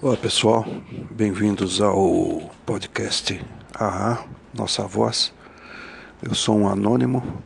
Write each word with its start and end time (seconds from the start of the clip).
Olá 0.00 0.16
pessoal, 0.16 0.64
bem-vindos 1.10 1.80
ao 1.80 2.52
podcast 2.64 3.44
AA, 3.74 4.24
Nossa 4.54 4.84
Voz. 4.84 5.34
Eu 6.22 6.36
sou 6.36 6.56
um 6.56 6.68
anônimo, 6.68 7.42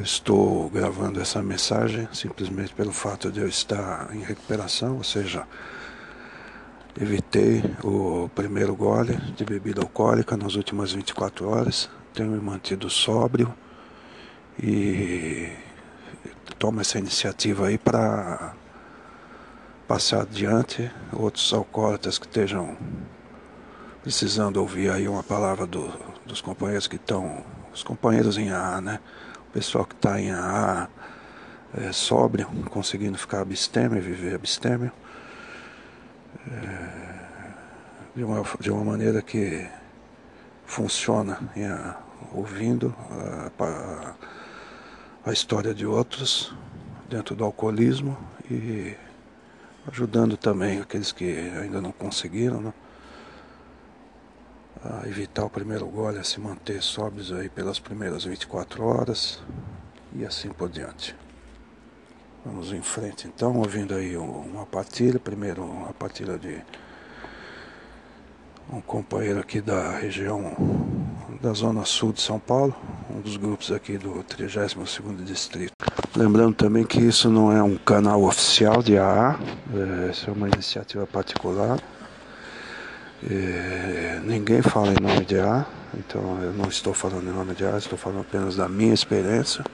estou 0.00 0.70
gravando 0.70 1.20
essa 1.20 1.42
mensagem 1.42 2.08
simplesmente 2.12 2.72
pelo 2.72 2.92
fato 2.92 3.32
de 3.32 3.40
eu 3.40 3.48
estar 3.48 4.08
em 4.14 4.20
recuperação, 4.20 4.98
ou 4.98 5.02
seja, 5.02 5.48
evitei 6.96 7.64
o 7.82 8.30
primeiro 8.36 8.76
gole 8.76 9.16
de 9.36 9.44
bebida 9.44 9.80
alcoólica 9.80 10.36
nas 10.36 10.54
últimas 10.54 10.92
24 10.92 11.48
horas, 11.48 11.90
tenho 12.14 12.30
me 12.30 12.40
mantido 12.40 12.88
sóbrio 12.88 13.52
e 14.62 15.48
tomo 16.56 16.80
essa 16.80 17.00
iniciativa 17.00 17.66
aí 17.66 17.78
para 17.78 18.54
passar 19.88 20.20
adiante 20.20 20.90
outros 21.14 21.50
alcoólatras 21.54 22.18
que 22.18 22.26
estejam 22.26 22.76
precisando 24.02 24.58
ouvir 24.58 24.90
aí 24.90 25.08
uma 25.08 25.22
palavra 25.22 25.66
do, 25.66 25.90
dos 26.26 26.42
companheiros 26.42 26.86
que 26.86 26.96
estão, 26.96 27.42
os 27.72 27.82
companheiros 27.82 28.36
em 28.36 28.50
AA, 28.50 28.82
né? 28.82 29.00
O 29.48 29.50
pessoal 29.50 29.86
que 29.86 29.94
está 29.94 30.20
em 30.20 30.30
AA 30.30 30.88
é, 31.74 31.90
sóbrio, 31.90 32.46
conseguindo 32.70 33.16
ficar 33.16 33.40
abstêmio, 33.40 34.00
viver 34.02 34.34
abstêmio, 34.34 34.92
é, 36.46 36.88
de, 38.14 38.24
uma, 38.24 38.44
de 38.60 38.70
uma 38.70 38.84
maneira 38.84 39.22
que 39.22 39.66
funciona, 40.66 41.38
em, 41.56 41.66
ouvindo 42.34 42.94
a, 43.10 43.64
a, 43.64 44.14
a 45.30 45.32
história 45.32 45.72
de 45.72 45.86
outros 45.86 46.54
dentro 47.08 47.34
do 47.34 47.42
alcoolismo 47.42 48.18
e 48.50 48.94
ajudando 49.88 50.36
também 50.36 50.80
aqueles 50.80 51.12
que 51.12 51.24
ainda 51.60 51.80
não 51.80 51.92
conseguiram, 51.92 52.60
né? 52.60 52.72
a 54.84 55.08
evitar 55.08 55.44
o 55.44 55.50
primeiro 55.50 55.86
gole, 55.86 56.18
a 56.18 56.24
se 56.24 56.38
manter 56.38 56.80
sóbrios 56.82 57.32
aí 57.32 57.48
pelas 57.48 57.80
primeiras 57.80 58.24
24 58.24 58.84
horas 58.84 59.42
e 60.14 60.24
assim 60.24 60.50
por 60.50 60.68
diante. 60.68 61.16
Vamos 62.44 62.72
em 62.72 62.82
frente 62.82 63.26
então, 63.26 63.56
ouvindo 63.56 63.94
aí 63.94 64.16
uma 64.16 64.64
partilha, 64.64 65.18
primeiro 65.18 65.64
uma 65.64 65.92
partilha 65.92 66.38
de 66.38 66.62
um 68.72 68.80
companheiro 68.80 69.40
aqui 69.40 69.60
da 69.60 69.92
região 69.92 70.54
da 71.40 71.52
zona 71.52 71.84
sul 71.84 72.12
de 72.12 72.20
São 72.20 72.38
Paulo, 72.38 72.74
um 73.10 73.20
dos 73.20 73.36
grupos 73.36 73.72
aqui 73.72 73.96
do 73.96 74.24
32º 74.24 75.24
Distrito. 75.24 75.72
Lembrando 76.16 76.54
também 76.54 76.84
que 76.84 77.00
isso 77.00 77.30
não 77.30 77.52
é 77.52 77.62
um 77.62 77.76
canal 77.76 78.24
oficial 78.24 78.82
de 78.82 78.98
AA, 78.98 79.38
é, 79.72 80.10
isso 80.10 80.28
é 80.28 80.32
uma 80.32 80.48
iniciativa 80.48 81.06
particular. 81.06 81.78
É, 83.28 84.20
ninguém 84.24 84.62
fala 84.62 84.88
em 84.88 85.00
nome 85.00 85.24
de 85.24 85.38
AA, 85.38 85.66
então 85.96 86.38
eu 86.42 86.52
não 86.52 86.68
estou 86.68 86.92
falando 86.92 87.28
em 87.28 87.32
nome 87.32 87.54
de 87.54 87.64
AA, 87.64 87.78
estou 87.78 87.98
falando 87.98 88.20
apenas 88.20 88.56
da 88.56 88.68
minha 88.68 88.92
experiência 88.92 89.64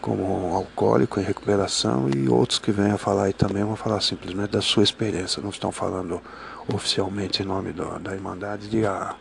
como 0.00 0.54
alcoólico 0.54 1.18
em 1.18 1.24
recuperação 1.24 2.08
e 2.14 2.28
outros 2.28 2.60
que 2.60 2.70
venham 2.70 2.94
a 2.94 2.98
falar 2.98 3.24
aí 3.24 3.32
também 3.32 3.64
vão 3.64 3.74
falar 3.74 4.00
simplesmente 4.00 4.50
da 4.50 4.60
sua 4.60 4.84
experiência, 4.84 5.42
não 5.42 5.50
estão 5.50 5.72
falando 5.72 6.22
oficialmente 6.72 7.42
em 7.42 7.46
nome 7.46 7.72
do, 7.72 7.98
da 7.98 8.14
Irmandade 8.14 8.68
de 8.68 8.84
AA. 8.84 9.16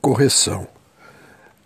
Correção. 0.00 0.66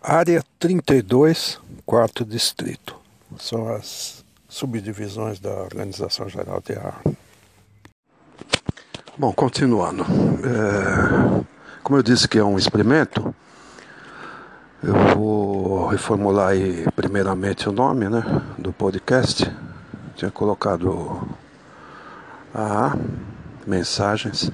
Área 0.00 0.42
32, 0.58 1.60
quarto 1.84 2.24
distrito. 2.24 2.96
São 3.38 3.68
as 3.68 4.24
subdivisões 4.48 5.38
da 5.38 5.50
Organização 5.50 6.28
Geral 6.28 6.60
de 6.60 6.74
Ar. 6.74 7.00
Bom, 9.16 9.32
continuando. 9.32 10.04
É, 10.04 11.44
como 11.82 11.98
eu 11.98 12.02
disse 12.02 12.26
que 12.26 12.38
é 12.38 12.44
um 12.44 12.58
experimento, 12.58 13.34
eu 14.82 14.94
vou 15.14 15.86
reformular 15.86 16.48
aí 16.48 16.84
primeiramente 16.96 17.68
o 17.68 17.72
nome 17.72 18.08
né, 18.08 18.22
do 18.58 18.72
podcast. 18.72 19.50
Tinha 20.16 20.30
colocado 20.30 21.28
a 22.54 22.96
mensagens. 23.66 24.50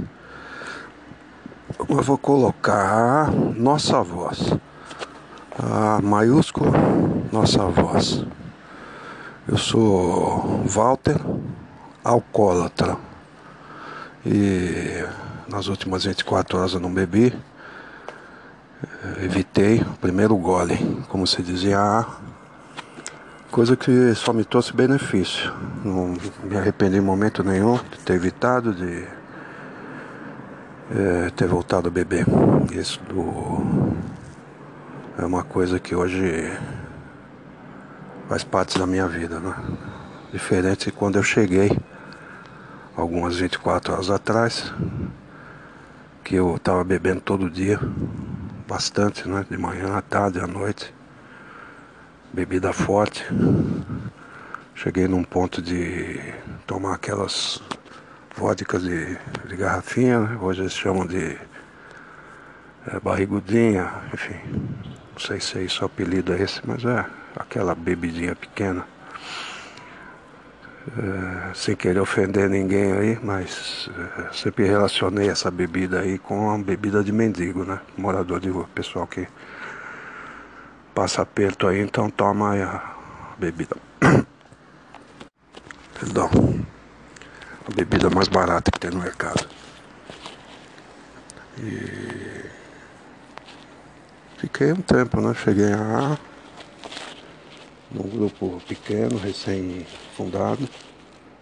Eu 1.89 2.03
vou 2.03 2.19
colocar 2.19 3.31
nossa 3.33 4.03
voz 4.03 4.53
a 5.59 6.01
maiúsculo 6.01 6.73
nossa 7.33 7.65
voz. 7.65 8.25
Eu 9.47 9.57
sou 9.57 10.63
Walter, 10.67 11.19
alcoólatra. 12.05 12.97
E 14.25 15.05
nas 15.49 15.69
últimas 15.69 16.05
24 16.05 16.59
horas 16.59 16.73
eu 16.75 16.81
não 16.81 16.93
bebi. 16.93 17.35
Evitei 19.23 19.81
o 19.81 19.99
primeiro 20.01 20.37
gole, 20.37 20.77
como 21.09 21.27
se 21.27 21.43
dizia, 21.43 22.07
coisa 23.51 23.77
que 23.77 24.15
só 24.15 24.33
me 24.33 24.45
trouxe 24.45 24.73
benefício. 24.73 25.53
Não 25.85 26.15
me 26.45 26.57
arrependi 26.57 26.97
em 26.97 27.01
momento 27.01 27.43
nenhum 27.43 27.77
de 27.77 27.99
ter 28.05 28.15
evitado, 28.15 28.75
de 28.75 29.05
é, 30.91 31.31
ter 31.31 31.47
voltado 31.47 31.89
a 31.89 31.91
beber. 31.91 32.27
Isso 32.73 33.01
do 33.09 33.95
é 35.19 35.25
uma 35.25 35.43
coisa 35.43 35.81
que 35.81 35.95
hoje 35.95 36.53
faz 38.29 38.45
parte 38.45 38.79
da 38.79 38.87
minha 38.87 39.09
vida, 39.09 39.41
né? 39.41 39.55
Diferente 40.33 40.87
de 40.87 40.93
quando 40.93 41.17
eu 41.17 41.23
cheguei, 41.23 41.77
algumas 42.97 43.37
24 43.37 43.95
horas 43.95 44.11
atrás, 44.11 44.73
que 46.23 46.37
eu 46.37 46.55
estava 46.55 46.85
bebendo 46.85 47.21
todo 47.21 47.51
dia, 47.51 47.81
bastante, 48.69 49.27
né? 49.29 49.45
De 49.51 49.57
manhã, 49.59 49.97
à 49.97 50.03
tarde, 50.03 50.39
à 50.39 50.47
noite, 50.47 50.95
bebida 52.33 52.73
forte. 52.73 53.25
Cheguei 54.75 55.09
num 55.09 55.25
ponto 55.25 55.61
de 55.61 56.21
tomar 56.67 56.95
aquelas 56.95 57.63
vodkas 58.37 58.83
de, 58.83 59.19
de 59.49 59.57
garrafinha, 59.57 60.21
né? 60.21 60.39
hoje 60.41 60.63
eles 60.63 60.73
chamam 60.73 61.05
de 61.07 61.37
é, 62.87 63.01
barrigudinha, 63.03 63.93
enfim, 64.15 64.39
não 65.13 65.19
sei 65.19 65.41
se 65.41 65.59
é 65.59 65.63
isso 65.63 65.83
o 65.83 65.87
apelido 65.87 66.33
é 66.33 66.43
esse, 66.43 66.61
mas 66.65 66.85
é 66.85 67.05
aquela 67.35 67.75
bebidinha 67.75 68.37
pequena. 68.37 68.87
É, 70.97 71.55
sem 71.55 71.77
querer 71.77 72.01
ofender 72.01 72.49
ninguém 72.49 72.93
aí, 72.93 73.19
mas 73.23 73.91
é, 74.19 74.33
sempre 74.33 74.65
relacionei 74.65 75.29
essa 75.29 75.51
bebida 75.51 76.01
aí 76.01 76.19
com 76.19 76.51
a 76.51 76.57
bebida 76.57 77.05
de 77.05 77.13
mendigo, 77.13 77.63
né? 77.65 77.79
Morador 77.97 78.41
de 78.41 78.49
rua, 78.49 78.67
pessoal 78.75 79.07
que 79.07 79.27
passa 80.99 81.23
aperto 81.23 81.69
aí, 81.69 81.81
então 81.81 82.11
toma 82.11 82.57
a 82.57 83.37
bebida. 83.39 83.77
Perdão. 85.95 86.29
A 87.65 87.73
bebida 87.73 88.11
mais 88.11 88.27
barata 88.27 88.69
que 88.73 88.81
tem 88.81 88.91
no 88.91 88.99
mercado. 88.99 89.49
E 91.61 92.49
Fiquei 94.39 94.73
um 94.73 94.81
tempo, 94.81 95.21
né? 95.21 95.33
Cheguei 95.35 95.73
lá 95.73 96.19
num 97.93 98.09
grupo 98.09 98.61
pequeno, 98.67 99.19
recém-fundado. 99.19 100.69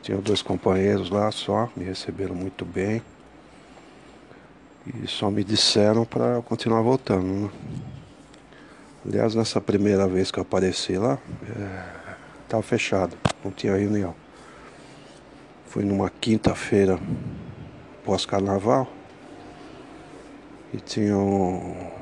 Tinha 0.03 0.19
dois 0.19 0.43
companheiros 0.43 1.09
lá 1.09 1.33
só, 1.33 1.71
me 1.75 1.83
receberam 1.83 2.34
muito 2.34 2.62
bem. 2.66 3.00
E 5.03 5.06
só 5.06 5.31
me 5.31 5.43
disseram 5.43 6.05
para 6.05 6.43
continuar 6.43 6.83
voltando. 6.83 7.25
Né? 7.25 7.50
Aliás, 9.09 9.37
nessa 9.37 9.61
primeira 9.61 10.09
vez 10.09 10.33
que 10.33 10.39
eu 10.39 10.43
apareci 10.43 10.97
lá, 10.97 11.17
estava 12.43 12.61
é, 12.61 12.67
fechado, 12.67 13.17
não 13.44 13.53
tinha 13.53 13.77
reunião. 13.77 14.12
Foi 15.66 15.84
numa 15.84 16.10
quinta-feira 16.10 16.98
pós-carnaval 18.04 18.89
e 20.75 20.78
tinham 20.78 21.92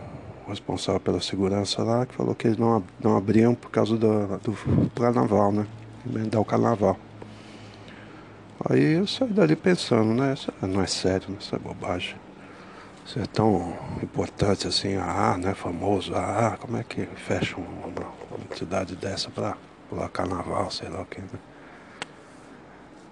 responsável 0.48 1.00
pela 1.00 1.20
segurança 1.20 1.82
lá, 1.82 2.06
que 2.06 2.14
falou 2.14 2.34
que 2.34 2.46
eles 2.46 2.58
não, 2.58 2.82
não 2.98 3.18
abriam 3.18 3.54
por 3.54 3.70
causa 3.70 3.98
do, 3.98 4.38
do 4.38 4.90
carnaval, 4.94 5.52
né? 5.52 5.66
Emendar 6.06 6.40
o 6.40 6.44
carnaval. 6.44 6.98
Aí 8.70 8.94
eu 8.94 9.06
saí 9.06 9.28
dali 9.28 9.56
pensando, 9.56 10.14
né? 10.14 10.32
Isso 10.32 10.50
não 10.62 10.80
é 10.80 10.86
sério, 10.86 11.36
isso 11.38 11.54
é 11.54 11.58
bobagem. 11.58 12.23
Isso 13.04 13.18
é 13.18 13.26
tão 13.26 13.76
importante 14.02 14.66
assim, 14.66 14.96
ah, 14.96 15.36
né? 15.38 15.54
Famoso, 15.54 16.14
ah, 16.14 16.56
como 16.58 16.78
é 16.78 16.82
que 16.82 17.04
fecha 17.04 17.56
uma, 17.56 17.86
uma 17.86 18.44
entidade 18.50 18.96
dessa 18.96 19.30
pra 19.30 19.56
pular 19.90 20.08
carnaval, 20.08 20.70
sei 20.70 20.88
lá 20.88 21.02
o 21.02 21.06
que, 21.06 21.20
né? 21.20 21.38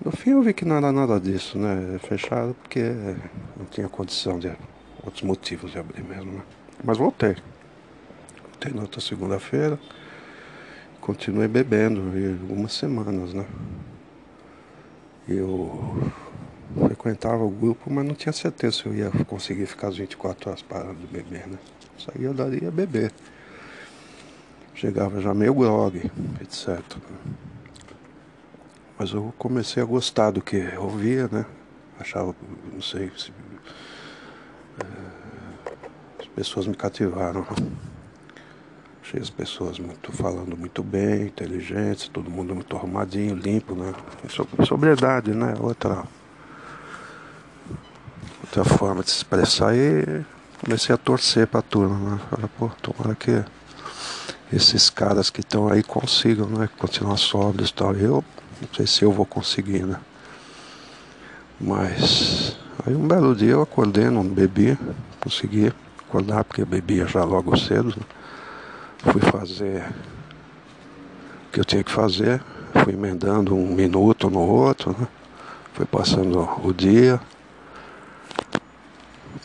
No 0.03 0.11
fim 0.11 0.31
eu 0.31 0.43
vi 0.43 0.55
que 0.55 0.65
não 0.65 0.77
era 0.77 0.91
nada 0.91 1.21
disso, 1.21 1.59
né? 1.59 1.99
Fechado 2.01 2.57
porque 2.63 2.83
não 3.57 3.67
tinha 3.67 3.89
condição 3.89 4.39
de 4.39 4.51
outros 5.05 5.23
motivos 5.23 5.71
de 5.71 5.79
abrir 5.79 6.03
mesmo, 6.03 6.33
né? 6.33 6.43
Mas 6.83 6.97
voltei. 6.97 7.37
Voltei 8.43 8.73
na 8.73 8.83
outra 8.83 9.01
segunda-feira. 9.01 9.79
Continuei 11.01 11.49
bebendo, 11.49 12.19
e 12.19 12.33
algumas 12.41 12.73
semanas, 12.73 13.35
né? 13.35 13.45
Eu 15.29 16.11
frequentava 16.75 17.43
o 17.45 17.51
grupo, 17.51 17.91
mas 17.91 18.05
não 18.05 18.15
tinha 18.15 18.33
certeza 18.33 18.79
se 18.79 18.87
eu 18.87 18.95
ia 18.95 19.11
conseguir 19.27 19.67
ficar 19.67 19.89
as 19.89 19.97
24 19.97 20.51
horas 20.51 20.63
parado 20.63 20.95
de 20.95 21.07
beber, 21.07 21.47
né? 21.47 21.59
Saía 21.99 22.33
dali 22.33 22.63
ia 22.63 22.71
beber. 22.71 23.13
Chegava 24.75 25.21
já 25.21 25.35
meio 25.35 25.55
grog, 25.55 26.11
etc. 26.41 26.81
Mas 28.99 29.13
eu 29.13 29.33
comecei 29.39 29.83
a 29.83 29.87
gostar 29.87 30.31
do 30.31 30.41
que 30.41 30.57
eu 30.57 30.83
ouvia, 30.83 31.29
né? 31.31 31.45
Achava, 31.99 32.35
não 32.73 32.81
sei 32.81 33.11
se. 33.17 33.33
É, 34.81 35.73
as 36.21 36.27
pessoas 36.27 36.67
me 36.67 36.75
cativaram. 36.75 37.47
Achei 39.03 39.21
as 39.21 39.31
pessoas 39.31 39.79
muito 39.79 40.11
falando 40.13 40.57
muito 40.57 40.83
bem, 40.83 41.25
inteligentes, 41.25 42.09
todo 42.09 42.31
mundo 42.31 42.55
muito 42.55 42.77
arrumadinho, 42.77 43.35
limpo, 43.35 43.75
né? 43.75 43.93
Sobriedade, 44.67 45.33
né? 45.33 45.55
Outra, 45.61 46.05
outra 48.43 48.65
forma 48.65 49.03
de 49.03 49.11
se 49.11 49.17
expressar 49.19 49.75
e 49.75 50.25
comecei 50.63 50.95
a 50.95 50.99
torcer 50.99 51.47
pra 51.47 51.63
turma, 51.63 51.99
né? 51.99 52.21
Falei, 52.31 52.49
pô, 52.59 52.71
tomara 52.81 53.15
que 53.15 53.45
esses 54.53 54.91
caras 54.91 55.31
que 55.31 55.41
estão 55.41 55.69
aí 55.69 55.83
consigam, 55.83 56.47
né? 56.47 56.69
Continuar 56.79 57.17
sóbrios 57.17 57.71
e 57.71 57.75
tal. 57.75 57.95
Eu 57.95 58.25
não 58.61 58.69
sei 58.75 58.87
se 58.87 59.03
eu 59.03 59.11
vou 59.11 59.25
conseguir, 59.25 59.85
né? 59.85 59.99
Mas 61.59 62.57
aí 62.87 62.95
um 62.95 63.07
belo 63.07 63.35
dia 63.35 63.53
eu 63.53 63.63
acordei, 63.63 64.11
não 64.11 64.25
bebi, 64.25 64.79
consegui 65.21 65.73
acordar 66.07 66.45
porque 66.45 66.65
bebia 66.65 67.07
já 67.07 67.25
logo 67.25 67.57
cedo. 67.57 67.89
Né? 67.89 68.05
Fui 68.99 69.21
fazer 69.21 69.85
o 71.49 71.53
que 71.53 71.61
eu 71.61 71.65
tinha 71.65 71.83
que 71.83 71.91
fazer, 71.91 72.43
fui 72.85 72.93
emendando 72.93 73.55
um 73.55 73.75
minuto 73.75 74.29
no 74.29 74.41
outro, 74.41 74.95
né? 74.99 75.09
Fui 75.73 75.87
passando 75.87 76.49
o 76.63 76.73
dia. 76.73 77.19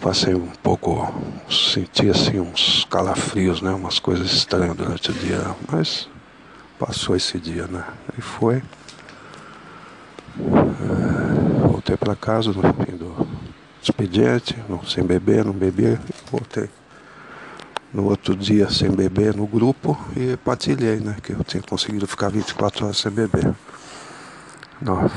Passei 0.02 0.36
um 0.36 0.48
pouco, 0.62 1.12
senti 1.50 2.10
assim 2.10 2.40
uns 2.40 2.86
calafrios, 2.90 3.62
né? 3.62 3.72
Umas 3.72 4.00
coisas 4.00 4.32
estranhas 4.32 4.76
durante 4.76 5.12
o 5.12 5.14
dia, 5.14 5.56
mas 5.72 6.08
passou 6.80 7.16
esse 7.16 7.40
dia, 7.40 7.68
né? 7.68 7.84
E 8.18 8.22
foi. 8.22 8.62
É, 10.40 11.68
voltei 11.68 11.98
para 11.98 12.16
casa 12.16 12.52
no 12.52 12.62
fim 12.62 12.96
do 12.96 13.28
expediente, 13.82 14.56
não, 14.70 14.86
sem 14.86 15.04
beber, 15.04 15.44
não 15.44 15.54
bebia, 15.54 16.00
voltei 16.32 16.70
no 17.94 18.06
outro 18.06 18.36
dia 18.36 18.70
sem 18.70 18.92
beber 18.92 19.36
no 19.36 19.48
grupo 19.48 19.98
e 20.16 20.38
partilhei, 20.38 20.98
né? 20.98 21.16
Que 21.22 21.34
eu 21.34 21.44
tinha 21.44 21.64
conseguido 21.64 22.06
ficar 22.06 22.30
24 22.30 22.86
horas 22.86 22.98
sem 22.98 23.12
beber. 23.12 23.54
Não. 24.82 25.10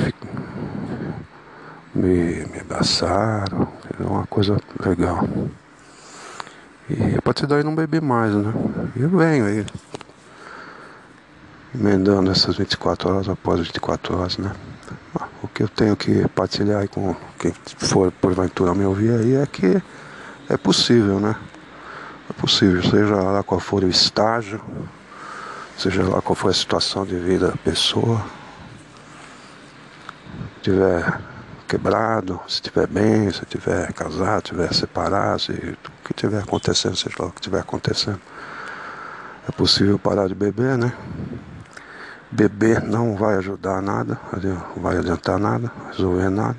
Me, 2.00 2.46
me 2.46 2.60
abraçaram, 2.60 3.68
é 3.98 4.02
uma 4.02 4.26
coisa 4.26 4.56
legal. 4.84 5.28
E 6.88 7.16
a 7.16 7.22
partir 7.22 7.46
daí 7.46 7.62
não 7.62 7.74
bebi 7.74 8.00
mais, 8.00 8.34
né? 8.34 8.52
E 8.96 9.02
eu 9.02 9.08
venho 9.10 9.46
aí, 9.46 9.66
emendando 11.74 12.30
essas 12.30 12.56
24 12.56 13.10
horas 13.10 13.28
após 13.28 13.60
24 13.60 14.18
horas, 14.18 14.38
né? 14.38 14.52
O 15.42 15.48
que 15.48 15.62
eu 15.62 15.68
tenho 15.68 15.96
que 15.96 16.26
partilhar 16.28 16.88
com 16.88 17.14
quem 17.38 17.52
for 17.78 18.10
porventura 18.12 18.74
me 18.74 18.84
ouvir 18.84 19.12
aí 19.12 19.36
é 19.36 19.46
que 19.46 19.80
é 20.48 20.56
possível, 20.56 21.20
né? 21.20 21.36
É 22.28 22.32
possível, 22.32 22.82
seja 22.82 23.16
lá 23.16 23.42
qual 23.42 23.60
for 23.60 23.84
o 23.84 23.88
estágio, 23.88 24.60
seja 25.76 26.02
lá 26.02 26.20
qual 26.20 26.34
for 26.34 26.50
a 26.50 26.54
situação 26.54 27.04
de 27.04 27.16
vida 27.16 27.48
da 27.48 27.56
pessoa, 27.56 28.24
tiver 30.62 31.29
quebrado, 31.70 32.40
se 32.48 32.54
estiver 32.54 32.88
bem, 32.88 33.30
se 33.30 33.44
estiver 33.44 33.92
casado, 33.92 34.48
se 34.48 34.54
estiver 34.54 34.74
separado, 34.74 35.38
se 35.38 35.52
o 35.52 36.04
que 36.04 36.12
estiver 36.12 36.42
acontecendo, 36.42 36.96
seja 36.96 37.14
lá 37.20 37.26
o 37.26 37.30
que 37.30 37.38
estiver 37.38 37.60
acontecendo. 37.60 38.20
É 39.48 39.52
possível 39.52 39.96
parar 39.96 40.26
de 40.26 40.34
beber, 40.34 40.76
né? 40.76 40.92
Beber 42.28 42.82
não 42.82 43.14
vai 43.14 43.36
ajudar 43.36 43.80
nada, 43.80 44.18
não 44.74 44.82
vai 44.82 44.96
adiantar 44.96 45.38
nada, 45.38 45.70
resolver 45.92 46.28
nada. 46.28 46.58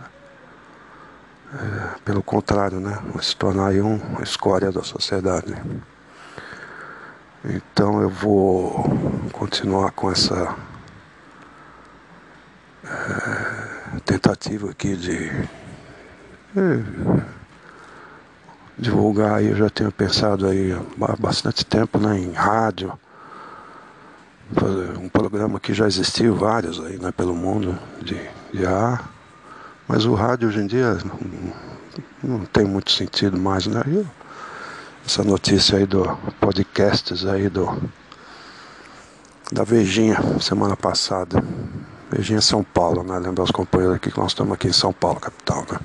É, 1.53 1.99
pelo 2.05 2.23
contrário, 2.23 2.79
né? 2.79 2.97
Vai 3.13 3.21
se 3.21 3.35
tornar 3.35 3.67
aí 3.67 3.81
um, 3.81 3.97
uma 3.97 4.23
escória 4.23 4.71
da 4.71 4.81
sociedade. 4.81 5.53
Então 7.43 8.01
eu 8.01 8.09
vou 8.09 8.85
continuar 9.33 9.91
com 9.91 10.09
essa 10.09 10.55
é, 12.85 13.80
tentativa 13.99 14.71
aqui 14.71 14.95
de 14.95 15.29
é, 16.55 16.83
divulgar 18.77 19.43
eu 19.43 19.55
já 19.55 19.69
tenho 19.69 19.91
pensado 19.91 20.47
aí 20.47 20.71
há 20.73 21.15
bastante 21.17 21.65
tempo 21.65 21.99
né, 21.99 22.17
em 22.17 22.31
rádio, 22.31 22.97
um 24.99 25.09
programa 25.09 25.59
que 25.59 25.73
já 25.73 25.87
existiu 25.87 26.35
vários 26.35 26.83
aí 26.83 26.97
né, 26.97 27.11
pelo 27.11 27.35
mundo 27.35 27.77
de, 28.01 28.19
de 28.53 28.65
ar 28.65 29.09
mas 29.91 30.05
o 30.05 30.13
rádio 30.13 30.47
hoje 30.47 30.59
em 30.61 30.67
dia 30.67 30.97
não, 32.23 32.45
tem 32.45 32.65
muito 32.65 32.91
sentido 32.91 33.37
mais, 33.37 33.67
né? 33.67 33.81
E 33.87 34.05
essa 35.05 35.21
notícia 35.21 35.77
aí 35.77 35.85
do 35.85 36.05
podcasts 36.39 37.25
aí 37.25 37.49
do 37.49 37.67
da 39.51 39.65
Vejinha 39.65 40.17
semana 40.39 40.77
passada. 40.77 41.43
Vejinha 42.11 42.41
São 42.41 42.61
Paulo, 42.61 43.03
né? 43.03 43.17
Lembrar 43.19 43.45
os 43.45 43.51
companheiros 43.51 43.95
aqui 43.95 44.11
que 44.11 44.19
nós 44.19 44.31
estamos 44.31 44.53
aqui 44.53 44.67
em 44.67 44.73
São 44.73 44.91
Paulo, 44.91 45.19
capital, 45.19 45.65
né? 45.71 45.79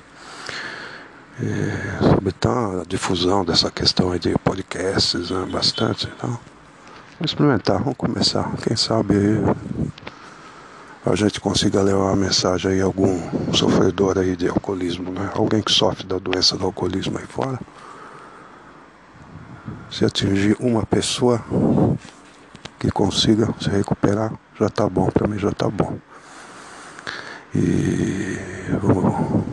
E, 1.39 2.03
sobre 2.03 2.29
então, 2.29 2.81
a 2.81 2.83
difusão 2.83 3.45
dessa 3.45 3.71
questão 3.71 4.11
aí 4.11 4.19
de 4.19 4.37
podcasts, 4.39 5.29
né? 5.29 5.47
bastante. 5.49 6.11
Então, 6.17 6.31
vamos 6.31 7.31
experimentar, 7.31 7.79
vamos 7.79 7.95
começar. 7.95 8.51
Quem 8.61 8.75
sabe 8.75 9.13
a 11.05 11.15
gente 11.15 11.39
consiga 11.39 11.81
levar 11.81 12.07
uma 12.07 12.15
mensagem 12.17 12.71
aí 12.71 12.81
a 12.81 12.85
algum 12.85 13.53
sofredor 13.53 14.17
aí 14.17 14.35
de 14.35 14.49
alcoolismo, 14.49 15.09
né? 15.11 15.31
Alguém 15.33 15.61
que 15.61 15.71
sofre 15.71 16.05
da 16.05 16.17
doença 16.17 16.57
do 16.57 16.65
alcoolismo 16.65 17.17
aí 17.17 17.25
fora. 17.25 17.57
Se 19.89 20.03
atingir 20.03 20.57
uma 20.59 20.85
pessoa 20.85 21.41
que 22.77 22.91
consiga 22.91 23.47
se 23.61 23.69
recuperar, 23.69 24.33
já 24.59 24.67
tá 24.67 24.89
bom, 24.89 25.09
para 25.09 25.25
mim 25.25 25.39
já 25.39 25.51
tá 25.51 25.69
bom. 25.69 25.97
E 27.55 28.37
vou, 28.81 29.43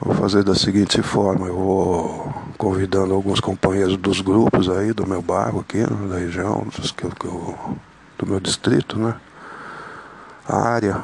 vou 0.00 0.14
fazer 0.14 0.42
da 0.42 0.54
seguinte 0.54 1.02
forma, 1.02 1.46
eu 1.46 1.56
vou 1.56 2.34
convidando 2.56 3.14
alguns 3.14 3.40
companheiros 3.40 3.96
dos 3.96 4.20
grupos 4.20 4.68
aí 4.68 4.92
do 4.92 5.06
meu 5.06 5.22
bairro 5.22 5.60
aqui, 5.60 5.82
da 6.08 6.18
região, 6.18 6.66
dos 6.76 6.90
que 6.90 7.04
eu, 7.04 7.54
do 8.18 8.26
meu 8.26 8.40
distrito, 8.40 8.98
né? 8.98 9.14
área 10.48 11.02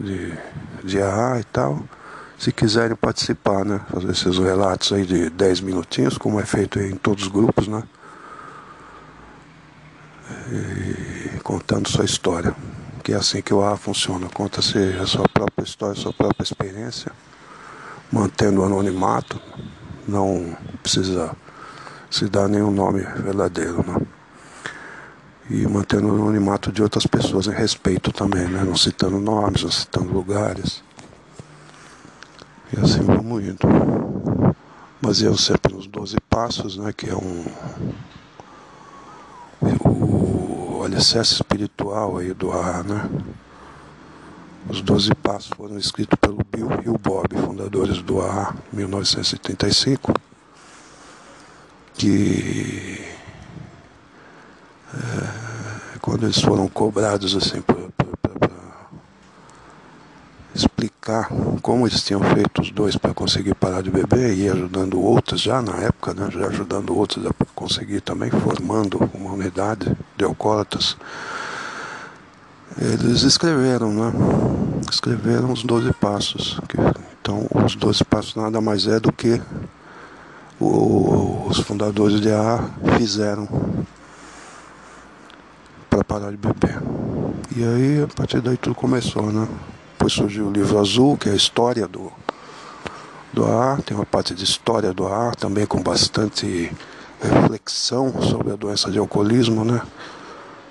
de, 0.00 0.32
de 0.84 1.02
AA 1.02 1.40
e 1.40 1.44
tal, 1.44 1.82
se 2.38 2.52
quiserem 2.52 2.96
participar, 2.96 3.64
né? 3.64 3.80
Fazer 3.90 4.10
esses 4.10 4.38
relatos 4.38 4.92
aí 4.92 5.04
de 5.04 5.28
10 5.30 5.60
minutinhos, 5.62 6.16
como 6.16 6.38
é 6.38 6.46
feito 6.46 6.78
em 6.78 6.94
todos 6.94 7.24
os 7.24 7.28
grupos, 7.28 7.66
né? 7.66 7.82
E 10.52 11.38
contando 11.40 11.88
sua 11.88 12.04
história. 12.04 12.54
Que 13.06 13.12
é 13.12 13.16
assim 13.16 13.40
que 13.40 13.54
o 13.54 13.62
AA 13.62 13.76
funciona. 13.76 14.28
Conta-se 14.28 14.76
a 15.00 15.06
sua 15.06 15.28
própria 15.28 15.62
história, 15.62 15.94
sua 15.94 16.12
própria 16.12 16.42
experiência, 16.42 17.12
mantendo 18.10 18.62
o 18.62 18.64
anonimato, 18.64 19.40
não 20.08 20.56
precisa 20.82 21.30
se 22.10 22.28
dar 22.28 22.48
nenhum 22.48 22.72
nome 22.72 23.02
verdadeiro, 23.02 23.84
né? 23.86 24.04
e 25.48 25.68
mantendo 25.68 26.08
o 26.08 26.14
anonimato 26.16 26.72
de 26.72 26.82
outras 26.82 27.06
pessoas 27.06 27.46
em 27.46 27.52
respeito 27.52 28.10
também, 28.10 28.48
né? 28.48 28.64
não 28.64 28.76
citando 28.76 29.20
nomes, 29.20 29.62
não 29.62 29.70
citando 29.70 30.12
lugares. 30.12 30.82
E 32.76 32.80
assim 32.80 33.02
vamos 33.02 33.40
indo. 33.40 34.56
Baseando 35.00 35.38
sempre 35.38 35.72
nos 35.72 35.86
12 35.86 36.16
passos, 36.28 36.76
né? 36.76 36.92
que 36.92 37.08
é 37.08 37.14
um 37.14 37.44
o 39.62 40.65
alicerce 40.82 41.34
espiritual 41.34 42.18
aí 42.18 42.32
do 42.32 42.52
ar, 42.52 42.84
né? 42.84 43.08
Os 44.68 44.80
12 44.82 45.14
passos 45.14 45.50
foram 45.56 45.78
escritos 45.78 46.18
pelo 46.20 46.38
Bill 46.52 46.68
e 46.84 46.88
o 46.88 46.98
Bob, 46.98 47.36
fundadores 47.36 48.02
do 48.02 48.20
AA, 48.20 48.54
1975, 48.72 50.12
que 51.94 53.00
é, 54.92 55.98
quando 56.00 56.24
eles 56.24 56.40
foram 56.40 56.66
cobrados 56.68 57.36
assim 57.36 57.60
para 57.60 57.85
explicar 60.56 61.28
como 61.62 61.86
eles 61.86 62.02
tinham 62.02 62.20
feito 62.20 62.62
os 62.62 62.70
dois 62.70 62.96
para 62.96 63.14
conseguir 63.14 63.54
parar 63.54 63.82
de 63.82 63.90
beber 63.90 64.36
e 64.36 64.48
ajudando 64.48 65.00
outros 65.00 65.40
já 65.40 65.60
na 65.60 65.76
época, 65.76 66.14
né, 66.14 66.28
já 66.30 66.46
ajudando 66.46 66.96
outros 66.96 67.24
a 67.26 67.30
conseguir 67.54 68.00
também, 68.00 68.30
formando 68.30 69.10
uma 69.14 69.32
unidade 69.32 69.96
de 70.16 70.24
alcoólatras. 70.24 70.96
Eles 72.78 73.22
escreveram, 73.22 73.90
né? 73.92 74.12
Escreveram 74.90 75.52
os 75.52 75.62
doze 75.62 75.92
passos. 75.94 76.60
Então, 77.20 77.46
os 77.64 77.74
doze 77.74 78.04
passos 78.04 78.34
nada 78.34 78.60
mais 78.60 78.86
é 78.86 79.00
do 79.00 79.10
que 79.12 79.40
os 80.60 81.58
fundadores 81.60 82.20
de 82.20 82.30
AA 82.30 82.70
fizeram 82.98 83.48
para 85.88 86.04
parar 86.04 86.30
de 86.30 86.36
beber. 86.36 86.82
E 87.56 87.64
aí, 87.64 88.02
a 88.02 88.08
partir 88.08 88.40
daí 88.40 88.56
tudo 88.56 88.74
começou, 88.74 89.32
né? 89.32 89.48
Depois 90.06 90.12
surgiu 90.12 90.46
o 90.46 90.52
livro 90.52 90.78
azul, 90.78 91.16
que 91.16 91.28
é 91.28 91.32
a 91.32 91.34
história 91.34 91.88
do, 91.88 92.12
do 93.32 93.44
AA, 93.44 93.78
tem 93.84 93.96
uma 93.96 94.06
parte 94.06 94.36
de 94.36 94.44
história 94.44 94.94
do 94.94 95.04
AA, 95.04 95.32
também 95.32 95.66
com 95.66 95.82
bastante 95.82 96.70
reflexão 97.20 98.22
sobre 98.22 98.52
a 98.52 98.56
doença 98.56 98.88
de 98.88 99.00
alcoolismo, 99.00 99.64
né? 99.64 99.82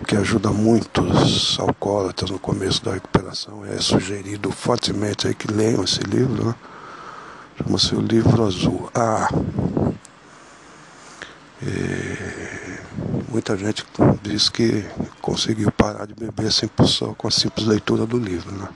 Que 0.08 0.16
ajuda 0.16 0.52
muitos 0.52 1.60
alcoólatras 1.60 2.32
no 2.32 2.40
começo 2.40 2.82
da 2.86 2.94
recuperação. 2.94 3.66
É 3.66 3.78
sugerido 3.82 4.54
fortemente 4.54 5.28
aí 5.28 5.36
que 5.36 5.52
leiam 5.52 5.84
esse 5.84 6.00
livro, 6.00 6.46
né? 6.46 6.56
Chama-se 7.58 7.94
o 7.94 8.00
livro 8.00 8.42
azul. 8.42 8.90
Ah, 8.96 9.28
e 11.62 12.80
muita 13.30 13.58
gente 13.58 13.86
diz 14.24 14.48
que 14.48 14.86
conseguiu 15.22 15.74
parar 15.74 16.06
de 16.06 16.14
beber 16.14 16.54
simples, 16.54 17.02
com 17.18 17.28
a 17.28 17.32
simples 17.32 17.68
leitura 17.68 18.06
do 18.06 18.18
livro. 18.18 18.50
Né? 18.56 18.70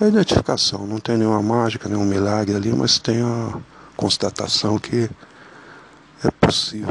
É 0.00 0.08
identificação, 0.08 0.86
não 0.86 0.98
tem 0.98 1.16
nenhuma 1.16 1.40
mágica, 1.40 1.88
nenhum 1.88 2.04
milagre 2.04 2.56
ali, 2.56 2.72
mas 2.72 2.98
tem 2.98 3.22
a 3.22 3.56
constatação 3.96 4.76
que 4.76 5.08
é 6.24 6.30
possível. 6.32 6.88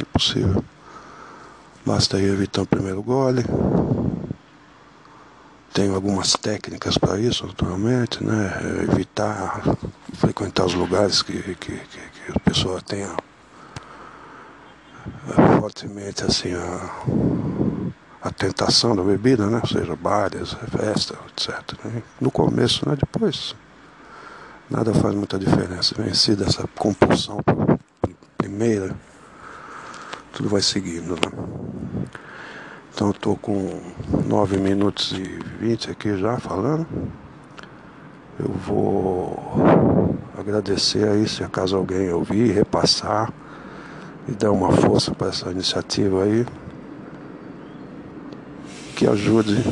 É 0.00 0.04
possível. 0.12 0.64
Basta 1.84 2.20
evitar 2.20 2.62
o 2.62 2.66
primeiro 2.66 3.02
gole. 3.02 3.44
Tenho 5.74 5.94
algumas 5.94 6.34
técnicas 6.34 6.96
para 6.96 7.18
isso, 7.18 7.46
naturalmente, 7.46 8.22
né? 8.22 8.60
Evitar 8.92 9.62
frequentar 10.14 10.66
os 10.66 10.74
lugares 10.74 11.20
que, 11.22 11.42
que, 11.54 11.54
que, 11.54 11.76
que 11.76 12.32
a 12.32 12.38
pessoa 12.38 12.80
tenha 12.80 13.08
fortemente 15.58 16.24
assim 16.24 16.54
a, 16.54 16.90
a 18.22 18.30
tentação 18.30 18.94
da 18.94 19.02
bebida, 19.02 19.46
né? 19.46 19.60
Ou 19.62 19.68
seja, 19.68 19.96
bares, 19.96 20.52
festas, 20.70 21.18
etc. 21.32 21.84
Né? 21.84 22.02
No 22.20 22.30
começo, 22.30 22.88
né? 22.88 22.96
Depois 22.98 23.54
nada 24.70 24.94
faz 24.94 25.14
muita 25.14 25.38
diferença. 25.38 25.94
Vencida 26.00 26.44
essa 26.44 26.66
compulsão 26.78 27.40
primeira, 28.38 28.94
tudo 30.32 30.48
vai 30.48 30.62
seguindo, 30.62 31.14
né? 31.14 32.08
Então 32.94 33.10
estou 33.10 33.36
com 33.36 33.80
9 34.26 34.58
minutos 34.58 35.12
e 35.12 35.22
20 35.60 35.90
aqui 35.90 36.16
já 36.16 36.38
falando. 36.38 36.86
Eu 38.38 38.48
vou 38.48 40.16
agradecer 40.38 41.08
aí 41.08 41.28
se 41.28 41.42
acaso 41.42 41.76
alguém 41.76 42.12
ouvir, 42.12 42.52
repassar 42.52 43.32
e 44.28 44.32
dar 44.32 44.50
uma 44.52 44.70
força 44.72 45.14
para 45.14 45.28
essa 45.28 45.50
iniciativa 45.50 46.24
aí. 46.24 46.46
Que 48.96 49.06
ajude, 49.06 49.62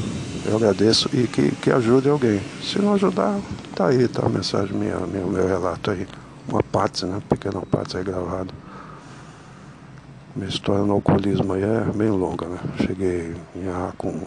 eu 0.46 0.56
agradeço 0.56 1.08
e 1.12 1.26
que, 1.26 1.50
que 1.52 1.70
ajude 1.70 2.08
alguém. 2.08 2.40
Se 2.62 2.78
não 2.78 2.94
ajudar, 2.94 3.38
tá 3.74 3.88
aí, 3.88 4.08
tá 4.08 4.26
a 4.26 4.28
mensagem 4.28 4.76
minha, 4.76 4.98
meu, 5.00 5.26
meu 5.26 5.46
relato 5.46 5.90
aí. 5.90 6.06
Uma 6.48 6.62
parte, 6.62 7.04
né? 7.06 7.20
Pequena 7.28 7.60
parte 7.62 7.96
aí 7.96 8.02
gravada. 8.02 8.52
Minha 10.34 10.48
história 10.48 10.84
no 10.84 10.94
alcoolismo 10.94 11.52
aí 11.52 11.62
é 11.62 11.84
bem 11.94 12.10
longa, 12.10 12.46
né? 12.46 12.58
Cheguei 12.86 13.34
em 13.54 13.68
A 13.68 13.92
com 13.96 14.26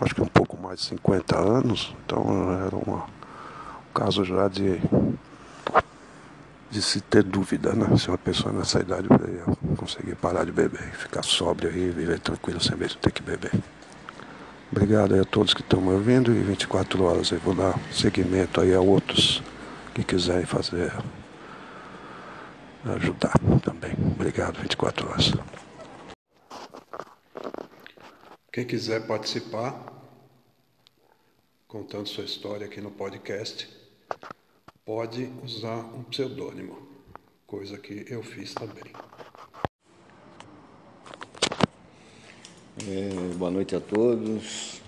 acho 0.00 0.14
que 0.14 0.22
um 0.22 0.26
pouco 0.26 0.56
mais 0.60 0.80
de 0.80 0.86
50 0.86 1.38
anos, 1.38 1.94
então 2.04 2.24
era 2.66 2.76
uma, 2.76 2.98
um 2.98 3.94
caso 3.94 4.24
já 4.24 4.48
de 4.48 4.80
de 6.70 6.80
se 6.80 7.02
ter 7.02 7.22
dúvida, 7.22 7.74
né? 7.74 7.96
Se 7.98 8.08
uma 8.08 8.16
pessoa 8.16 8.50
nessa 8.50 8.80
idade 8.80 9.06
conseguir 9.76 10.14
parar 10.14 10.44
de 10.44 10.52
beber 10.52 10.80
ficar 10.92 11.22
sóbrio 11.22 11.70
e 11.70 11.90
viver 11.90 12.18
tranquilo 12.18 12.60
sem 12.60 12.76
de 12.76 12.96
ter 12.96 13.12
que 13.12 13.22
beber. 13.22 13.52
Obrigado 14.74 15.20
a 15.20 15.24
todos 15.24 15.52
que 15.52 15.60
estão 15.60 15.82
me 15.82 15.90
ouvindo 15.90 16.32
e 16.32 16.40
24 16.40 17.04
horas 17.04 17.30
eu 17.30 17.38
vou 17.40 17.54
dar 17.54 17.78
seguimento 17.92 18.58
aí 18.58 18.74
a 18.74 18.80
outros 18.80 19.42
que 19.94 20.02
quiserem 20.02 20.46
fazer, 20.46 20.90
ajudar 22.82 23.34
também. 23.62 23.92
Obrigado, 24.14 24.58
24 24.62 25.10
horas. 25.10 25.32
Quem 28.50 28.64
quiser 28.66 29.06
participar, 29.06 29.92
contando 31.68 32.08
sua 32.08 32.24
história 32.24 32.66
aqui 32.66 32.80
no 32.80 32.90
podcast, 32.90 33.68
pode 34.86 35.30
usar 35.44 35.76
um 35.76 36.02
pseudônimo, 36.04 36.88
coisa 37.46 37.76
que 37.76 38.06
eu 38.08 38.22
fiz 38.22 38.54
também. 38.54 38.90
É, 42.80 43.34
boa 43.36 43.50
noite 43.50 43.76
a 43.76 43.80
todos. 43.80 44.80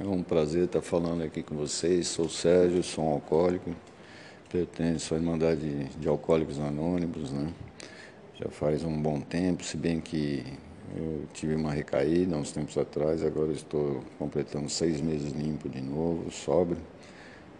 É 0.00 0.06
um 0.06 0.22
prazer 0.22 0.66
estar 0.66 0.80
falando 0.80 1.24
aqui 1.24 1.42
com 1.42 1.56
vocês. 1.56 2.06
Sou 2.06 2.28
Sérgio, 2.28 2.80
sou 2.84 3.04
um 3.04 3.08
alcoólico, 3.14 3.74
pertenço 4.48 5.14
à 5.14 5.16
Irmandade 5.16 5.88
de 5.98 6.08
Alcoólicos 6.08 6.60
Anônimos, 6.60 7.32
né? 7.32 7.52
Já 8.40 8.48
faz 8.50 8.84
um 8.84 9.02
bom 9.02 9.20
tempo, 9.20 9.64
se 9.64 9.76
bem 9.76 10.00
que 10.00 10.44
eu 10.96 11.24
tive 11.32 11.56
uma 11.56 11.72
recaída 11.72 12.36
uns 12.36 12.52
tempos 12.52 12.78
atrás, 12.78 13.24
agora 13.24 13.50
estou 13.50 14.04
completando 14.16 14.68
seis 14.70 15.00
meses 15.00 15.32
limpo 15.32 15.68
de 15.68 15.80
novo, 15.80 16.30
sóbrio. 16.30 16.80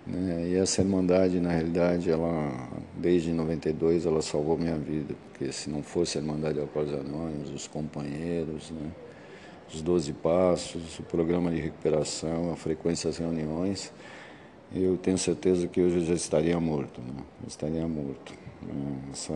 Né? 0.06 0.50
E 0.50 0.54
essa 0.54 0.82
Irmandade, 0.82 1.40
na 1.40 1.50
realidade, 1.50 2.08
ela, 2.08 2.70
desde 2.96 3.32
92, 3.32 4.06
ela 4.06 4.22
salvou 4.22 4.56
minha 4.56 4.78
vida, 4.78 5.16
porque 5.28 5.50
se 5.50 5.68
não 5.68 5.82
fosse 5.82 6.16
a 6.16 6.20
Irmandade 6.20 6.60
Alcoólicos 6.60 7.00
Anônimos, 7.00 7.50
os 7.50 7.66
companheiros, 7.66 8.70
né? 8.70 8.92
Os 9.72 9.82
12 9.82 10.12
passos, 10.14 10.98
o 10.98 11.02
programa 11.02 11.50
de 11.50 11.60
recuperação, 11.60 12.52
a 12.52 12.56
frequência 12.56 13.08
das 13.08 13.18
reuniões, 13.18 13.92
eu 14.74 14.96
tenho 14.96 15.16
certeza 15.16 15.68
que 15.68 15.80
hoje 15.80 15.98
eu 15.98 16.04
já 16.04 16.14
estaria 16.14 16.58
morto, 16.58 17.00
né? 17.00 17.22
Estaria 17.46 17.86
morto. 17.86 18.34
Né? 18.60 18.98
Essa 19.12 19.32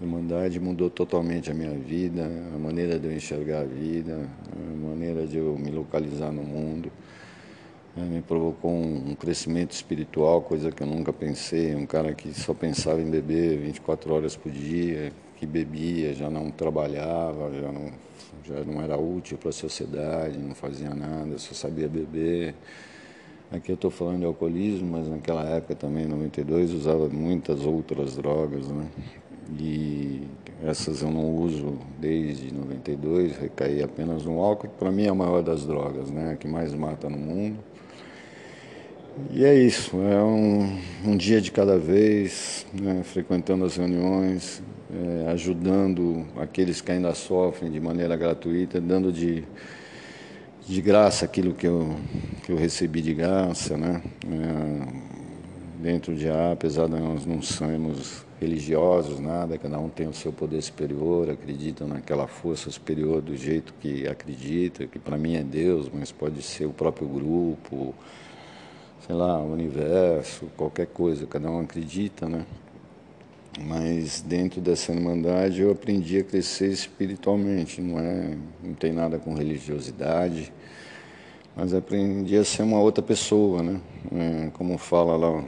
Irmandade 0.00 0.58
mudou 0.60 0.90
totalmente 0.90 1.50
a 1.50 1.54
minha 1.54 1.72
vida, 1.72 2.30
a 2.54 2.58
maneira 2.58 2.98
de 2.98 3.06
eu 3.06 3.12
enxergar 3.12 3.60
a 3.60 3.64
vida, 3.64 4.28
a 4.54 4.86
maneira 4.86 5.26
de 5.26 5.38
eu 5.38 5.56
me 5.58 5.70
localizar 5.70 6.30
no 6.30 6.42
mundo. 6.42 6.90
É, 7.96 8.00
me 8.00 8.22
provocou 8.22 8.70
um, 8.70 9.14
crescimento 9.14 9.72
espiritual, 9.72 10.40
coisa 10.40 10.72
que 10.72 10.82
eu 10.82 10.86
nunca 10.86 11.12
pensei. 11.12 11.74
Um 11.74 11.84
cara 11.84 12.14
que 12.14 12.32
só 12.32 12.54
pensava 12.54 13.02
em 13.02 13.10
beber 13.10 13.58
24 13.58 14.14
horas 14.14 14.34
por 14.34 14.50
dia, 14.50 15.12
que 15.36 15.44
bebia, 15.44 16.14
já 16.14 16.30
não 16.30 16.50
trabalhava, 16.50 17.52
já 17.52 17.70
não, 17.70 17.90
já 18.44 18.64
não 18.64 18.82
era 18.82 18.96
útil 18.96 19.38
para 19.38 19.50
a 19.50 19.52
sociedade, 19.52 20.38
não 20.38 20.54
fazia 20.54 20.90
nada, 20.90 21.38
só 21.38 21.54
sabia 21.54 21.88
beber. 21.88 22.54
Aqui 23.50 23.70
eu 23.70 23.74
estou 23.74 23.90
falando 23.90 24.20
de 24.20 24.24
alcoolismo, 24.24 24.90
mas 24.90 25.08
naquela 25.08 25.44
época 25.44 25.74
também, 25.74 26.04
em 26.04 26.08
92, 26.08 26.72
usava 26.72 27.08
muitas 27.08 27.64
outras 27.66 28.16
drogas, 28.16 28.66
né? 28.68 28.86
E 29.58 30.22
essas 30.64 31.02
eu 31.02 31.10
não 31.10 31.36
uso 31.36 31.78
desde 32.00 32.52
92, 32.52 33.36
recaí 33.36 33.82
apenas 33.82 34.24
no 34.24 34.40
álcool, 34.40 34.68
que 34.68 34.74
para 34.76 34.90
mim 34.90 35.04
é 35.04 35.08
a 35.10 35.14
maior 35.14 35.42
das 35.42 35.66
drogas, 35.66 36.10
né? 36.10 36.32
A 36.32 36.36
que 36.36 36.48
mais 36.48 36.72
mata 36.74 37.10
no 37.10 37.18
mundo. 37.18 37.58
E 39.30 39.44
é 39.44 39.54
isso, 39.54 40.00
é 40.00 40.22
um, 40.22 40.78
um 41.04 41.16
dia 41.16 41.38
de 41.40 41.52
cada 41.52 41.78
vez, 41.78 42.66
né, 42.72 43.02
frequentando 43.04 43.62
as 43.62 43.76
reuniões, 43.76 44.62
é, 44.92 45.30
ajudando 45.30 46.26
aqueles 46.36 46.80
que 46.80 46.92
ainda 46.92 47.14
sofrem 47.14 47.70
de 47.70 47.80
maneira 47.80 48.16
gratuita, 48.16 48.80
dando 48.80 49.10
de, 49.10 49.44
de 50.66 50.82
graça 50.82 51.24
aquilo 51.24 51.54
que 51.54 51.66
eu, 51.66 51.96
que 52.44 52.52
eu 52.52 52.56
recebi 52.56 53.00
de 53.00 53.14
graça, 53.14 53.76
né? 53.76 54.02
É, 54.26 55.12
dentro 55.82 56.14
de 56.14 56.28
A, 56.28 56.52
apesar 56.52 56.86
de 56.86 56.92
nós 56.92 57.26
não 57.26 57.42
sermos 57.42 58.24
religiosos, 58.40 59.18
nada, 59.18 59.56
cada 59.56 59.78
um 59.78 59.88
tem 59.88 60.06
o 60.06 60.12
seu 60.12 60.32
poder 60.32 60.60
superior, 60.62 61.30
acredita 61.30 61.84
naquela 61.86 62.26
força 62.26 62.70
superior 62.70 63.20
do 63.20 63.36
jeito 63.36 63.72
que 63.80 64.06
acredita, 64.06 64.86
que 64.86 64.98
para 64.98 65.16
mim 65.16 65.36
é 65.36 65.42
Deus, 65.42 65.88
mas 65.92 66.12
pode 66.12 66.42
ser 66.42 66.66
o 66.66 66.72
próprio 66.72 67.08
grupo, 67.08 67.94
sei 69.06 69.14
lá, 69.14 69.38
o 69.38 69.52
universo, 69.52 70.46
qualquer 70.56 70.86
coisa, 70.86 71.26
cada 71.26 71.50
um 71.50 71.60
acredita, 71.60 72.28
né? 72.28 72.44
Mas 73.60 74.22
dentro 74.22 74.60
dessa 74.60 74.92
irmandade 74.92 75.60
eu 75.60 75.70
aprendi 75.70 76.18
a 76.18 76.24
crescer 76.24 76.68
espiritualmente, 76.68 77.80
não 77.80 77.98
é, 77.98 78.36
não 78.62 78.74
tem 78.74 78.92
nada 78.92 79.18
com 79.18 79.34
religiosidade, 79.34 80.52
mas 81.54 81.74
aprendi 81.74 82.36
a 82.36 82.44
ser 82.44 82.62
uma 82.62 82.80
outra 82.80 83.02
pessoa, 83.02 83.62
né? 83.62 83.80
É, 84.10 84.50
como 84.54 84.78
fala 84.78 85.16
lá 85.16 85.44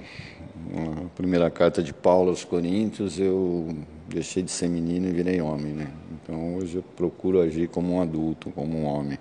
na 0.71 1.09
primeira 1.17 1.51
carta 1.51 1.83
de 1.83 1.95
Paulo 1.95 2.31
aos 2.31 2.45
Coríntios, 2.45 3.19
eu 3.19 3.75
deixei 4.09 4.43
de 4.43 4.51
ser 4.51 4.69
menino 4.69 5.09
e 5.09 5.13
virei 5.13 5.41
homem, 5.41 5.73
né? 5.73 5.91
Então 6.13 6.57
hoje 6.57 6.77
eu 6.77 6.83
procuro 6.83 7.41
agir 7.41 7.69
como 7.69 7.95
um 7.95 8.03
adulto, 8.03 8.51
como 8.51 8.77
um 8.77 8.85
homem. 8.85 9.19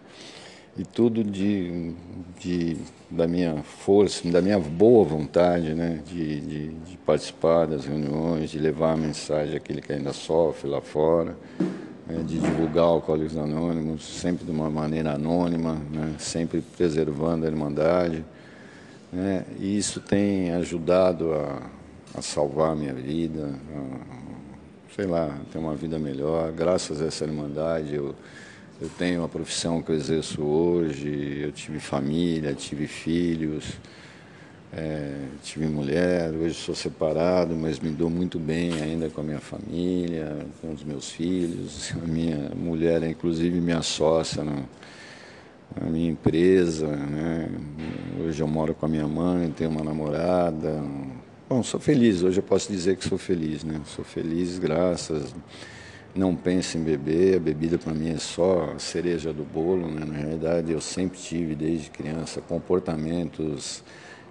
E 0.77 0.83
tudo 0.83 1.23
de, 1.23 1.93
de, 2.39 2.77
da 3.09 3.27
minha 3.27 3.61
força, 3.63 4.27
da 4.29 4.41
minha 4.41 4.57
boa 4.57 5.05
vontade, 5.05 5.73
né, 5.73 6.01
de, 6.07 6.39
de, 6.41 6.67
de, 6.69 6.97
participar 7.05 7.67
das 7.67 7.85
reuniões, 7.85 8.49
de 8.49 8.57
levar 8.57 8.93
a 8.93 8.97
mensagem 8.97 9.55
àquele 9.55 9.81
que 9.81 9.93
ainda 9.93 10.11
sofre 10.13 10.67
lá 10.67 10.81
fora, 10.81 11.37
né, 12.07 12.23
de 12.25 12.39
divulgar 12.39 12.85
Alcoólicos 12.85 13.37
Anônimos, 13.37 14.03
sempre 14.03 14.45
de 14.45 14.51
uma 14.51 14.69
maneira 14.69 15.13
anônima, 15.13 15.75
né, 15.91 16.15
sempre 16.17 16.61
preservando 16.61 17.45
a 17.45 17.49
Irmandade. 17.49 18.25
Né, 19.11 19.45
e 19.59 19.77
isso 19.77 20.01
tem 20.01 20.51
ajudado 20.53 21.33
a, 21.35 21.69
a 22.17 22.21
salvar 22.21 22.71
a 22.71 22.75
minha 22.75 22.93
vida, 22.95 23.53
a, 23.75 24.95
sei 24.95 25.05
lá, 25.05 25.37
ter 25.51 25.59
uma 25.59 25.75
vida 25.75 25.99
melhor. 25.99 26.51
Graças 26.51 26.99
a 26.99 27.05
essa 27.05 27.25
Irmandade, 27.25 27.93
eu 27.93 28.15
eu 28.81 28.89
tenho 28.97 29.23
a 29.23 29.29
profissão 29.29 29.81
que 29.81 29.91
eu 29.91 29.95
exerço 29.95 30.41
hoje, 30.41 31.41
eu 31.41 31.51
tive 31.51 31.79
família, 31.79 32.53
tive 32.53 32.87
filhos, 32.87 33.77
é, 34.71 35.27
tive 35.43 35.67
mulher, 35.67 36.33
hoje 36.33 36.55
sou 36.55 36.73
separado, 36.73 37.55
mas 37.55 37.79
me 37.79 37.91
dou 37.91 38.09
muito 38.09 38.39
bem 38.39 38.73
ainda 38.81 39.09
com 39.09 39.21
a 39.21 39.23
minha 39.23 39.39
família, 39.39 40.45
com 40.59 40.73
os 40.73 40.83
meus 40.83 41.11
filhos. 41.11 41.93
A 42.01 42.07
minha 42.07 42.49
mulher 42.55 43.03
é 43.03 43.09
inclusive 43.09 43.59
minha 43.61 43.83
sócia 43.83 44.43
na, 44.43 44.63
minha 45.89 46.09
empresa. 46.09 46.87
Né? 46.87 47.49
Hoje 48.25 48.41
eu 48.41 48.47
moro 48.47 48.73
com 48.73 48.85
a 48.85 48.89
minha 48.89 49.07
mãe, 49.07 49.51
tenho 49.51 49.69
uma 49.69 49.83
namorada. 49.83 50.83
Bom, 51.47 51.61
sou 51.61 51.79
feliz, 51.79 52.23
hoje 52.23 52.39
eu 52.39 52.43
posso 52.43 52.71
dizer 52.71 52.97
que 52.97 53.07
sou 53.07 53.17
feliz, 53.17 53.63
né? 53.63 53.79
Sou 53.85 54.03
feliz 54.03 54.57
graças 54.57 55.35
não 56.15 56.35
penso 56.35 56.77
em 56.77 56.83
beber, 56.83 57.37
a 57.37 57.39
bebida 57.39 57.77
para 57.77 57.93
mim 57.93 58.11
é 58.11 58.17
só 58.17 58.77
cereja 58.77 59.33
do 59.33 59.43
bolo. 59.43 59.87
Né? 59.87 60.05
Na 60.05 60.13
realidade, 60.13 60.71
eu 60.71 60.79
sempre 60.79 61.17
tive, 61.17 61.55
desde 61.55 61.89
criança, 61.89 62.39
comportamentos 62.41 63.83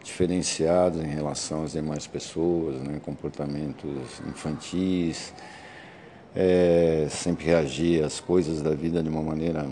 diferenciados 0.02 1.02
em 1.02 1.08
relação 1.08 1.64
às 1.64 1.72
demais 1.72 2.06
pessoas, 2.06 2.80
né? 2.80 3.00
comportamentos 3.04 4.20
infantis, 4.28 5.32
é, 6.34 7.08
sempre 7.10 7.46
reagia 7.46 8.06
às 8.06 8.20
coisas 8.20 8.62
da 8.62 8.74
vida 8.74 9.02
de 9.02 9.08
uma 9.08 9.22
maneira 9.22 9.66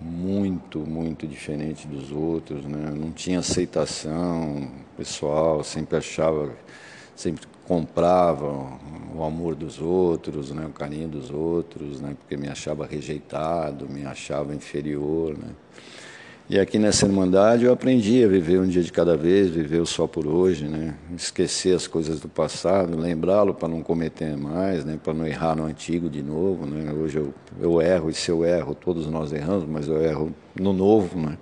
muito, 0.00 0.78
muito 0.80 1.26
diferente 1.26 1.88
dos 1.88 2.12
outros. 2.12 2.64
Né? 2.64 2.92
Não 2.96 3.10
tinha 3.10 3.40
aceitação 3.40 4.70
pessoal, 4.96 5.64
sempre 5.64 5.96
achava, 5.96 6.52
sempre 7.16 7.46
comprava 7.68 8.78
o 9.14 9.22
amor 9.22 9.54
dos 9.54 9.78
outros, 9.78 10.50
né, 10.50 10.64
o 10.66 10.72
carinho 10.72 11.08
dos 11.08 11.30
outros, 11.30 12.00
né, 12.00 12.16
porque 12.18 12.34
me 12.36 12.48
achava 12.48 12.86
rejeitado, 12.86 13.86
me 13.86 14.06
achava 14.06 14.54
inferior, 14.54 15.36
né. 15.36 15.50
E 16.50 16.58
aqui 16.58 16.78
nessa 16.78 17.04
Irmandade 17.04 17.66
eu 17.66 17.72
aprendi 17.74 18.24
a 18.24 18.26
viver 18.26 18.58
um 18.58 18.66
dia 18.66 18.82
de 18.82 18.90
cada 18.90 19.18
vez, 19.18 19.50
viver 19.50 19.80
o 19.82 19.86
só 19.86 20.06
por 20.06 20.26
hoje, 20.26 20.66
né? 20.66 20.94
esquecer 21.14 21.76
as 21.76 21.86
coisas 21.86 22.20
do 22.20 22.28
passado, 22.28 22.96
lembrá-lo 22.96 23.52
para 23.52 23.68
não 23.68 23.82
cometer 23.82 24.34
mais, 24.34 24.82
né? 24.82 24.98
para 25.04 25.12
não 25.12 25.26
errar 25.26 25.54
no 25.54 25.64
antigo 25.64 26.08
de 26.08 26.22
novo. 26.22 26.64
Né? 26.64 26.90
Hoje 26.90 27.18
eu, 27.18 27.34
eu 27.60 27.82
erro, 27.82 28.08
e 28.08 28.14
se 28.14 28.30
eu 28.30 28.46
erro, 28.46 28.74
todos 28.74 29.06
nós 29.08 29.30
erramos, 29.30 29.66
mas 29.68 29.88
eu 29.88 30.02
erro 30.02 30.34
no 30.58 30.72
novo, 30.72 31.20
né? 31.20 31.36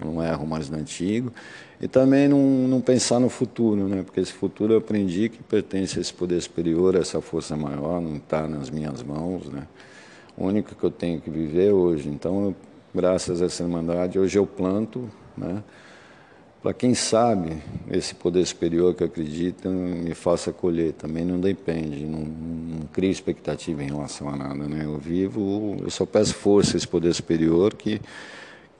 eu 0.00 0.10
não 0.10 0.20
erro 0.20 0.44
mais 0.44 0.68
no 0.68 0.78
antigo. 0.78 1.32
E 1.80 1.88
também 1.88 2.28
não, 2.28 2.38
não 2.68 2.80
pensar 2.80 3.18
no 3.18 3.30
futuro, 3.30 3.88
né? 3.88 4.02
porque 4.02 4.20
esse 4.20 4.32
futuro 4.32 4.74
eu 4.74 4.78
aprendi 4.78 5.30
que 5.30 5.42
pertence 5.42 5.98
a 5.98 6.02
esse 6.02 6.12
poder 6.12 6.40
superior, 6.42 6.94
a 6.94 6.98
essa 6.98 7.22
força 7.22 7.56
maior, 7.56 8.02
não 8.02 8.16
está 8.16 8.46
nas 8.46 8.68
minhas 8.68 9.02
mãos. 9.02 9.46
Né? 9.46 9.66
O 10.36 10.44
único 10.44 10.74
que 10.74 10.84
eu 10.84 10.90
tenho 10.90 11.22
que 11.22 11.30
viver 11.30 11.72
hoje. 11.72 12.10
Então, 12.10 12.44
eu, 12.44 12.56
graças 12.94 13.40
a 13.40 13.46
essa 13.46 13.62
Irmandade, 13.62 14.18
hoje 14.18 14.38
eu 14.38 14.46
planto. 14.46 15.10
Né? 15.34 15.62
Para 16.62 16.74
quem 16.74 16.92
sabe, 16.92 17.56
esse 17.90 18.14
poder 18.14 18.44
superior 18.44 18.94
que 18.94 19.02
acredita 19.02 19.70
me 19.70 20.14
faça 20.14 20.52
colher. 20.52 20.92
Também 20.92 21.24
não 21.24 21.40
depende, 21.40 22.04
não, 22.04 22.20
não 22.20 22.86
crio 22.92 23.10
expectativa 23.10 23.82
em 23.82 23.86
relação 23.86 24.28
a 24.28 24.36
nada. 24.36 24.68
Né? 24.68 24.84
Eu 24.84 24.98
vivo, 24.98 25.78
eu 25.80 25.88
só 25.88 26.04
peço 26.04 26.34
força 26.34 26.76
a 26.76 26.78
esse 26.78 26.86
poder 26.86 27.14
superior 27.14 27.72
que 27.72 28.02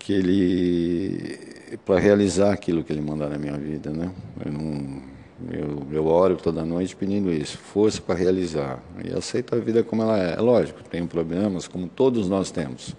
que 0.00 0.14
ele 0.14 1.59
para 1.78 1.98
realizar 1.98 2.52
aquilo 2.52 2.82
que 2.82 2.92
ele 2.92 3.00
mandar 3.00 3.28
na 3.28 3.38
minha 3.38 3.56
vida, 3.56 3.90
né? 3.90 4.10
Eu, 4.44 4.52
não, 4.52 5.02
eu, 5.50 5.86
eu 5.90 6.06
oro 6.06 6.36
toda 6.36 6.64
noite 6.64 6.94
pedindo 6.94 7.32
isso, 7.32 7.56
força 7.58 8.00
para 8.00 8.14
realizar 8.14 8.82
e 9.04 9.12
aceito 9.12 9.54
a 9.54 9.58
vida 9.58 9.82
como 9.82 10.02
ela 10.02 10.18
é. 10.18 10.34
É 10.34 10.40
lógico, 10.40 10.82
tem 10.82 11.06
problemas 11.06 11.66
como 11.66 11.88
todos 11.88 12.28
nós 12.28 12.50
temos, 12.50 12.94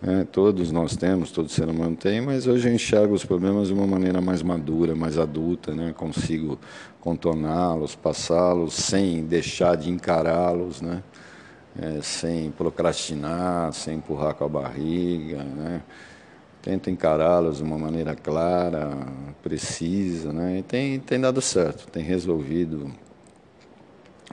né? 0.00 0.26
Todos 0.30 0.70
nós 0.70 0.96
temos, 0.96 1.30
todo 1.30 1.48
ser 1.48 1.68
humano 1.68 1.96
tem, 1.96 2.20
mas 2.20 2.46
hoje 2.46 2.68
eu 2.68 2.74
enxergo 2.74 3.14
os 3.14 3.24
problemas 3.24 3.68
de 3.68 3.74
uma 3.74 3.86
maneira 3.86 4.20
mais 4.20 4.42
madura, 4.42 4.94
mais 4.94 5.18
adulta, 5.18 5.74
né? 5.74 5.92
Consigo 5.96 6.58
contorná-los, 7.00 7.94
passá-los 7.94 8.74
sem 8.74 9.24
deixar 9.24 9.76
de 9.76 9.90
encará-los, 9.90 10.80
né? 10.80 11.02
É, 11.80 12.00
sem 12.02 12.50
procrastinar, 12.50 13.72
sem 13.72 13.96
empurrar 13.96 14.34
com 14.34 14.44
a 14.44 14.48
barriga, 14.48 15.44
né? 15.44 15.82
Tento 16.62 16.90
encará-los 16.90 17.58
de 17.58 17.62
uma 17.62 17.78
maneira 17.78 18.14
clara, 18.14 18.90
precisa, 19.42 20.32
né? 20.32 20.58
E 20.58 20.62
tem, 20.62 20.98
tem 21.00 21.20
dado 21.20 21.40
certo, 21.40 21.88
tem 21.88 22.02
resolvido 22.02 22.90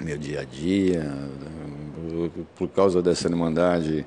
meu 0.01 0.17
dia 0.17 0.41
a 0.41 0.43
dia. 0.43 1.11
Por 2.55 2.69
causa 2.69 3.01
dessa 3.01 3.27
irmandade, 3.27 4.05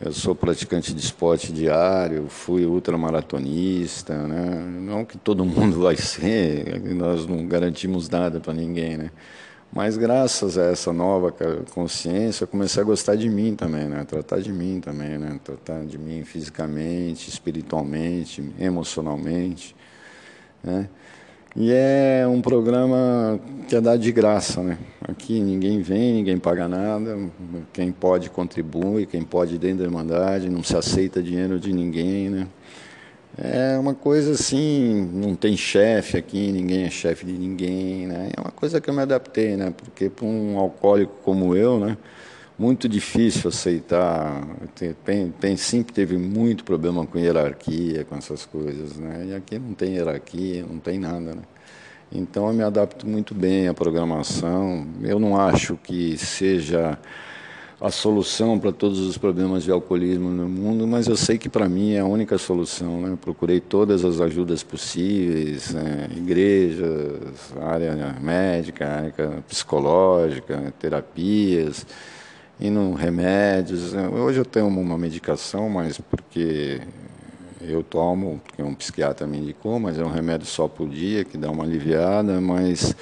eu 0.00 0.12
sou 0.12 0.34
praticante 0.34 0.92
de 0.92 1.00
esporte 1.00 1.52
diário, 1.52 2.26
fui 2.28 2.66
ultramaratonista, 2.66 4.14
né? 4.26 4.64
Não 4.80 5.04
que 5.04 5.16
todo 5.16 5.44
mundo 5.46 5.80
vai 5.80 5.96
ser, 5.96 6.80
nós 6.94 7.26
não 7.26 7.46
garantimos 7.46 8.08
nada 8.08 8.40
para 8.40 8.52
ninguém, 8.52 8.96
né? 8.96 9.10
Mas 9.74 9.96
graças 9.96 10.58
a 10.58 10.64
essa 10.64 10.92
nova 10.92 11.34
consciência, 11.74 12.44
eu 12.44 12.48
comecei 12.48 12.82
a 12.82 12.84
gostar 12.84 13.16
de 13.16 13.28
mim 13.30 13.56
também, 13.56 13.86
né? 13.86 14.04
Tratar 14.04 14.40
de 14.40 14.52
mim 14.52 14.80
também, 14.80 15.16
né? 15.16 15.40
Tratar 15.42 15.86
de 15.86 15.96
mim 15.96 16.22
fisicamente, 16.24 17.30
espiritualmente, 17.30 18.52
emocionalmente, 18.60 19.74
né? 20.62 20.90
E 21.56 21.70
é 21.72 22.26
um 22.26 22.42
programa 22.42 23.40
que 23.66 23.74
é 23.74 23.80
dado 23.80 23.98
de 23.98 24.12
graça, 24.12 24.62
né? 24.62 24.76
Aqui 25.08 25.40
ninguém 25.40 25.80
vem, 25.80 26.14
ninguém 26.14 26.38
paga 26.38 26.68
nada, 26.68 27.18
quem 27.72 27.90
pode 27.90 28.28
contribui, 28.28 29.06
quem 29.06 29.22
pode 29.22 29.56
dentro 29.56 29.78
da 29.78 29.84
Irmandade, 29.84 30.50
não 30.50 30.62
se 30.62 30.76
aceita 30.76 31.22
dinheiro 31.22 31.58
de 31.58 31.72
ninguém, 31.72 32.28
né? 32.28 32.46
É 33.36 33.78
uma 33.78 33.94
coisa 33.94 34.32
assim, 34.32 35.08
não 35.10 35.34
tem 35.34 35.56
chefe 35.56 36.18
aqui, 36.18 36.52
ninguém 36.52 36.84
é 36.84 36.90
chefe 36.90 37.24
de 37.24 37.32
ninguém, 37.32 38.06
né? 38.06 38.30
É 38.36 38.40
uma 38.40 38.50
coisa 38.50 38.78
que 38.78 38.90
eu 38.90 38.94
me 38.94 39.00
adaptei, 39.00 39.56
né? 39.56 39.72
Porque 39.74 40.10
para 40.10 40.26
um 40.26 40.58
alcoólico 40.58 41.14
como 41.24 41.56
eu, 41.56 41.80
né? 41.80 41.96
Muito 42.58 42.86
difícil 42.88 43.48
aceitar. 43.48 44.46
Tem, 45.04 45.30
tem, 45.30 45.56
sempre 45.56 45.94
teve 45.94 46.18
muito 46.18 46.62
problema 46.62 47.06
com 47.06 47.18
hierarquia, 47.18 48.04
com 48.04 48.16
essas 48.16 48.44
coisas, 48.44 48.98
né? 48.98 49.26
E 49.28 49.34
aqui 49.34 49.58
não 49.58 49.72
tem 49.72 49.94
hierarquia, 49.94 50.64
não 50.68 50.78
tem 50.78 50.98
nada, 50.98 51.34
né? 51.34 51.42
Então 52.12 52.46
eu 52.46 52.52
me 52.52 52.62
adapto 52.62 53.08
muito 53.08 53.34
bem 53.34 53.66
à 53.68 53.72
programação. 53.72 54.86
Eu 55.02 55.18
não 55.18 55.40
acho 55.40 55.78
que 55.82 56.18
seja 56.18 56.98
a 57.82 57.90
solução 57.90 58.60
para 58.60 58.70
todos 58.70 59.00
os 59.00 59.18
problemas 59.18 59.64
de 59.64 59.72
alcoolismo 59.72 60.28
no 60.28 60.48
mundo, 60.48 60.86
mas 60.86 61.08
eu 61.08 61.16
sei 61.16 61.36
que 61.36 61.48
para 61.48 61.68
mim 61.68 61.94
é 61.94 61.98
a 61.98 62.04
única 62.04 62.38
solução. 62.38 63.00
Né? 63.00 63.18
procurei 63.20 63.58
todas 63.58 64.04
as 64.04 64.20
ajudas 64.20 64.62
possíveis, 64.62 65.74
né? 65.74 66.08
igrejas, 66.16 67.52
área 67.60 68.16
médica, 68.20 68.86
área 68.86 69.42
psicológica, 69.48 70.72
terapias, 70.78 71.84
indo 72.60 72.92
remédios. 72.94 73.92
Hoje 73.94 74.38
eu 74.38 74.44
tenho 74.44 74.68
uma 74.68 74.96
medicação, 74.96 75.68
mas 75.68 75.98
porque 75.98 76.80
eu 77.60 77.82
tomo, 77.82 78.40
porque 78.44 78.62
um 78.62 78.76
psiquiatra 78.76 79.26
me 79.26 79.38
indicou, 79.38 79.80
mas 79.80 79.98
é 79.98 80.04
um 80.04 80.10
remédio 80.10 80.46
só 80.46 80.68
por 80.68 80.88
dia 80.88 81.24
que 81.24 81.36
dá 81.36 81.50
uma 81.50 81.64
aliviada, 81.64 82.40
mas 82.40 82.94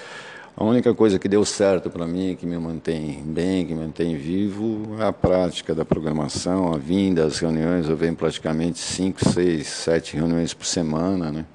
a 0.57 0.65
única 0.65 0.93
coisa 0.93 1.19
que 1.19 1.29
deu 1.29 1.45
certo 1.45 1.89
para 1.89 2.07
mim, 2.07 2.37
que 2.39 2.45
me 2.45 2.59
mantém 2.59 3.23
bem, 3.25 3.65
que 3.67 3.73
me 3.73 3.81
mantém 3.81 4.17
vivo, 4.17 4.97
é 4.99 5.05
a 5.05 5.13
prática 5.13 5.75
da 5.75 5.85
programação, 5.85 6.73
a 6.75 6.77
vinda, 6.77 7.25
as 7.25 7.39
reuniões. 7.39 7.89
Eu 7.89 7.97
venho 7.97 8.15
praticamente 8.15 8.79
cinco, 8.79 9.27
seis, 9.27 9.69
sete 9.69 10.17
reuniões 10.17 10.53
por 10.53 10.67
semana, 10.67 11.33
né? 11.33 11.47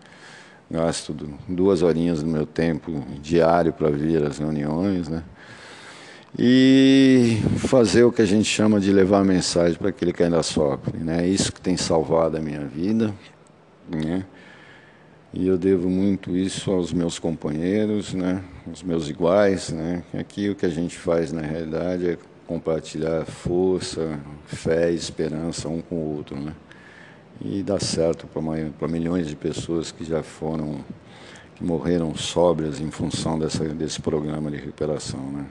Gasto 0.72 1.16
duas 1.48 1.84
horinhas 1.84 2.24
do 2.24 2.30
meu 2.30 2.46
tempo 2.46 2.92
diário 3.22 3.72
para 3.72 3.90
vir 3.90 4.24
às 4.24 4.40
reuniões, 4.40 5.08
né? 5.08 5.24
E 6.38 7.38
fazer 7.58 8.04
o 8.04 8.12
que 8.12 8.22
a 8.22 8.26
gente 8.26 8.46
chama 8.46 8.80
de 8.80 8.92
levar 8.92 9.20
a 9.20 9.24
mensagem 9.24 9.78
para 9.78 9.90
aquele 9.90 10.12
que 10.12 10.24
ainda 10.24 10.42
sofre, 10.42 10.98
né? 10.98 11.24
É 11.24 11.28
isso 11.28 11.52
que 11.52 11.62
tem 11.62 11.78
salvado 11.78 12.38
a 12.38 12.42
minha 12.42 12.66
vida, 12.66 13.14
né? 13.88 14.26
E 15.32 15.48
eu 15.48 15.58
devo 15.58 15.90
muito 15.90 16.36
isso 16.36 16.72
aos 16.72 16.92
meus 16.92 17.20
companheiros, 17.20 18.14
né? 18.14 18.42
Os 18.71 18.82
meus 18.82 19.10
iguais, 19.10 19.69
né? 19.69 20.04
Aqui 20.17 20.49
o 20.49 20.56
que 20.56 20.65
a 20.65 20.69
gente 20.69 20.97
faz 20.97 21.32
na 21.32 21.41
realidade 21.41 22.10
é 22.10 22.17
compartilhar 22.47 23.23
força, 23.25 24.19
fé 24.45 24.91
e 24.91 24.95
esperança 24.95 25.69
um 25.69 25.82
com 25.82 25.95
o 25.95 26.15
outro, 26.17 26.36
né? 26.36 26.54
e 27.41 27.62
dá 27.62 27.80
certo 27.80 28.28
para 28.28 28.88
milhões 28.88 29.28
de 29.28 29.36
pessoas 29.36 29.91
que 29.91 30.04
já 30.04 30.23
foram, 30.23 30.84
que 31.56 31.63
morreram 31.63 32.15
sóbrias 32.15 32.80
em 32.80 32.89
função 32.89 33.38
dessa, 33.38 33.63
desse 33.65 34.01
programa 34.01 34.49
de 34.49 34.58
recuperação. 34.58 35.19
Né? 35.32 35.45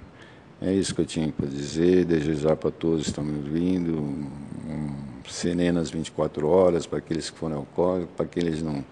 É 0.62 0.72
isso 0.72 0.94
que 0.94 1.00
eu 1.00 1.06
tinha 1.06 1.30
para 1.30 1.46
dizer, 1.46 2.04
desejar 2.04 2.56
para 2.56 2.70
todos 2.70 3.02
que 3.02 3.10
estão 3.10 3.24
me 3.24 3.36
ouvindo, 3.36 3.92
um, 3.92 4.94
serenas 5.28 5.90
24 5.90 6.46
horas 6.46 6.86
para 6.86 6.98
aqueles 6.98 7.30
que 7.30 7.38
forem 7.38 7.56
alcoólicos, 7.56 8.14
para 8.16 8.24
aqueles 8.24 8.62
não, 8.62 8.84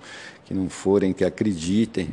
que 0.45 0.55
não 0.55 0.69
forem, 0.69 1.13
que 1.13 1.25
acreditem 1.25 2.09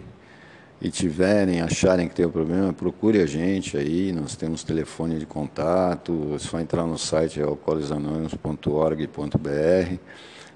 e 0.82 0.90
tiverem, 0.90 1.62
acharem 1.62 2.08
que 2.08 2.16
tem 2.16 2.26
um 2.26 2.32
problema, 2.32 2.72
procure 2.72 3.22
a 3.22 3.26
gente 3.26 3.76
aí, 3.76 4.14
nós 4.14 4.36
temos 4.36 4.64
telefone 4.64 5.20
de 5.20 5.26
contato, 5.26 6.32
é 6.36 6.40
só 6.40 6.58
entrar 6.60 6.86
no 6.86 6.98
site 6.98 7.42
alcoolisanônimos.org.br, 7.42 9.98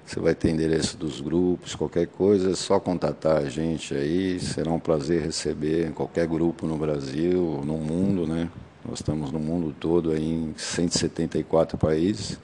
você 0.06 0.20
vai 0.20 0.34
ter 0.34 0.50
endereço 0.50 0.96
dos 0.96 1.20
grupos, 1.20 1.74
qualquer 1.74 2.06
coisa, 2.06 2.52
é 2.52 2.54
só 2.54 2.80
contatar 2.80 3.38
a 3.38 3.48
gente 3.48 3.94
aí, 3.94 4.40
será 4.40 4.70
um 4.70 4.78
prazer 4.78 5.22
receber 5.22 5.90
qualquer 5.92 6.26
grupo 6.26 6.66
no 6.66 6.76
Brasil, 6.76 7.62
no 7.64 7.76
mundo, 7.76 8.26
né? 8.26 8.48
Nós 8.86 9.00
estamos 9.00 9.32
no 9.32 9.38
mundo 9.38 9.74
todo 9.78 10.10
aí 10.10 10.30
em 10.30 10.54
174 10.56 11.78
países, 11.78 12.38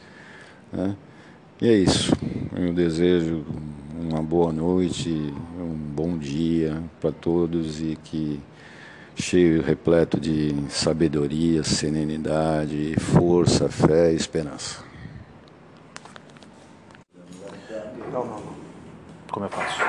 né? 0.72 0.96
E 1.60 1.68
é 1.68 1.74
isso. 1.74 2.12
Eu 2.56 2.72
desejo 2.72 3.44
uma 4.00 4.22
boa 4.22 4.50
noite, 4.50 5.34
bom 5.90 6.16
dia 6.16 6.82
para 7.00 7.10
todos 7.10 7.80
e 7.80 7.98
que 8.04 8.40
cheio, 9.16 9.60
repleto 9.62 10.18
de 10.18 10.54
sabedoria, 10.70 11.64
serenidade, 11.64 12.94
força, 12.98 13.68
fé 13.68 14.12
e 14.12 14.16
esperança. 14.16 14.84
Não, 18.12 18.24
não, 18.24 18.40
não. 18.40 18.54
Como 19.30 19.46
eu 19.46 19.50
faço? 19.50 19.80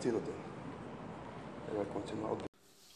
Tira 0.00 0.18
dele. 0.18 0.36
Ele 1.68 1.76
vai 1.78 1.86
continuar 1.86 2.32
o 2.32 2.38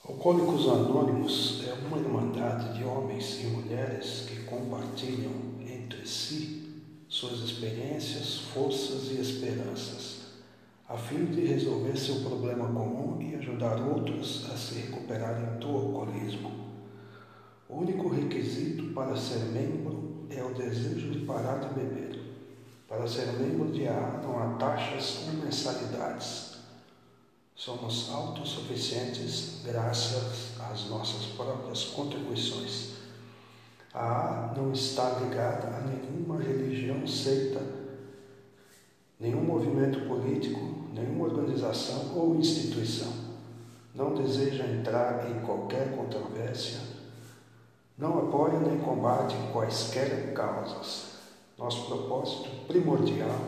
Alcoólicos 0.06 0.68
Anônimos 0.68 1.64
é 1.68 1.72
uma 1.86 1.98
irmandade 1.98 2.76
de 2.76 2.84
homens 2.84 3.40
e 3.42 3.46
mulheres 3.46 4.26
que 4.28 4.42
compartilham 4.44 5.32
entre 5.60 6.06
si 6.06 6.68
suas 7.08 7.40
experiências, 7.40 8.40
forças 8.52 9.10
e 9.10 9.20
esperanças, 9.20 10.17
a 10.88 10.96
fim 10.96 11.26
de 11.26 11.44
resolver 11.44 11.96
seu 11.98 12.20
problema 12.20 12.66
comum 12.66 13.20
e 13.20 13.34
ajudar 13.34 13.76
outros 13.76 14.50
a 14.50 14.56
se 14.56 14.76
recuperarem 14.76 15.58
do 15.58 15.68
alcoolismo. 15.68 16.50
O 17.68 17.80
único 17.80 18.08
requisito 18.08 18.94
para 18.94 19.14
ser 19.14 19.40
membro 19.52 20.26
é 20.30 20.42
o 20.42 20.54
desejo 20.54 21.10
de 21.10 21.26
parar 21.26 21.58
de 21.58 21.74
beber. 21.74 22.18
Para 22.88 23.06
ser 23.06 23.26
membro 23.34 23.70
de 23.70 23.86
AA 23.86 24.20
não 24.22 24.38
há 24.38 24.54
taxas 24.56 25.26
ou 25.26 25.44
mensalidades. 25.44 26.56
Somos 27.54 28.08
autossuficientes 28.10 29.60
graças 29.66 30.58
às 30.58 30.88
nossas 30.88 31.26
próprias 31.36 31.84
contribuições. 31.84 32.94
A 33.92 34.50
A 34.50 34.54
não 34.56 34.72
está 34.72 35.18
ligada 35.18 35.66
a 35.68 35.80
nenhuma 35.80 36.38
religião, 36.38 37.06
seita, 37.06 37.60
nenhum 39.18 39.42
movimento 39.42 40.06
político, 40.06 40.77
nenhuma 40.98 41.26
organização 41.26 42.12
ou 42.16 42.36
instituição. 42.36 43.12
Não 43.94 44.14
deseja 44.14 44.64
entrar 44.66 45.30
em 45.30 45.40
qualquer 45.40 45.96
controvérsia, 45.96 46.78
não 47.96 48.18
apoia 48.18 48.60
nem 48.60 48.78
combate 48.78 49.34
quaisquer 49.52 50.32
causas. 50.32 51.18
Nosso 51.58 51.86
propósito 51.86 52.48
primordial 52.68 53.40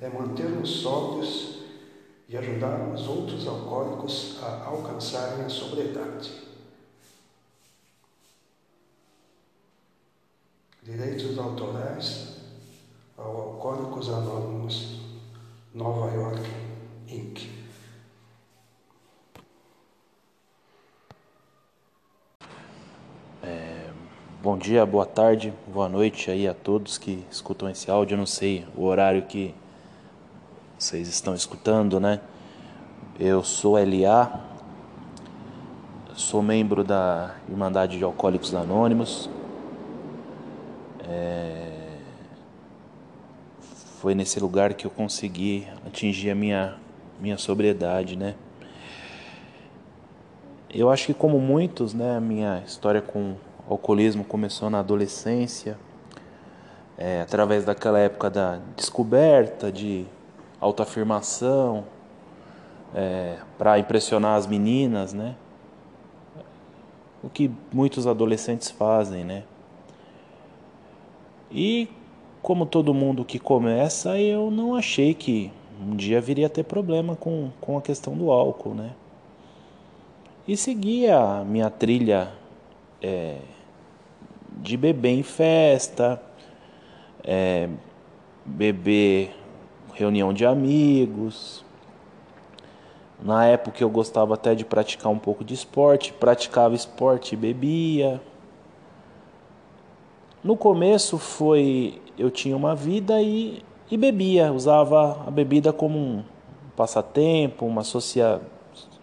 é 0.00 0.08
manter-nos 0.08 0.80
sóbrios 0.80 1.58
e 2.28 2.36
ajudar 2.36 2.92
os 2.92 3.06
outros 3.06 3.46
alcoólicos 3.46 4.38
a 4.42 4.64
alcançarem 4.64 5.44
a 5.44 5.48
sobriedade. 5.48 6.32
Direitos 10.82 11.38
autorais 11.38 12.36
ao 13.16 13.36
Alcoólicos 13.36 14.08
Anônimos, 14.08 15.00
Nova 15.72 16.12
York, 16.12 16.65
Inc. 17.08 17.48
É, 23.42 23.90
bom 24.42 24.58
dia, 24.58 24.84
boa 24.84 25.06
tarde, 25.06 25.52
boa 25.72 25.88
noite 25.88 26.30
aí 26.30 26.48
a 26.48 26.54
todos 26.54 26.98
que 26.98 27.24
escutam 27.30 27.70
esse 27.70 27.90
áudio. 27.90 28.14
Eu 28.14 28.18
não 28.18 28.26
sei 28.26 28.66
o 28.76 28.84
horário 28.84 29.22
que 29.22 29.54
vocês 30.78 31.08
estão 31.08 31.34
escutando, 31.34 32.00
né? 32.00 32.20
Eu 33.18 33.42
sou 33.44 33.78
LA, 33.78 34.44
sou 36.14 36.42
membro 36.42 36.82
da 36.82 37.36
Irmandade 37.48 37.98
de 37.98 38.04
Alcoólicos 38.04 38.54
Anônimos. 38.54 39.30
É... 41.08 41.98
Foi 44.00 44.14
nesse 44.14 44.38
lugar 44.38 44.74
que 44.74 44.86
eu 44.86 44.90
consegui 44.90 45.66
atingir 45.86 46.30
a 46.30 46.34
minha, 46.34 46.76
minha 47.20 47.38
sobriedade, 47.38 48.16
né? 48.16 48.34
Eu 50.72 50.90
acho 50.90 51.06
que 51.06 51.14
como 51.14 51.38
muitos, 51.38 51.94
né, 51.94 52.16
a 52.16 52.20
minha 52.20 52.62
história 52.66 53.00
com 53.00 53.34
alcoolismo 53.68 54.24
começou 54.24 54.68
na 54.68 54.80
adolescência, 54.80 55.78
é, 56.98 57.20
através 57.20 57.64
daquela 57.64 57.98
época 57.98 58.28
da 58.28 58.60
descoberta 58.76 59.70
de 59.70 60.06
autoafirmação, 60.60 61.84
é, 62.94 63.36
para 63.58 63.78
impressionar 63.78 64.36
as 64.36 64.46
meninas, 64.46 65.12
né? 65.12 65.34
O 67.22 67.28
que 67.28 67.50
muitos 67.72 68.06
adolescentes 68.06 68.70
fazem, 68.70 69.24
né? 69.24 69.44
E 71.50 71.88
como 72.42 72.64
todo 72.64 72.94
mundo 72.94 73.24
que 73.24 73.38
começa, 73.38 74.18
eu 74.18 74.50
não 74.50 74.74
achei 74.74 75.14
que 75.14 75.52
um 75.80 75.94
dia 75.94 76.20
viria 76.20 76.46
a 76.46 76.50
ter 76.50 76.64
problema 76.64 77.16
com, 77.16 77.50
com 77.60 77.76
a 77.76 77.82
questão 77.82 78.16
do 78.16 78.30
álcool, 78.30 78.74
né? 78.74 78.92
E 80.48 80.56
segui 80.56 81.08
a 81.10 81.44
minha 81.44 81.68
trilha 81.68 82.32
é, 83.02 83.38
de 84.58 84.76
beber 84.76 85.10
em 85.10 85.22
festa, 85.22 86.22
é, 87.24 87.68
beber 88.44 89.34
reunião 89.92 90.32
de 90.32 90.46
amigos. 90.46 91.64
Na 93.20 93.46
época 93.46 93.82
eu 93.82 93.90
gostava 93.90 94.34
até 94.34 94.54
de 94.54 94.64
praticar 94.64 95.10
um 95.10 95.18
pouco 95.18 95.42
de 95.42 95.54
esporte, 95.54 96.12
praticava 96.12 96.74
esporte 96.74 97.34
e 97.34 97.36
bebia. 97.36 98.20
No 100.44 100.56
começo 100.56 101.18
foi 101.18 102.00
eu 102.18 102.30
tinha 102.30 102.56
uma 102.56 102.74
vida 102.74 103.20
e, 103.20 103.62
e 103.90 103.96
bebia, 103.96 104.52
usava 104.52 105.24
a 105.26 105.30
bebida 105.30 105.72
como 105.72 105.98
um 105.98 106.24
passatempo, 106.76 107.64
uma 107.64 107.84
socia, 107.84 108.40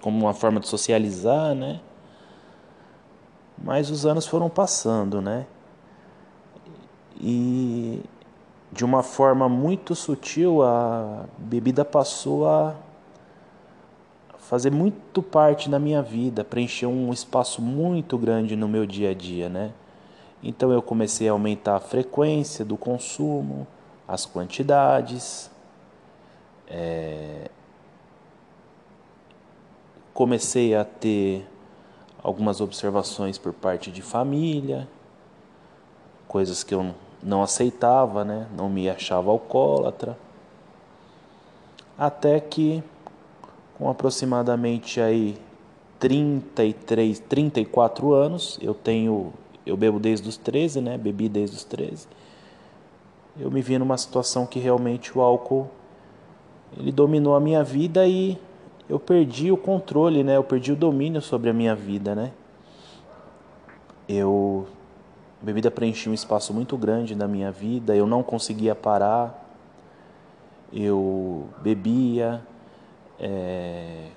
como 0.02 0.26
uma 0.26 0.34
forma 0.34 0.60
de 0.60 0.68
socializar, 0.68 1.56
né? 1.56 1.80
Mas 3.58 3.90
os 3.90 4.06
anos 4.06 4.28
foram 4.28 4.50
passando, 4.50 5.22
né? 5.22 5.46
E 7.20 8.02
de 8.72 8.84
uma 8.84 9.04
forma 9.04 9.48
muito 9.48 9.96
sutil 9.96 10.64
a 10.64 11.26
bebida 11.38 11.86
passou 11.86 12.48
a 12.48 12.76
fazer 14.40 14.72
muito 14.72 15.22
parte 15.22 15.70
da 15.70 15.80
minha 15.80 16.02
vida, 16.02 16.44
preencher 16.44 16.88
um 16.88 17.14
espaço 17.14 17.62
muito 17.62 18.18
grande 18.18 18.56
no 18.56 18.68
meu 18.68 18.86
dia 18.86 19.12
a 19.12 19.14
dia, 19.14 19.48
né? 19.48 19.72
Então 20.44 20.72
eu 20.72 20.82
comecei 20.82 21.30
a 21.30 21.32
aumentar 21.32 21.78
a 21.78 21.80
frequência 21.80 22.66
do 22.66 22.76
consumo, 22.76 23.66
as 24.08 24.26
quantidades, 24.26 25.50
é... 26.68 27.50
comecei 30.14 30.76
a 30.76 30.84
ter 30.84 31.48
algumas 32.22 32.62
observações 32.62 33.38
por 33.38 33.54
parte 33.54 33.92
de 33.92 34.02
família, 34.02 34.88
coisas 36.28 36.64
que 36.64 36.74
eu 36.74 36.94
não 37.22 37.44
aceitava, 37.44 38.24
né? 38.24 38.48
não 38.56 38.70
me 38.70 38.90
achava 38.90 39.32
alcoólatra, 39.32 40.18
até 41.98 42.40
que 42.40 42.84
com 43.78 43.90
aproximadamente 43.90 45.02
aí 45.02 45.38
33, 46.00 47.20
34 47.20 48.14
anos, 48.14 48.60
eu 48.62 48.74
tenho 48.74 49.34
eu 49.66 49.78
bebo 49.78 50.00
desde 50.00 50.28
os 50.28 50.38
13, 50.38 50.82
né? 50.82 50.98
Bebi 50.98 51.30
desde 51.30 51.56
os 51.56 51.64
13. 51.64 52.08
Eu 53.38 53.50
me 53.50 53.62
vi 53.62 53.78
numa 53.78 53.98
situação 53.98 54.46
que 54.46 54.60
realmente 54.60 55.18
o 55.18 55.22
álcool 55.22 55.68
ele 56.78 56.92
dominou 56.92 57.36
a 57.36 57.40
minha 57.40 57.64
vida 57.64 58.06
e 58.06 58.38
eu 58.90 59.00
perdi 59.00 59.52
o 59.52 59.58
controle, 59.58 60.24
né? 60.24 60.38
Eu 60.38 60.44
perdi 60.44 60.72
o 60.72 60.76
domínio 60.76 61.22
sobre 61.22 61.50
a 61.50 61.54
minha 61.54 61.76
vida, 61.76 62.14
né? 62.14 62.32
Eu 64.08 64.68
a 65.42 65.46
bebida 65.46 65.70
preenchia 65.70 66.10
um 66.12 66.16
espaço 66.16 66.54
muito 66.54 66.78
grande 66.78 67.16
na 67.16 67.28
minha 67.28 67.52
vida, 67.52 67.96
eu 67.96 68.08
não 68.08 68.24
conseguia 68.24 68.74
parar. 68.74 69.42
eu 70.72 71.50
bebia, 71.62 72.42
é, 73.20 74.08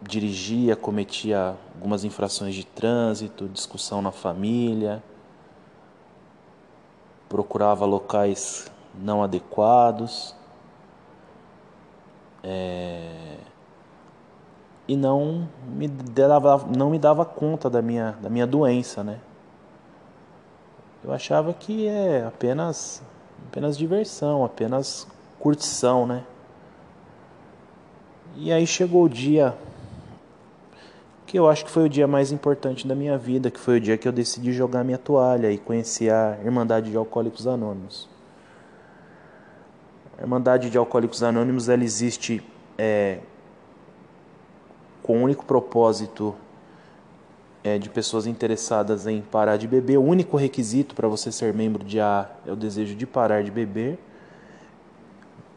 dirigia, 0.00 0.76
cometia 0.76 1.56
algumas 1.74 2.04
infrações 2.04 2.54
de 2.54 2.64
trânsito, 2.64 3.48
discussão 3.48 4.00
na 4.00 4.12
família, 4.12 5.02
procurava 7.28 7.84
locais 7.84 8.70
não 8.94 9.22
adequados 9.22 10.34
é, 12.42 13.36
e 14.86 14.96
não 14.96 15.48
me 15.66 15.88
dava, 15.88 16.64
não 16.76 16.90
me 16.90 16.98
dava 16.98 17.24
conta 17.24 17.70
da 17.70 17.80
minha, 17.80 18.12
da 18.20 18.28
minha 18.28 18.46
doença, 18.46 19.02
né? 19.02 19.18
Eu 21.02 21.12
achava 21.12 21.52
que 21.52 21.86
é 21.86 22.24
apenas, 22.24 23.02
apenas 23.48 23.76
diversão, 23.76 24.44
apenas 24.44 25.06
curtição, 25.38 26.06
né? 26.06 26.24
E 28.36 28.52
aí 28.52 28.66
chegou 28.66 29.04
o 29.04 29.08
dia 29.08 29.56
que 31.26 31.38
eu 31.38 31.48
acho 31.48 31.64
que 31.64 31.70
foi 31.70 31.84
o 31.84 31.88
dia 31.88 32.06
mais 32.06 32.30
importante 32.32 32.86
da 32.86 32.94
minha 32.94 33.16
vida, 33.16 33.50
que 33.50 33.58
foi 33.58 33.78
o 33.78 33.80
dia 33.80 33.96
que 33.96 34.06
eu 34.06 34.12
decidi 34.12 34.52
jogar 34.52 34.84
minha 34.84 34.98
toalha 34.98 35.50
e 35.50 35.58
conhecer 35.58 36.10
a 36.12 36.38
Irmandade 36.44 36.90
de 36.90 36.96
Alcoólicos 36.96 37.46
Anônimos. 37.46 38.08
A 40.18 40.22
Irmandade 40.22 40.70
de 40.70 40.78
Alcoólicos 40.78 41.22
Anônimos 41.22 41.68
ela 41.68 41.82
existe 41.82 42.42
é, 42.76 43.20
com 45.02 45.18
o 45.18 45.22
único 45.22 45.44
propósito 45.44 46.34
é, 47.64 47.78
de 47.78 47.88
pessoas 47.88 48.26
interessadas 48.26 49.06
em 49.06 49.22
parar 49.22 49.56
de 49.56 49.66
beber. 49.66 49.98
O 49.98 50.02
único 50.02 50.36
requisito 50.36 50.94
para 50.94 51.08
você 51.08 51.32
ser 51.32 51.54
membro 51.54 51.82
de 51.82 51.98
A 51.98 52.30
é 52.46 52.52
o 52.52 52.56
desejo 52.56 52.94
de 52.94 53.06
parar 53.06 53.42
de 53.42 53.50
beber. 53.50 53.98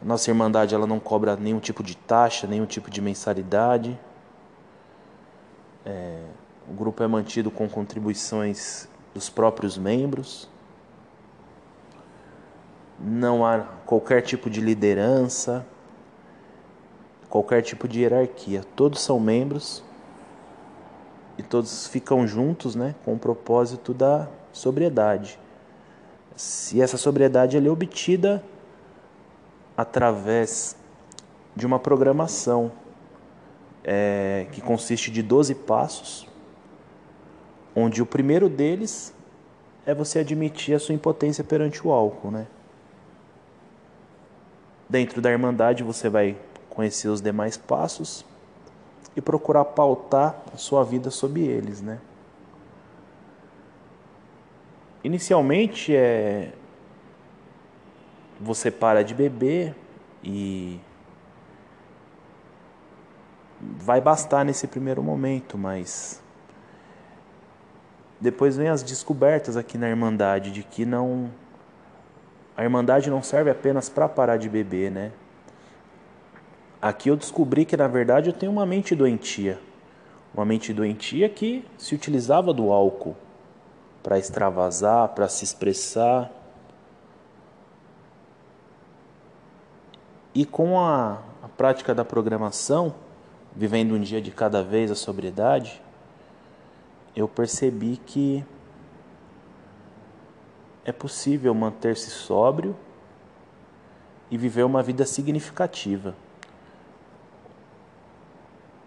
Nossa 0.02 0.30
Irmandade 0.30 0.74
ela 0.74 0.86
não 0.86 0.98
cobra 0.98 1.36
nenhum 1.36 1.60
tipo 1.60 1.82
de 1.82 1.96
taxa, 1.96 2.46
nenhum 2.46 2.66
tipo 2.66 2.90
de 2.90 3.00
mensalidade. 3.00 3.98
É, 5.88 6.22
o 6.68 6.74
grupo 6.74 7.02
é 7.02 7.06
mantido 7.06 7.50
com 7.50 7.66
contribuições 7.66 8.86
dos 9.14 9.30
próprios 9.30 9.78
membros. 9.78 10.46
Não 13.00 13.46
há 13.46 13.60
qualquer 13.86 14.20
tipo 14.20 14.50
de 14.50 14.60
liderança, 14.60 15.64
qualquer 17.30 17.62
tipo 17.62 17.88
de 17.88 18.00
hierarquia. 18.00 18.62
Todos 18.76 19.00
são 19.00 19.18
membros 19.18 19.82
e 21.38 21.42
todos 21.42 21.86
ficam 21.86 22.26
juntos, 22.26 22.74
né, 22.74 22.94
com 23.02 23.14
o 23.14 23.18
propósito 23.18 23.94
da 23.94 24.28
sobriedade. 24.52 25.40
Se 26.36 26.82
essa 26.82 26.98
sobriedade 26.98 27.56
é 27.56 27.70
obtida 27.70 28.44
através 29.74 30.76
de 31.56 31.64
uma 31.64 31.78
programação 31.78 32.70
é, 33.90 34.46
que 34.52 34.60
consiste 34.60 35.10
de 35.10 35.22
12 35.22 35.54
passos, 35.54 36.28
onde 37.74 38.02
o 38.02 38.06
primeiro 38.06 38.46
deles 38.46 39.14
é 39.86 39.94
você 39.94 40.18
admitir 40.18 40.74
a 40.74 40.78
sua 40.78 40.94
impotência 40.94 41.42
perante 41.42 41.86
o 41.86 41.90
álcool, 41.90 42.30
né? 42.30 42.46
Dentro 44.86 45.22
da 45.22 45.30
Irmandade 45.30 45.82
você 45.82 46.10
vai 46.10 46.36
conhecer 46.68 47.08
os 47.08 47.22
demais 47.22 47.56
passos 47.56 48.26
e 49.16 49.22
procurar 49.22 49.64
pautar 49.64 50.38
a 50.52 50.58
sua 50.58 50.84
vida 50.84 51.10
sob 51.10 51.40
eles, 51.40 51.80
né? 51.80 51.98
Inicialmente 55.02 55.96
é 55.96 56.52
você 58.38 58.70
para 58.70 59.02
de 59.02 59.14
beber 59.14 59.74
e 60.22 60.78
vai 63.60 64.00
bastar 64.00 64.44
nesse 64.44 64.66
primeiro 64.66 65.02
momento, 65.02 65.58
mas 65.58 66.22
depois 68.20 68.56
vem 68.56 68.68
as 68.68 68.82
descobertas 68.82 69.56
aqui 69.56 69.78
na 69.78 69.88
Irmandade 69.88 70.50
de 70.50 70.62
que 70.62 70.84
não 70.84 71.30
a 72.56 72.64
Irmandade 72.64 73.08
não 73.08 73.22
serve 73.22 73.50
apenas 73.50 73.88
para 73.88 74.08
parar 74.08 74.36
de 74.36 74.48
beber, 74.48 74.90
né? 74.90 75.12
Aqui 76.82 77.08
eu 77.08 77.16
descobri 77.16 77.64
que 77.64 77.76
na 77.76 77.86
verdade 77.86 78.30
eu 78.30 78.32
tenho 78.32 78.50
uma 78.50 78.66
mente 78.66 78.96
doentia. 78.96 79.60
Uma 80.34 80.44
mente 80.44 80.72
doentia 80.72 81.28
que 81.28 81.64
se 81.76 81.94
utilizava 81.94 82.52
do 82.52 82.72
álcool 82.72 83.16
para 84.02 84.18
extravasar, 84.18 85.08
para 85.10 85.28
se 85.28 85.44
expressar. 85.44 86.32
E 90.34 90.44
com 90.44 90.80
a, 90.80 91.18
a 91.42 91.48
prática 91.48 91.94
da 91.94 92.04
programação, 92.04 92.94
vivendo 93.58 93.96
um 93.96 94.00
dia 94.00 94.22
de 94.22 94.30
cada 94.30 94.62
vez 94.62 94.88
a 94.88 94.94
sobriedade, 94.94 95.82
eu 97.16 97.26
percebi 97.26 97.96
que 97.96 98.44
é 100.84 100.92
possível 100.92 101.52
manter-se 101.52 102.08
sóbrio 102.08 102.76
e 104.30 104.38
viver 104.38 104.62
uma 104.62 104.80
vida 104.80 105.04
significativa. 105.04 106.14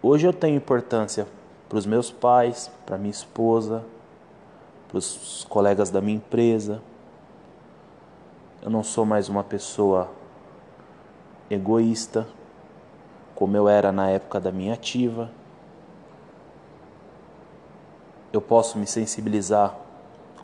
Hoje 0.02 0.26
eu 0.26 0.32
tenho 0.32 0.56
importância 0.56 1.28
para 1.68 1.76
os 1.76 1.84
meus 1.84 2.10
pais, 2.10 2.70
para 2.86 2.96
minha 2.96 3.10
esposa, 3.10 3.84
para 4.88 4.96
os 4.96 5.46
colegas 5.50 5.90
da 5.90 6.00
minha 6.00 6.16
empresa. 6.16 6.80
Eu 8.62 8.70
não 8.70 8.82
sou 8.82 9.04
mais 9.04 9.28
uma 9.28 9.44
pessoa 9.44 10.10
egoísta 11.50 12.26
como 13.34 13.56
eu 13.56 13.68
era 13.68 13.90
na 13.92 14.10
época 14.10 14.40
da 14.40 14.52
minha 14.52 14.74
ativa. 14.74 15.30
Eu 18.32 18.40
posso 18.40 18.78
me 18.78 18.86
sensibilizar 18.86 19.76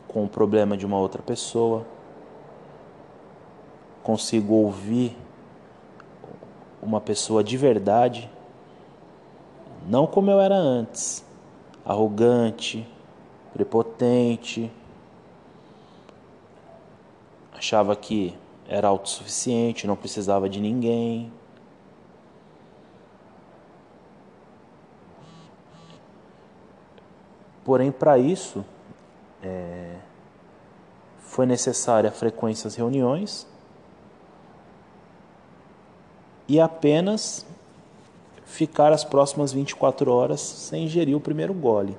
com 0.07 0.23
o 0.23 0.27
problema 0.27 0.75
de 0.75 0.85
uma 0.85 0.97
outra 0.97 1.21
pessoa. 1.21 1.85
Consigo 4.03 4.53
ouvir 4.53 5.15
uma 6.81 7.01
pessoa 7.01 7.43
de 7.43 7.57
verdade, 7.57 8.29
não 9.87 10.07
como 10.07 10.31
eu 10.31 10.39
era 10.39 10.55
antes, 10.55 11.23
arrogante, 11.85 12.87
prepotente, 13.53 14.71
achava 17.53 17.95
que 17.95 18.35
era 18.67 18.87
autossuficiente, 18.87 19.87
não 19.87 19.95
precisava 19.95 20.47
de 20.47 20.61
ninguém. 20.61 21.31
Porém, 27.69 27.91
para 27.91 28.17
isso, 28.17 28.65
é, 29.43 29.97
foi 31.19 31.45
necessária 31.45 32.09
frequência 32.09 32.67
às 32.67 32.73
reuniões 32.73 33.45
e 36.47 36.59
apenas 36.59 37.45
ficar 38.43 38.91
as 38.91 39.03
próximas 39.03 39.53
24 39.53 40.11
horas 40.11 40.41
sem 40.41 40.85
ingerir 40.85 41.15
o 41.15 41.19
primeiro 41.19 41.53
gole. 41.53 41.95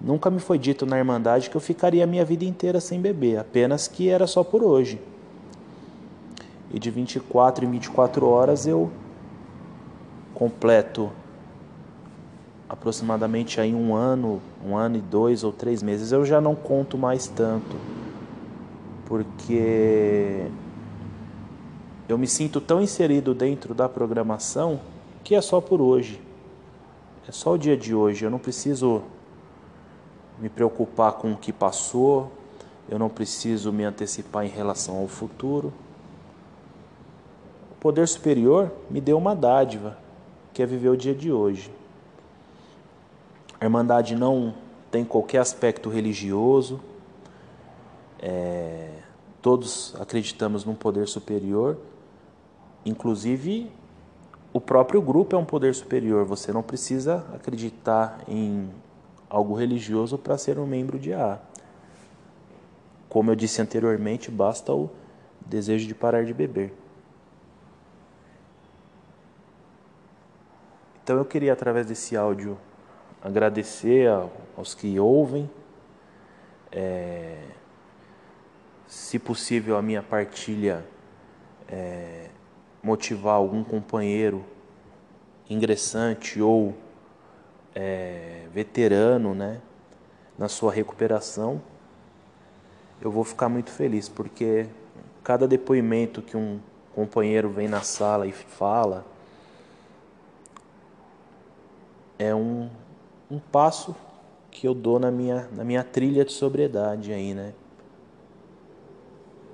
Nunca 0.00 0.28
me 0.28 0.40
foi 0.40 0.58
dito 0.58 0.84
na 0.84 0.98
Irmandade 0.98 1.48
que 1.48 1.56
eu 1.56 1.60
ficaria 1.60 2.02
a 2.02 2.06
minha 2.08 2.24
vida 2.24 2.44
inteira 2.44 2.80
sem 2.80 3.00
beber, 3.00 3.38
apenas 3.38 3.86
que 3.86 4.08
era 4.08 4.26
só 4.26 4.42
por 4.42 4.64
hoje. 4.64 5.00
E 6.72 6.80
de 6.80 6.90
24 6.90 7.64
em 7.64 7.70
24 7.70 8.26
horas 8.28 8.66
eu 8.66 8.90
completo 10.34 11.12
aproximadamente 12.74 13.60
aí 13.60 13.72
um 13.72 13.94
ano, 13.94 14.42
um 14.64 14.76
ano 14.76 14.96
e 14.96 15.00
dois 15.00 15.44
ou 15.44 15.52
três 15.52 15.80
meses, 15.80 16.10
eu 16.10 16.24
já 16.24 16.40
não 16.40 16.56
conto 16.56 16.98
mais 16.98 17.28
tanto, 17.28 17.76
porque 19.06 20.48
eu 22.08 22.18
me 22.18 22.26
sinto 22.26 22.60
tão 22.60 22.82
inserido 22.82 23.32
dentro 23.32 23.74
da 23.74 23.88
programação 23.88 24.80
que 25.22 25.36
é 25.36 25.40
só 25.40 25.60
por 25.60 25.80
hoje, 25.80 26.20
é 27.28 27.32
só 27.32 27.52
o 27.52 27.58
dia 27.58 27.76
de 27.76 27.94
hoje. 27.94 28.24
Eu 28.24 28.30
não 28.30 28.38
preciso 28.38 29.02
me 30.38 30.48
preocupar 30.48 31.12
com 31.12 31.32
o 31.32 31.36
que 31.36 31.52
passou, 31.52 32.30
eu 32.88 32.98
não 32.98 33.08
preciso 33.08 33.72
me 33.72 33.84
antecipar 33.84 34.44
em 34.44 34.50
relação 34.50 34.96
ao 34.98 35.06
futuro. 35.06 35.72
O 37.70 37.74
poder 37.80 38.08
superior 38.08 38.70
me 38.90 39.00
deu 39.00 39.16
uma 39.16 39.34
dádiva, 39.34 39.96
que 40.52 40.62
é 40.62 40.66
viver 40.66 40.88
o 40.88 40.96
dia 40.96 41.14
de 41.14 41.32
hoje. 41.32 41.70
A 43.60 43.64
Irmandade 43.64 44.14
não 44.14 44.54
tem 44.90 45.04
qualquer 45.04 45.38
aspecto 45.38 45.88
religioso, 45.88 46.80
é, 48.20 48.90
todos 49.42 49.94
acreditamos 50.00 50.64
num 50.64 50.74
poder 50.74 51.06
superior, 51.08 51.78
inclusive 52.84 53.70
o 54.52 54.60
próprio 54.60 55.02
grupo 55.02 55.34
é 55.34 55.38
um 55.38 55.44
poder 55.44 55.74
superior, 55.74 56.24
você 56.24 56.52
não 56.52 56.62
precisa 56.62 57.26
acreditar 57.34 58.20
em 58.28 58.70
algo 59.28 59.54
religioso 59.54 60.16
para 60.16 60.38
ser 60.38 60.58
um 60.58 60.66
membro 60.66 60.98
de 60.98 61.12
A. 61.12 61.40
Como 63.08 63.30
eu 63.30 63.34
disse 63.34 63.60
anteriormente, 63.60 64.30
basta 64.30 64.72
o 64.72 64.88
desejo 65.44 65.86
de 65.86 65.94
parar 65.94 66.24
de 66.24 66.32
beber. 66.32 66.72
Então 71.02 71.16
eu 71.16 71.24
queria, 71.24 71.52
através 71.52 71.86
desse 71.86 72.16
áudio, 72.16 72.56
agradecer 73.24 74.06
aos 74.54 74.74
que 74.74 75.00
ouvem, 75.00 75.50
é, 76.70 77.38
se 78.86 79.18
possível, 79.18 79.78
a 79.78 79.82
minha 79.82 80.02
partilha 80.02 80.84
é, 81.66 82.28
motivar 82.82 83.34
algum 83.34 83.64
companheiro 83.64 84.44
ingressante 85.48 86.42
ou 86.42 86.74
é, 87.74 88.46
veterano, 88.52 89.34
né, 89.34 89.62
na 90.36 90.48
sua 90.48 90.70
recuperação, 90.70 91.62
eu 93.00 93.10
vou 93.10 93.24
ficar 93.24 93.48
muito 93.48 93.70
feliz, 93.70 94.06
porque 94.06 94.66
cada 95.22 95.48
depoimento 95.48 96.20
que 96.20 96.36
um 96.36 96.60
companheiro 96.94 97.48
vem 97.48 97.68
na 97.68 97.80
sala 97.80 98.26
e 98.26 98.32
fala 98.32 99.04
é 102.18 102.34
um, 102.34 102.70
um 103.34 103.38
passo 103.38 103.94
que 104.50 104.68
eu 104.68 104.74
dou 104.74 105.00
na 105.00 105.10
minha, 105.10 105.48
na 105.52 105.64
minha 105.64 105.82
trilha 105.82 106.24
de 106.24 106.32
sobriedade 106.32 107.12
aí, 107.12 107.34
né? 107.34 107.52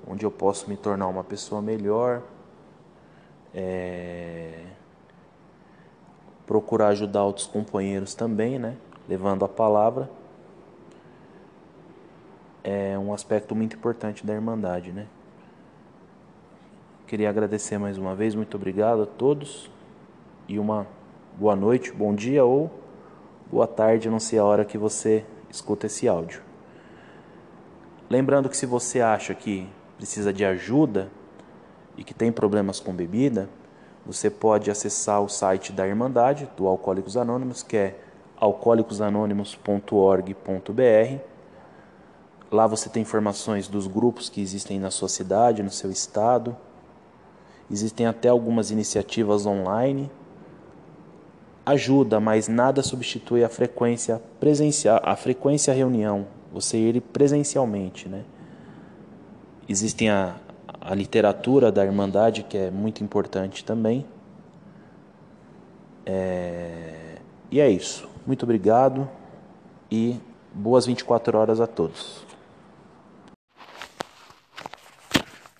Onde 0.07 0.23
eu 0.23 0.31
posso 0.31 0.69
me 0.69 0.77
tornar 0.77 1.07
uma 1.07 1.23
pessoa 1.23 1.61
melhor, 1.61 2.21
é... 3.53 4.65
procurar 6.45 6.89
ajudar 6.89 7.23
outros 7.23 7.47
companheiros 7.47 8.13
também, 8.13 8.59
né? 8.59 8.77
Levando 9.09 9.43
a 9.43 9.49
palavra. 9.49 10.09
É 12.63 12.97
um 12.99 13.11
aspecto 13.11 13.55
muito 13.55 13.75
importante 13.75 14.23
da 14.23 14.33
Irmandade, 14.33 14.91
né? 14.91 15.07
Queria 17.07 17.29
agradecer 17.29 17.79
mais 17.79 17.97
uma 17.97 18.15
vez, 18.15 18.35
muito 18.35 18.55
obrigado 18.55 19.01
a 19.01 19.05
todos 19.07 19.69
e 20.47 20.59
uma 20.59 20.85
boa 21.37 21.55
noite, 21.55 21.91
bom 21.91 22.13
dia 22.13 22.45
ou 22.45 22.80
boa 23.51 23.67
tarde, 23.67 24.09
não 24.09 24.19
sei 24.19 24.39
a 24.39 24.45
hora 24.45 24.63
que 24.63 24.77
você 24.77 25.25
escuta 25.49 25.87
esse 25.87 26.07
áudio. 26.07 26.41
Lembrando 28.09 28.47
que 28.47 28.55
se 28.55 28.65
você 28.65 29.01
acha 29.01 29.35
que 29.35 29.67
precisa 29.97 30.31
de 30.31 30.45
ajuda 30.45 31.11
e 31.97 32.03
que 32.03 32.13
tem 32.13 32.31
problemas 32.31 32.79
com 32.79 32.93
bebida, 32.93 33.49
você 34.05 34.29
pode 34.29 34.71
acessar 34.71 35.21
o 35.21 35.27
site 35.27 35.73
da 35.73 35.85
Irmandade 35.85 36.49
do 36.55 36.65
Alcoólicos 36.65 37.17
Anônimos, 37.17 37.61
que 37.61 37.75
é 37.75 37.99
alcoólicosanônimos.org.br. 38.37 41.19
Lá 42.49 42.67
você 42.67 42.87
tem 42.89 43.01
informações 43.01 43.67
dos 43.67 43.85
grupos 43.85 44.29
que 44.29 44.39
existem 44.41 44.79
na 44.79 44.89
sua 44.89 45.09
cidade, 45.09 45.61
no 45.61 45.71
seu 45.71 45.91
estado. 45.91 46.55
Existem 47.69 48.07
até 48.07 48.29
algumas 48.29 48.71
iniciativas 48.71 49.45
online 49.45 50.09
ajuda, 51.65 52.19
mas 52.19 52.47
nada 52.47 52.81
substitui 52.81 53.43
a 53.43 53.49
frequência 53.49 54.21
presencial, 54.39 54.99
a 55.03 55.15
frequência 55.15 55.73
reunião, 55.73 56.27
você 56.51 56.77
ir 56.77 57.01
presencialmente, 57.01 58.09
né? 58.09 58.23
Existem 59.69 60.09
a, 60.09 60.35
a 60.79 60.93
literatura 60.95 61.71
da 61.71 61.85
Irmandade, 61.85 62.43
que 62.43 62.57
é 62.57 62.71
muito 62.71 63.03
importante 63.03 63.63
também. 63.63 64.05
É... 66.05 67.17
E 67.49 67.59
é 67.59 67.69
isso. 67.69 68.09
Muito 68.25 68.43
obrigado 68.43 69.09
e 69.89 70.19
boas 70.53 70.85
24 70.85 71.37
horas 71.37 71.59
a 71.59 71.67
todos. 71.67 72.25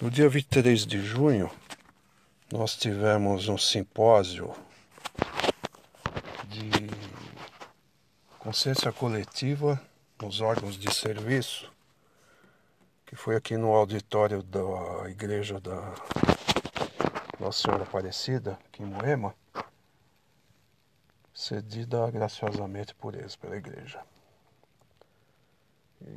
No 0.01 0.09
dia 0.09 0.27
23 0.27 0.85
de 0.85 0.99
junho, 0.99 1.49
nós 2.51 2.75
tivemos 2.75 3.47
um 3.47 3.57
simpósio 3.57 4.51
de 6.49 6.89
consciência 8.41 8.91
coletiva 8.91 9.80
nos 10.19 10.41
órgãos 10.41 10.75
de 10.75 10.91
serviço, 10.91 11.71
que 13.06 13.15
foi 13.15 13.36
aqui 13.36 13.56
no 13.56 13.71
auditório 13.71 14.41
da 14.41 15.08
igreja 15.08 15.60
da 15.60 15.93
Nossa 17.39 17.62
Senhora 17.62 17.84
Aparecida, 17.84 18.58
aqui 18.65 18.82
em 18.82 18.88
Moema, 18.88 19.36
cedida 21.32 22.10
graciosamente 22.10 22.95
por 22.95 23.13
eles, 23.13 23.36
pela 23.36 23.56
igreja. 23.56 24.01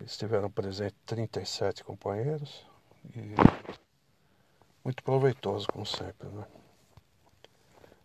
Estiveram 0.06 0.50
presentes 0.50 0.96
37 1.04 1.84
companheiros 1.84 2.66
e 3.14 3.34
muito 4.82 5.02
proveitoso, 5.02 5.66
como 5.68 5.84
sempre, 5.84 6.26
né? 6.28 6.46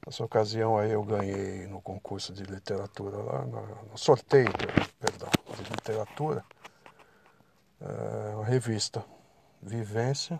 Nessa 0.05 0.23
ocasião 0.23 0.77
aí 0.77 0.91
eu 0.91 1.03
ganhei 1.03 1.67
no 1.67 1.81
concurso 1.81 2.33
de 2.33 2.43
literatura 2.43 3.17
lá, 3.17 3.45
no 3.45 3.97
sorteio, 3.97 4.51
perdão, 4.99 5.29
de 5.55 5.63
literatura, 5.71 6.43
é, 7.81 8.35
uma 8.35 8.45
revista 8.45 9.05
Vivência 9.61 10.39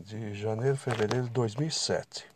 de 0.00 0.32
janeiro, 0.32 0.76
fevereiro 0.76 1.24
de 1.24 1.30
2007. 1.30 2.26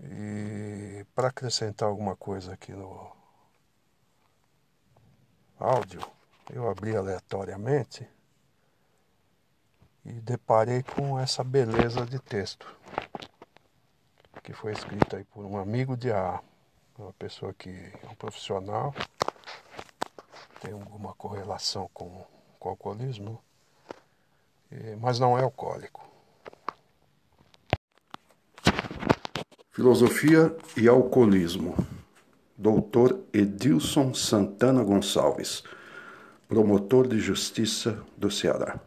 E 0.00 1.06
para 1.14 1.28
acrescentar 1.28 1.88
alguma 1.88 2.16
coisa 2.16 2.52
aqui 2.52 2.72
no 2.72 3.12
áudio, 5.60 6.00
eu 6.52 6.68
abri 6.68 6.96
aleatoriamente 6.96 8.08
e 10.04 10.12
deparei 10.12 10.82
com 10.82 11.16
essa 11.18 11.44
beleza 11.44 12.04
de 12.04 12.18
texto 12.18 12.66
que 14.42 14.52
foi 14.52 14.72
escrito 14.72 15.16
aí 15.16 15.24
por 15.24 15.44
um 15.44 15.58
amigo 15.58 15.96
de 15.96 16.10
A, 16.12 16.40
uma 16.98 17.12
pessoa 17.14 17.52
que 17.52 17.70
é 17.70 18.06
um 18.10 18.14
profissional, 18.14 18.94
tem 20.60 20.72
alguma 20.72 21.14
correlação 21.14 21.88
com, 21.92 22.24
com 22.58 22.68
o 22.68 22.72
alcoolismo, 22.72 23.42
mas 25.00 25.18
não 25.18 25.38
é 25.38 25.42
alcoólico. 25.42 26.08
Filosofia 29.72 30.54
e 30.76 30.86
alcoolismo. 30.86 31.74
Doutor 32.56 33.18
Edilson 33.32 34.12
Santana 34.12 34.84
Gonçalves, 34.84 35.62
promotor 36.46 37.08
de 37.08 37.18
justiça 37.18 38.04
do 38.16 38.30
Ceará. 38.30 38.78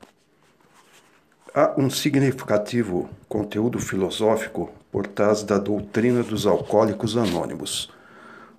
Há 1.56 1.74
um 1.80 1.89
significativo 1.89 3.10
conteúdo 3.28 3.80
filosófico 3.80 4.72
por 4.94 5.08
trás 5.08 5.42
da 5.42 5.58
doutrina 5.58 6.22
dos 6.22 6.46
alcoólicos 6.46 7.18
anônimos, 7.18 7.92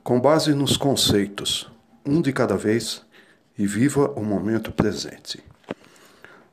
com 0.03 0.20
base 0.20 0.53
nos 0.53 0.77
conceitos 0.77 1.70
um 2.05 2.20
de 2.20 2.33
cada 2.33 2.57
vez 2.57 3.07
e 3.57 3.68
viva 3.68 4.12
o 4.16 4.25
momento 4.25 4.73
presente. 4.73 5.40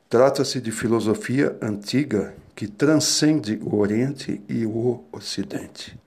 Trata-se 0.08 0.60
de 0.60 0.70
filosofia 0.70 1.56
antiga 1.60 2.32
que 2.54 2.68
transcende 2.68 3.60
o 3.60 3.76
Oriente 3.76 4.40
e 4.48 4.64
o 4.64 5.02
Ocidente. 5.10 5.98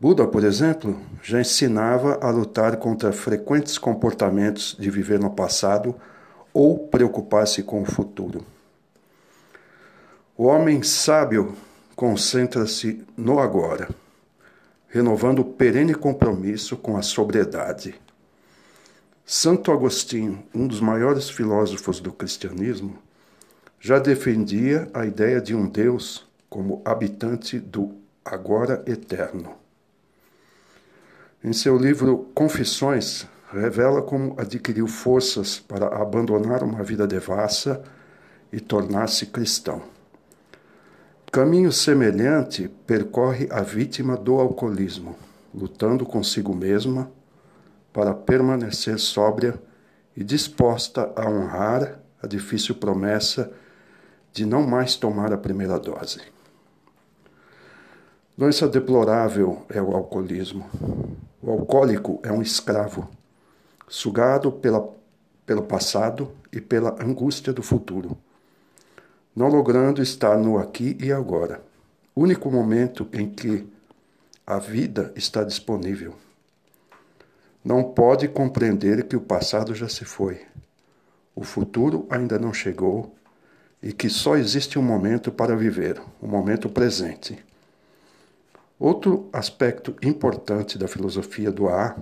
Buda, 0.00 0.26
por 0.26 0.42
exemplo, 0.42 0.98
já 1.22 1.42
ensinava 1.42 2.20
a 2.22 2.30
lutar 2.30 2.78
contra 2.78 3.12
frequentes 3.12 3.76
comportamentos 3.76 4.74
de 4.80 4.90
viver 4.90 5.20
no 5.20 5.30
passado 5.30 5.94
ou 6.54 6.78
preocupar-se 6.78 7.62
com 7.62 7.82
o 7.82 7.84
futuro. 7.84 8.46
O 10.38 10.44
homem 10.44 10.82
sábio 10.82 11.54
concentra-se 12.02 13.06
no 13.16 13.38
agora, 13.38 13.88
renovando 14.88 15.38
o 15.38 15.44
perene 15.44 15.94
compromisso 15.94 16.76
com 16.76 16.96
a 16.96 17.00
sobriedade. 17.02 17.94
Santo 19.24 19.70
Agostinho, 19.70 20.42
um 20.52 20.66
dos 20.66 20.80
maiores 20.80 21.30
filósofos 21.30 22.00
do 22.00 22.12
cristianismo, 22.12 22.98
já 23.78 24.00
defendia 24.00 24.90
a 24.92 25.06
ideia 25.06 25.40
de 25.40 25.54
um 25.54 25.64
Deus 25.64 26.26
como 26.50 26.82
habitante 26.84 27.60
do 27.60 27.94
agora 28.24 28.82
eterno. 28.84 29.54
Em 31.44 31.52
seu 31.52 31.78
livro 31.78 32.28
Confissões, 32.34 33.28
revela 33.52 34.02
como 34.02 34.34
adquiriu 34.40 34.88
forças 34.88 35.60
para 35.60 35.86
abandonar 35.86 36.64
uma 36.64 36.82
vida 36.82 37.06
devassa 37.06 37.80
e 38.52 38.58
tornar-se 38.58 39.26
cristão. 39.26 39.91
Caminho 41.32 41.72
semelhante 41.72 42.68
percorre 42.86 43.48
a 43.50 43.62
vítima 43.62 44.18
do 44.18 44.38
alcoolismo, 44.38 45.16
lutando 45.54 46.04
consigo 46.04 46.54
mesma 46.54 47.10
para 47.90 48.12
permanecer 48.12 48.98
sóbria 48.98 49.58
e 50.14 50.22
disposta 50.22 51.10
a 51.16 51.26
honrar 51.26 52.00
a 52.22 52.26
difícil 52.26 52.74
promessa 52.74 53.50
de 54.30 54.44
não 54.44 54.62
mais 54.62 54.94
tomar 54.94 55.32
a 55.32 55.38
primeira 55.38 55.78
dose. 55.78 56.20
Doença 58.36 58.68
deplorável 58.68 59.64
é 59.70 59.80
o 59.80 59.96
alcoolismo. 59.96 60.68
O 61.40 61.50
alcoólico 61.50 62.20
é 62.22 62.30
um 62.30 62.42
escravo, 62.42 63.08
sugado 63.88 64.52
pela, 64.52 64.86
pelo 65.46 65.62
passado 65.62 66.30
e 66.52 66.60
pela 66.60 67.02
angústia 67.02 67.54
do 67.54 67.62
futuro 67.62 68.18
não 69.34 69.48
logrando 69.48 70.02
estar 70.02 70.36
no 70.36 70.58
aqui 70.58 70.96
e 71.00 71.12
agora, 71.12 71.62
único 72.14 72.50
momento 72.50 73.08
em 73.12 73.28
que 73.28 73.66
a 74.46 74.58
vida 74.58 75.12
está 75.16 75.42
disponível. 75.42 76.14
Não 77.64 77.82
pode 77.82 78.28
compreender 78.28 79.04
que 79.04 79.16
o 79.16 79.20
passado 79.20 79.74
já 79.74 79.88
se 79.88 80.04
foi, 80.04 80.40
o 81.34 81.44
futuro 81.44 82.06
ainda 82.10 82.38
não 82.38 82.52
chegou 82.52 83.14
e 83.82 83.92
que 83.92 84.08
só 84.08 84.36
existe 84.36 84.78
um 84.78 84.82
momento 84.82 85.32
para 85.32 85.56
viver, 85.56 86.00
o 86.20 86.26
um 86.26 86.28
momento 86.28 86.68
presente. 86.68 87.42
Outro 88.78 89.28
aspecto 89.32 89.96
importante 90.02 90.76
da 90.76 90.86
filosofia 90.86 91.50
do 91.50 91.68
A 91.68 91.96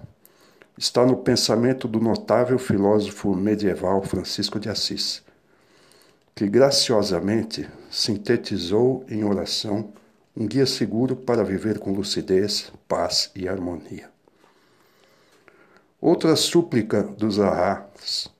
está 0.76 1.04
no 1.04 1.18
pensamento 1.18 1.86
do 1.86 2.00
notável 2.00 2.58
filósofo 2.58 3.34
medieval 3.34 4.02
Francisco 4.02 4.58
de 4.58 4.68
Assis, 4.68 5.22
que 6.40 6.48
graciosamente 6.48 7.68
sintetizou 7.90 9.04
em 9.10 9.22
oração 9.22 9.92
um 10.34 10.46
guia 10.46 10.64
seguro 10.64 11.14
para 11.14 11.44
viver 11.44 11.78
com 11.78 11.92
lucidez, 11.92 12.72
paz 12.88 13.30
e 13.36 13.46
harmonia. 13.46 14.08
Outra 16.00 16.34
súplica 16.36 17.02
dos 17.02 17.38
Ahás, 17.38 18.30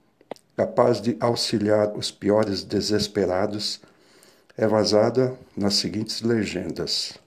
capaz 0.57 0.99
de 1.03 1.15
auxiliar 1.21 1.95
os 1.95 2.11
piores 2.11 2.65
desesperados, 2.65 3.83
é 4.57 4.67
vazada 4.67 5.39
nas 5.55 5.75
seguintes 5.75 6.23
legendas. 6.23 7.19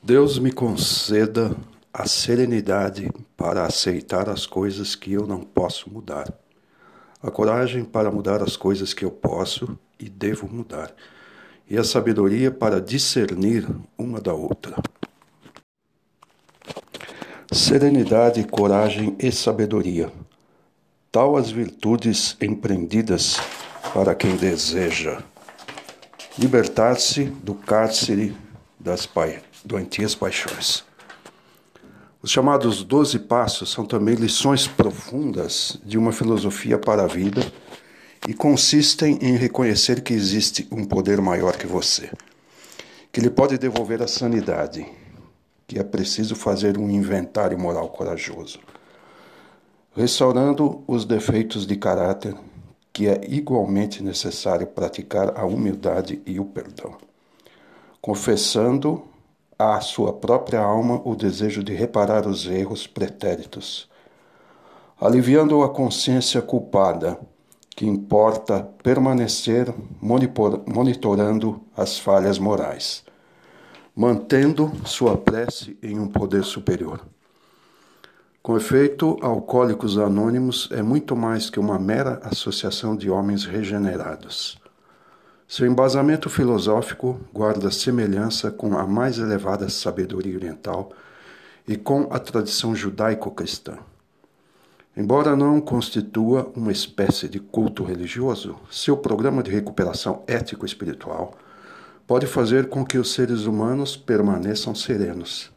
Deus 0.00 0.38
me 0.38 0.52
conceda 0.52 1.56
a 1.92 2.06
serenidade 2.06 3.10
para 3.36 3.66
aceitar 3.66 4.28
as 4.28 4.46
coisas 4.46 4.94
que 4.94 5.12
eu 5.12 5.26
não 5.26 5.40
posso 5.40 5.90
mudar, 5.90 6.32
a 7.22 7.30
coragem 7.30 7.84
para 7.84 8.10
mudar 8.10 8.42
as 8.42 8.56
coisas 8.56 8.92
que 8.92 9.04
eu 9.04 9.10
posso 9.10 9.78
e 9.98 10.08
devo 10.08 10.48
mudar, 10.48 10.94
e 11.68 11.76
a 11.76 11.84
sabedoria 11.84 12.50
para 12.50 12.80
discernir 12.80 13.66
uma 13.96 14.20
da 14.20 14.34
outra. 14.34 14.76
Serenidade, 17.50 18.44
coragem 18.44 19.16
e 19.18 19.32
sabedoria. 19.32 20.12
Tal 21.10 21.36
as 21.36 21.50
virtudes 21.50 22.36
empreendidas 22.40 23.36
para 23.94 24.14
quem 24.14 24.36
deseja 24.36 25.22
libertar-se 26.38 27.24
do 27.24 27.54
cárcere 27.54 28.36
das 28.78 29.08
doentias 29.64 30.14
paixões. 30.14 30.84
Os 32.26 32.32
chamados 32.32 32.82
Doze 32.82 33.20
Passos 33.20 33.70
são 33.70 33.86
também 33.86 34.16
lições 34.16 34.66
profundas 34.66 35.78
de 35.84 35.96
uma 35.96 36.10
filosofia 36.10 36.76
para 36.76 37.04
a 37.04 37.06
vida 37.06 37.40
e 38.26 38.34
consistem 38.34 39.16
em 39.22 39.36
reconhecer 39.36 40.02
que 40.02 40.12
existe 40.12 40.66
um 40.72 40.84
poder 40.84 41.20
maior 41.20 41.56
que 41.56 41.68
você, 41.68 42.10
que 43.12 43.20
lhe 43.20 43.30
pode 43.30 43.56
devolver 43.58 44.02
a 44.02 44.08
sanidade, 44.08 44.84
que 45.68 45.78
é 45.78 45.84
preciso 45.84 46.34
fazer 46.34 46.76
um 46.76 46.90
inventário 46.90 47.56
moral 47.56 47.90
corajoso, 47.90 48.58
restaurando 49.94 50.82
os 50.88 51.04
defeitos 51.04 51.64
de 51.64 51.76
caráter, 51.76 52.34
que 52.92 53.06
é 53.06 53.20
igualmente 53.28 54.02
necessário 54.02 54.66
praticar 54.66 55.38
a 55.38 55.46
humildade 55.46 56.20
e 56.26 56.40
o 56.40 56.44
perdão, 56.44 56.96
confessando 58.00 59.04
à 59.58 59.80
sua 59.80 60.12
própria 60.12 60.60
alma 60.60 61.00
o 61.04 61.14
desejo 61.14 61.62
de 61.62 61.72
reparar 61.74 62.26
os 62.26 62.46
erros 62.46 62.86
pretéritos, 62.86 63.88
aliviando 65.00 65.62
a 65.62 65.68
consciência 65.68 66.42
culpada, 66.42 67.18
que 67.70 67.86
importa 67.86 68.68
permanecer 68.82 69.72
monitorando 70.00 71.60
as 71.76 71.98
falhas 71.98 72.38
morais, 72.38 73.04
mantendo 73.94 74.72
sua 74.84 75.16
prece 75.16 75.78
em 75.82 75.98
um 75.98 76.08
poder 76.08 76.44
superior. 76.44 77.00
Com 78.42 78.56
efeito, 78.56 79.18
Alcoólicos 79.20 79.98
Anônimos 79.98 80.68
é 80.72 80.82
muito 80.82 81.16
mais 81.16 81.50
que 81.50 81.58
uma 81.58 81.78
mera 81.78 82.20
associação 82.22 82.96
de 82.96 83.10
homens 83.10 83.44
regenerados 83.44 84.58
seu 85.48 85.64
embasamento 85.64 86.28
filosófico 86.28 87.20
guarda 87.32 87.70
semelhança 87.70 88.50
com 88.50 88.76
a 88.76 88.84
mais 88.84 89.18
elevada 89.18 89.68
sabedoria 89.68 90.34
oriental 90.34 90.90
e 91.68 91.76
com 91.76 92.08
a 92.10 92.18
tradição 92.18 92.74
judaico-cristã. 92.74 93.78
Embora 94.96 95.36
não 95.36 95.60
constitua 95.60 96.50
uma 96.56 96.72
espécie 96.72 97.28
de 97.28 97.38
culto 97.38 97.84
religioso, 97.84 98.56
seu 98.68 98.96
programa 98.96 99.40
de 99.40 99.52
recuperação 99.52 100.24
ético-espiritual 100.26 101.38
pode 102.08 102.26
fazer 102.26 102.68
com 102.68 102.84
que 102.84 102.98
os 102.98 103.12
seres 103.12 103.44
humanos 103.44 103.96
permaneçam 103.96 104.74
serenos. 104.74 105.52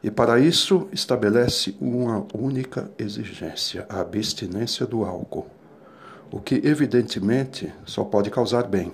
E 0.00 0.12
para 0.12 0.38
isso 0.38 0.88
estabelece 0.92 1.76
uma 1.80 2.24
única 2.32 2.88
exigência: 2.96 3.84
a 3.88 3.98
abstinência 3.98 4.86
do 4.86 5.04
álcool 5.04 5.57
o 6.30 6.40
que 6.40 6.56
evidentemente 6.64 7.72
só 7.84 8.04
pode 8.04 8.30
causar 8.30 8.64
bem. 8.64 8.92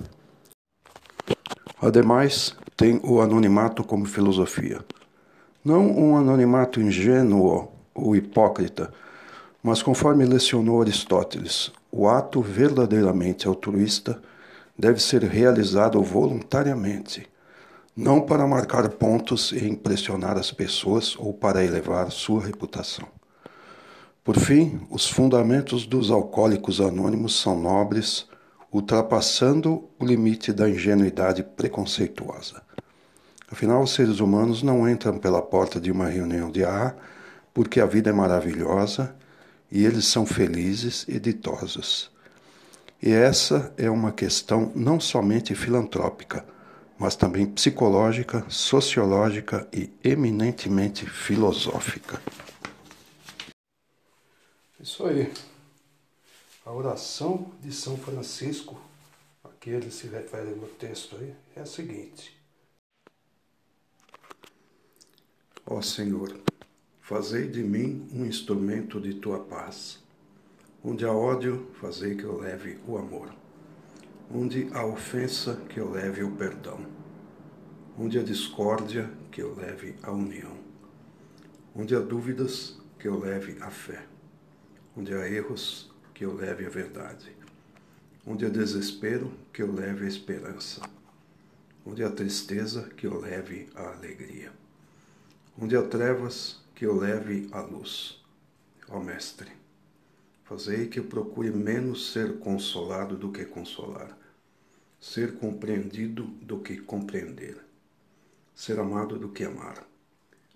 Ademais, 1.81 2.55
tem 2.77 3.01
o 3.03 3.21
anonimato 3.21 3.85
como 3.85 4.05
filosofia. 4.07 4.85
Não 5.65 5.87
um 5.87 6.17
anonimato 6.17 6.81
ingênuo 6.81 7.73
ou 7.95 8.17
hipócrita, 8.17 8.93
mas 9.63 9.83
conforme 9.83 10.25
lecionou 10.25 10.83
Aristóteles, 10.83 11.73
o 11.91 12.09
ato 12.09 12.43
verdadeiramente 12.43 13.47
altruísta 13.47 14.21
deve 14.79 15.01
ser 15.01 15.23
realizado 15.23 16.03
voluntariamente, 16.03 17.27
não 17.97 18.21
para 18.21 18.47
marcar 18.47 18.89
pontos 18.91 19.53
e 19.53 19.69
impressionar 19.69 20.37
as 20.37 20.51
pessoas 20.51 21.17
ou 21.17 21.33
para 21.33 21.65
elevar 21.65 22.11
sua 22.11 22.43
reputação. 22.43 23.07
Por 24.25 24.39
fim, 24.39 24.81
os 24.89 25.07
fundamentos 25.07 25.87
dos 25.87 26.11
alcoólicos 26.11 26.81
anônimos 26.81 27.39
são 27.39 27.61
nobres, 27.61 28.27
ultrapassando 28.73 29.85
o 29.99 30.05
limite 30.07 30.51
da 30.51 30.67
ingenuidade 30.67 31.43
preconceituosa. 31.43 32.63
Afinal, 33.53 33.83
os 33.83 33.93
seres 33.93 34.21
humanos 34.21 34.63
não 34.63 34.89
entram 34.89 35.19
pela 35.19 35.43
porta 35.43 35.79
de 35.79 35.93
uma 35.93 36.09
reunião 36.09 36.51
de 36.51 36.65
AA 36.65 36.97
porque 37.53 37.79
a 37.79 37.85
vida 37.85 38.09
é 38.09 38.13
maravilhosa 38.15 39.15
e 39.71 39.85
eles 39.85 40.07
são 40.07 40.25
felizes 40.25 41.05
e 41.07 41.21
ditosos. 41.21 42.11
E 43.03 43.13
essa 43.13 43.75
é 43.77 43.91
uma 43.91 44.11
questão 44.11 44.73
não 44.75 44.99
somente 44.99 45.55
filantrópica, 45.55 46.47
mas 46.99 47.15
também 47.15 47.45
psicológica, 47.45 48.43
sociológica 48.49 49.69
e 49.71 49.93
eminentemente 50.03 51.05
filosófica. 51.05 52.19
Isso 54.85 55.07
aí. 55.07 55.33
A 56.63 56.71
oração 56.71 57.51
de 57.63 57.73
São 57.73 57.97
Francisco, 57.97 58.79
a 59.43 59.49
que 59.49 59.71
ele 59.71 59.91
se 59.91 60.09
refere 60.09 60.51
no 60.51 60.67
texto 60.67 61.17
aí, 61.17 61.35
é 61.57 61.63
a 61.63 61.65
seguinte: 61.65 62.39
Ó 65.67 65.81
Senhor, 65.81 66.39
fazei 67.01 67.49
de 67.49 67.63
mim 67.63 68.07
um 68.13 68.27
instrumento 68.27 69.01
de 69.01 69.15
tua 69.15 69.41
paz. 69.41 70.01
Onde 70.85 71.07
há 71.07 71.13
ódio, 71.15 71.67
fazei 71.81 72.15
que 72.15 72.25
eu 72.25 72.39
leve 72.39 72.79
o 72.87 72.99
amor. 72.99 73.35
Onde 74.31 74.69
há 74.75 74.85
ofensa, 74.85 75.57
que 75.67 75.81
eu 75.81 75.91
leve 75.91 76.23
o 76.23 76.37
perdão. 76.37 76.85
Onde 77.99 78.19
há 78.19 78.23
discórdia, 78.23 79.11
que 79.33 79.41
eu 79.41 79.55
leve 79.55 79.97
a 80.03 80.13
união. 80.13 80.59
Onde 81.75 81.97
há 81.97 82.01
dúvidas, 82.01 82.77
que 82.99 83.09
eu 83.09 83.19
leve 83.19 83.57
a 83.63 83.71
fé 83.71 84.14
Onde 84.97 85.13
há 85.13 85.29
erros, 85.29 85.91
que 86.15 86.25
eu 86.25 86.35
leve 86.35 86.65
a 86.65 86.69
verdade. 86.69 87.35
Onde 88.25 88.47
há 88.47 88.49
desespero, 88.49 89.33
que 89.53 89.63
eu 89.63 89.73
leve 89.73 90.05
a 90.05 90.09
esperança. 90.09 90.83
Onde 91.85 92.05
há 92.05 92.11
tristeza, 92.11 92.89
que 92.97 93.07
eu 93.07 93.21
leve 93.21 93.69
a 93.75 93.93
alegria. 93.93 94.53
Onde 95.59 95.77
há 95.77 95.83
trevas, 95.83 96.63
que 96.75 96.87
eu 96.87 96.97
leve 96.97 97.49
a 97.53 97.61
luz. 97.61 98.23
Ó 98.89 99.01
Mestre, 99.01 99.51
fazei 100.45 100.87
que 100.89 101.01
eu 101.01 101.05
procure 101.05 101.51
menos 101.51 102.13
ser 102.13 102.39
consolado 102.39 103.17
do 103.17 103.33
que 103.33 103.45
consolar, 103.45 104.17
ser 105.01 105.39
compreendido 105.39 106.25
do 106.25 106.61
que 106.61 106.77
compreender, 106.77 107.59
ser 108.55 108.79
amado 108.79 109.19
do 109.19 109.31
que 109.31 109.43
amar, 109.43 109.87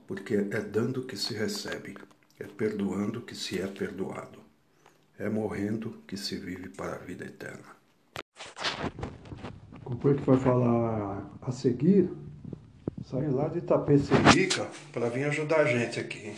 porque 0.07 0.35
é 0.35 0.61
dando 0.61 1.05
que 1.05 1.17
se 1.17 1.35
recebe 1.35 1.97
é 2.39 2.45
perdoando 2.47 3.23
que 3.23 3.35
se 3.35 3.61
é 3.61 3.67
perdoado. 3.67 4.39
É 5.19 5.29
morrendo 5.29 6.03
que 6.07 6.17
se 6.17 6.37
vive 6.37 6.69
para 6.69 6.95
a 6.95 6.99
vida 6.99 7.25
eterna. 7.25 7.77
O 9.85 9.97
que 9.97 10.25
vai 10.25 10.37
falar 10.37 11.29
a 11.43 11.51
seguir, 11.51 12.09
sai 13.05 13.29
lá 13.29 13.49
de 13.49 13.59
Itapecerica 13.59 14.69
para 14.93 15.09
vir 15.09 15.25
ajudar 15.25 15.61
a 15.61 15.65
gente 15.65 15.99
aqui. 15.99 16.37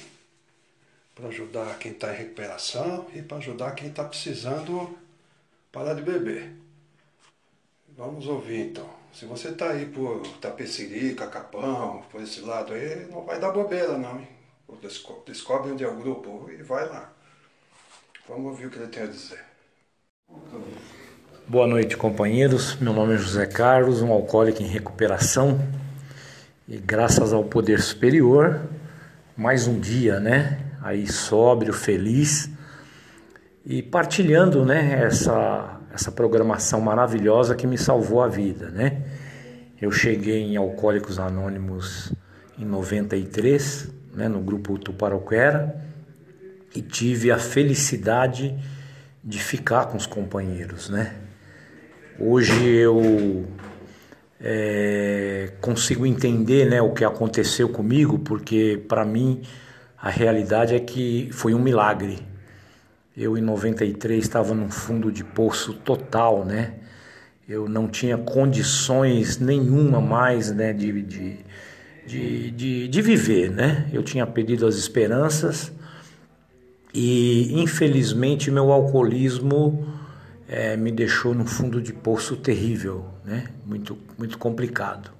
Para 1.15 1.29
ajudar 1.29 1.79
quem 1.79 1.93
está 1.93 2.15
em 2.15 2.17
recuperação 2.17 3.07
e 3.15 3.21
para 3.21 3.37
ajudar 3.37 3.73
quem 3.73 3.89
está 3.89 4.05
precisando 4.05 4.97
parar 5.71 5.93
de 5.95 6.03
beber. 6.03 6.51
Vamos 7.97 8.27
ouvir 8.27 8.71
então. 8.71 8.89
Se 9.13 9.27
você 9.27 9.53
tá 9.53 9.73
aí 9.73 9.85
por 9.87 10.23
Tapecerica, 10.41 11.27
Capão, 11.27 12.03
por 12.11 12.23
esse 12.23 12.41
lado 12.41 12.73
aí, 12.73 13.07
não 13.11 13.27
vai 13.27 13.39
dar 13.39 13.51
bobeira 13.51 13.99
não, 13.99 14.19
hein? 14.19 14.40
Descobre 15.27 15.73
onde 15.73 15.85
é 15.85 15.89
o 15.89 15.97
grupo 15.97 16.51
e 16.51 16.63
vai 16.63 16.89
lá. 16.89 17.13
Vamos 18.29 18.47
ouvir 18.47 18.67
o 18.67 18.71
que 18.71 18.79
ele 18.79 18.89
tem 18.89 19.03
a 19.03 19.07
dizer. 19.07 19.45
Boa 21.47 21.67
noite, 21.67 21.97
companheiros. 21.97 22.77
Meu 22.77 22.93
nome 22.93 23.15
é 23.15 23.17
José 23.17 23.47
Carlos, 23.47 24.03
um 24.03 24.13
alcoólico 24.13 24.63
em 24.63 24.67
recuperação. 24.67 25.61
E 26.69 26.79
graças 26.79 27.33
ao 27.33 27.45
poder 27.45 27.81
superior, 27.81 28.61
mais 29.37 29.67
um 29.67 29.81
dia, 29.81 30.21
né? 30.21 30.73
Aí 30.83 31.07
sóbrio, 31.11 31.73
feliz 31.73 32.49
e 33.65 33.83
partilhando, 33.83 34.65
né, 34.65 35.03
essa 35.05 35.81
essa 35.93 36.13
programação 36.13 36.81
maravilhosa 36.81 37.57
que 37.57 37.67
me 37.67 37.77
salvou 37.77 38.23
a 38.23 38.29
vida, 38.29 38.71
né? 38.71 39.03
Eu 39.81 39.91
cheguei 39.91 40.43
em 40.43 40.57
Alcoólicos 40.57 41.19
Anônimos 41.19 42.13
em 42.59 42.65
93, 42.65 43.89
né, 44.21 44.29
no 44.29 44.41
grupo 44.41 44.79
Tuparoquera, 44.79 45.83
e 46.77 46.83
tive 46.83 47.33
a 47.33 47.39
felicidade 47.39 48.55
de 49.25 49.39
ficar 49.43 49.87
com 49.87 49.97
os 49.97 50.07
companheiros, 50.07 50.91
né? 50.91 51.15
Hoje 52.19 52.67
eu 52.67 53.47
é, 54.39 55.55
consigo 55.61 56.05
entender 56.05 56.69
né, 56.69 56.83
o 56.83 56.93
que 56.93 57.03
aconteceu 57.03 57.71
comigo, 57.71 58.19
porque 58.19 58.85
para 58.87 59.07
mim 59.07 59.41
a 59.99 60.11
realidade 60.11 60.75
é 60.75 60.81
que 60.81 61.31
foi 61.33 61.55
um 61.55 61.59
milagre. 61.59 62.19
Eu 63.17 63.39
em 63.39 63.41
93 63.41 64.23
estava 64.23 64.55
num 64.55 64.71
fundo 64.71 65.11
de 65.11 65.25
poço 65.25 65.73
total, 65.73 66.45
né? 66.45 66.75
Eu 67.49 67.69
não 67.69 67.89
tinha 67.89 68.17
condições 68.17 69.39
nenhuma 69.39 70.01
mais 70.01 70.53
né, 70.53 70.73
de, 70.73 71.03
de, 71.03 71.39
de, 72.11 72.51
de, 72.51 72.89
de 72.89 73.03
viver, 73.03 73.51
né? 73.51 73.89
Eu 73.93 74.03
tinha 74.03 74.27
perdido 74.27 74.67
as 74.67 74.75
esperanças 74.75 75.73
e 76.93 77.61
infelizmente 77.63 78.51
meu 78.51 78.73
alcoolismo 78.73 79.87
é, 80.49 80.77
me 80.77 80.91
deixou 80.91 81.33
num 81.33 81.47
fundo 81.47 81.81
de 81.81 81.93
poço 81.93 82.37
terrível, 82.37 83.07
né? 83.25 83.47
Muito, 83.65 83.97
muito 84.19 84.37
complicado. 84.39 85.13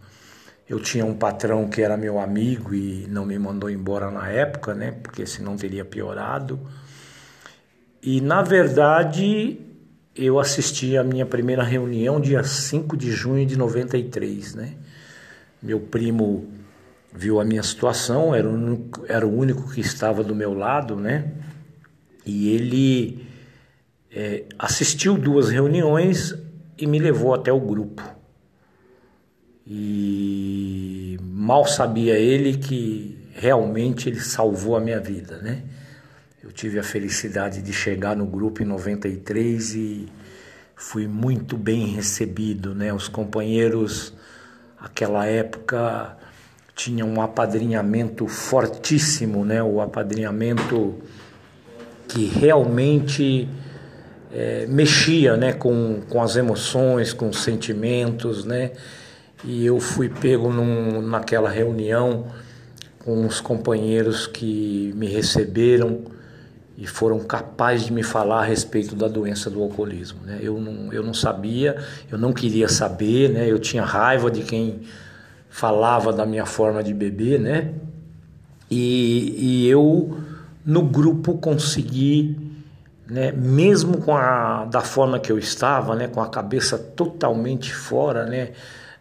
Eu 0.69 0.81
tinha 0.81 1.05
um 1.05 1.15
patrão 1.15 1.69
que 1.69 1.81
era 1.81 1.97
meu 1.97 2.19
amigo 2.19 2.75
e 2.75 3.07
não 3.09 3.25
me 3.25 3.39
mandou 3.39 3.71
embora 3.71 4.11
na 4.11 4.29
época, 4.29 4.75
né? 4.75 4.91
Porque 4.91 5.25
senão 5.27 5.57
teria 5.57 5.85
piorado. 5.85 6.59
E 8.03 8.21
na 8.21 8.43
verdade 8.43 9.61
eu 10.17 10.41
assisti 10.41 10.97
a 10.97 11.05
minha 11.05 11.25
primeira 11.25 11.63
reunião 11.63 12.21
dia 12.21 12.43
5 12.43 12.97
de 12.97 13.13
junho 13.13 13.47
de 13.47 13.57
93, 13.57 14.57
né? 14.57 14.75
Meu 15.63 15.79
primo 15.79 16.60
viu 17.13 17.41
a 17.41 17.45
minha 17.45 17.63
situação, 17.63 18.35
era 18.35 18.49
o 18.49 18.53
único, 18.53 19.05
era 19.09 19.27
o 19.27 19.37
único 19.37 19.71
que 19.71 19.81
estava 19.81 20.23
do 20.23 20.35
meu 20.35 20.55
lado, 20.55 20.97
né? 20.97 21.33
E 22.25 22.51
ele 22.55 23.27
é, 24.11 24.45
assistiu 24.59 25.17
duas 25.17 25.49
reuniões 25.49 26.35
e 26.79 26.87
me 26.87 26.99
levou 26.99 27.35
até 27.35 27.53
o 27.53 27.61
grupo. 27.61 28.03
E 29.67 31.19
mal 31.23 31.65
sabia 31.67 32.19
ele 32.19 32.57
que 32.57 33.29
realmente 33.33 34.09
ele 34.09 34.21
salvou 34.21 34.77
a 34.77 34.81
minha 34.81 35.01
vida, 35.01 35.39
né? 35.39 35.63
Eu 36.43 36.51
tive 36.51 36.79
a 36.79 36.83
felicidade 36.83 37.63
de 37.63 37.73
chegar 37.73 38.17
no 38.17 38.27
grupo 38.27 38.63
em 38.63 38.67
93 38.67 39.75
e 39.75 40.09
fui 40.75 41.07
muito 41.07 41.57
bem 41.57 41.89
recebido, 41.89 42.75
né? 42.75 42.93
Os 42.93 43.09
companheiros, 43.09 44.15
aquela 44.79 45.27
época, 45.27 46.17
tinham 46.83 47.07
um 47.07 47.21
apadrinhamento 47.21 48.27
fortíssimo, 48.27 49.45
né? 49.45 49.63
O 49.63 49.83
apadrinhamento 49.83 50.95
que 52.09 52.25
realmente 52.25 53.47
é, 54.33 54.65
mexia 54.67 55.37
né, 55.37 55.53
com, 55.53 56.01
com 56.09 56.23
as 56.23 56.37
emoções, 56.37 57.13
com 57.13 57.29
os 57.29 57.43
sentimentos, 57.43 58.47
né? 58.47 58.73
E 59.45 59.67
eu 59.67 59.79
fui 59.79 60.09
pego 60.09 60.51
num, 60.51 61.03
naquela 61.03 61.51
reunião 61.51 62.29
com 63.05 63.27
os 63.27 63.43
companheiros 63.43 64.27
que 64.27 64.91
me 64.97 65.07
receberam 65.07 66.01
e 66.79 66.87
foram 66.87 67.19
capazes 67.19 67.87
de 67.87 67.93
me 67.93 68.03
falar 68.03 68.41
a 68.41 68.45
respeito 68.45 68.95
da 68.95 69.07
doença 69.07 69.51
do 69.51 69.63
alcoolismo. 69.63 70.21
Né? 70.25 70.39
Eu, 70.41 70.59
não, 70.59 70.91
eu 70.93 71.03
não 71.03 71.13
sabia, 71.13 71.77
eu 72.11 72.17
não 72.17 72.33
queria 72.33 72.69
saber, 72.69 73.31
né? 73.31 73.51
eu 73.51 73.59
tinha 73.59 73.83
raiva 73.83 74.31
de 74.31 74.43
quem 74.43 74.81
falava 75.51 76.13
da 76.13 76.25
minha 76.25 76.47
forma 76.47 76.83
de 76.83 76.95
beber, 76.95 77.39
né? 77.39 77.75
E, 78.71 79.35
e 79.37 79.69
eu, 79.69 80.17
no 80.65 80.83
grupo, 80.83 81.37
consegui 81.39 82.51
né, 83.11 83.33
mesmo 83.33 83.99
com 83.99 84.17
a 84.17 84.65
da 84.67 84.81
forma 84.81 85.19
que 85.19 85.33
eu 85.33 85.39
estava, 85.39 85.97
né, 85.97 86.07
com 86.07 86.23
a 86.23 86.29
cabeça 86.29 86.79
totalmente 86.79 87.75
fora, 87.75 88.25
né, 88.25 88.51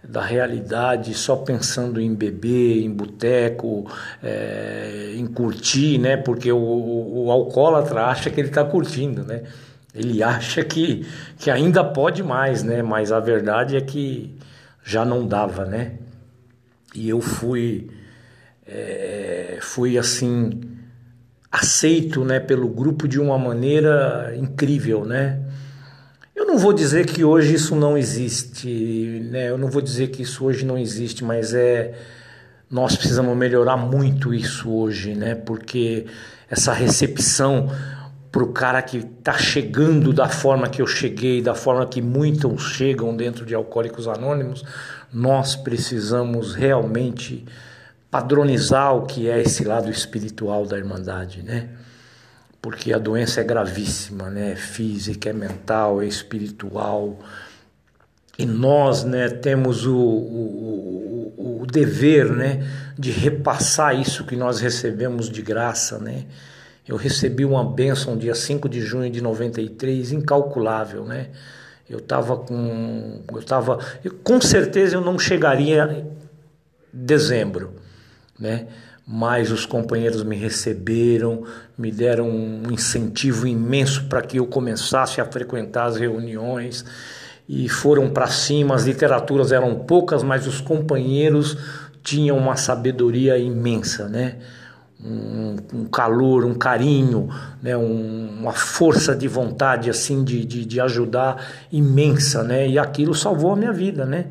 da 0.03 0.21
realidade, 0.21 1.13
só 1.13 1.35
pensando 1.35 2.01
em 2.01 2.15
beber, 2.15 2.83
em 2.83 2.89
boteco, 2.89 3.85
é, 4.23 5.13
em 5.15 5.27
curtir, 5.27 5.99
né, 5.99 6.17
porque 6.17 6.51
o, 6.51 6.57
o, 6.57 7.25
o 7.25 7.31
alcoólatra 7.31 8.05
acha 8.05 8.31
que 8.31 8.41
ele 8.41 8.47
está 8.47 8.63
curtindo, 8.63 9.23
né, 9.23 9.43
ele 9.93 10.23
acha 10.23 10.63
que, 10.63 11.05
que 11.37 11.51
ainda 11.51 11.83
pode 11.83 12.23
mais, 12.23 12.63
né, 12.63 12.81
mas 12.81 13.11
a 13.11 13.19
verdade 13.19 13.77
é 13.77 13.81
que 13.81 14.35
já 14.83 15.05
não 15.05 15.27
dava, 15.27 15.65
né, 15.65 15.93
e 16.93 17.09
eu 17.09 17.21
fui, 17.21 17.89
é, 18.65 19.59
fui 19.61 19.97
assim 19.97 20.61
aceito 21.51 22.23
né, 22.23 22.39
pelo 22.39 22.67
grupo 22.67 23.07
de 23.07 23.19
uma 23.19 23.37
maneira 23.37 24.33
incrível, 24.37 25.03
né? 25.03 25.39
Eu 26.35 26.45
não 26.45 26.57
vou 26.57 26.71
dizer 26.71 27.05
que 27.05 27.23
hoje 27.23 27.55
isso 27.55 27.75
não 27.75 27.97
existe, 27.97 29.27
né? 29.29 29.49
Eu 29.49 29.57
não 29.57 29.69
vou 29.69 29.81
dizer 29.81 30.07
que 30.07 30.21
isso 30.21 30.45
hoje 30.45 30.65
não 30.65 30.77
existe, 30.77 31.23
mas 31.23 31.53
é 31.53 31.93
nós 32.69 32.95
precisamos 32.95 33.35
melhorar 33.35 33.75
muito 33.75 34.33
isso 34.33 34.71
hoje, 34.71 35.15
né? 35.15 35.33
Porque 35.33 36.05
essa 36.49 36.71
recepção 36.71 37.69
para 38.31 38.43
o 38.43 38.53
cara 38.53 38.81
que 38.81 38.97
está 38.97 39.33
chegando 39.33 40.13
da 40.13 40.29
forma 40.29 40.69
que 40.69 40.81
eu 40.81 40.87
cheguei, 40.87 41.41
da 41.41 41.55
forma 41.55 41.85
que 41.87 42.01
muitos 42.01 42.61
chegam 42.61 43.15
dentro 43.15 43.43
de 43.43 43.55
Alcoólicos 43.55 44.07
Anônimos, 44.07 44.63
nós 45.11 45.55
precisamos 45.55 46.53
realmente 46.53 47.45
padronizar 48.11 48.95
o 48.95 49.05
que 49.05 49.29
é 49.29 49.41
esse 49.41 49.63
lado 49.63 49.89
espiritual 49.89 50.65
da 50.65 50.77
Irmandade, 50.77 51.43
né? 51.43 51.69
Porque 52.61 52.91
a 52.91 52.97
doença 52.97 53.41
é 53.41 53.43
gravíssima, 53.43 54.29
né? 54.29 54.51
É 54.51 54.55
física, 54.55 55.29
é 55.29 55.33
mental, 55.33 56.01
é 56.01 56.05
espiritual. 56.05 57.19
E 58.37 58.45
nós, 58.45 59.03
né, 59.03 59.27
temos 59.29 59.85
o, 59.85 59.97
o, 59.97 61.33
o, 61.37 61.61
o 61.61 61.65
dever, 61.65 62.31
né, 62.31 62.65
de 62.97 63.11
repassar 63.11 63.99
isso 63.99 64.23
que 64.23 64.35
nós 64.35 64.61
recebemos 64.61 65.29
de 65.29 65.41
graça, 65.41 65.99
né? 65.99 66.25
Eu 66.87 66.95
recebi 66.95 67.45
uma 67.45 67.63
bênção 67.63 68.17
dia 68.17 68.33
5 68.33 68.67
de 68.69 68.81
junho 68.81 69.11
de 69.11 69.21
93, 69.21 70.11
incalculável, 70.11 71.03
né? 71.03 71.27
Eu 71.89 71.99
estava 71.99 72.37
com. 72.37 73.21
Eu 73.31 73.39
estava. 73.39 73.79
Com 74.23 74.39
certeza 74.39 74.95
eu 74.95 75.01
não 75.01 75.17
chegaria 75.17 75.85
em 75.85 76.05
dezembro 76.93 77.73
né? 78.39 78.67
Mas 79.05 79.51
os 79.51 79.65
companheiros 79.65 80.23
me 80.23 80.35
receberam, 80.35 81.43
me 81.77 81.91
deram 81.91 82.29
um 82.29 82.71
incentivo 82.71 83.47
imenso 83.47 84.05
para 84.05 84.21
que 84.21 84.37
eu 84.37 84.45
começasse 84.45 85.19
a 85.19 85.25
frequentar 85.25 85.85
as 85.85 85.97
reuniões 85.97 86.85
e 87.47 87.67
foram 87.67 88.11
para 88.11 88.27
cima. 88.27 88.75
As 88.75 88.85
literaturas 88.85 89.51
eram 89.51 89.79
poucas, 89.79 90.23
mas 90.23 90.45
os 90.47 90.61
companheiros 90.61 91.57
tinham 92.03 92.37
uma 92.37 92.55
sabedoria 92.55 93.37
imensa, 93.37 94.07
né? 94.07 94.37
Um, 95.03 95.55
um, 95.73 95.85
calor, 95.85 96.43
um 96.43 96.53
carinho, 96.53 97.29
né? 97.63 97.77
Um, 97.77 98.39
uma 98.41 98.51
força 98.51 99.15
de 99.15 99.29
vontade 99.29 99.89
assim 99.89 100.25
de, 100.25 100.43
de, 100.43 100.65
de, 100.65 100.81
ajudar 100.81 101.41
imensa, 101.71 102.43
né? 102.43 102.67
E 102.67 102.77
aquilo 102.77 103.15
salvou 103.15 103.53
a 103.53 103.55
minha 103.55 103.71
vida, 103.71 104.05
né? 104.05 104.25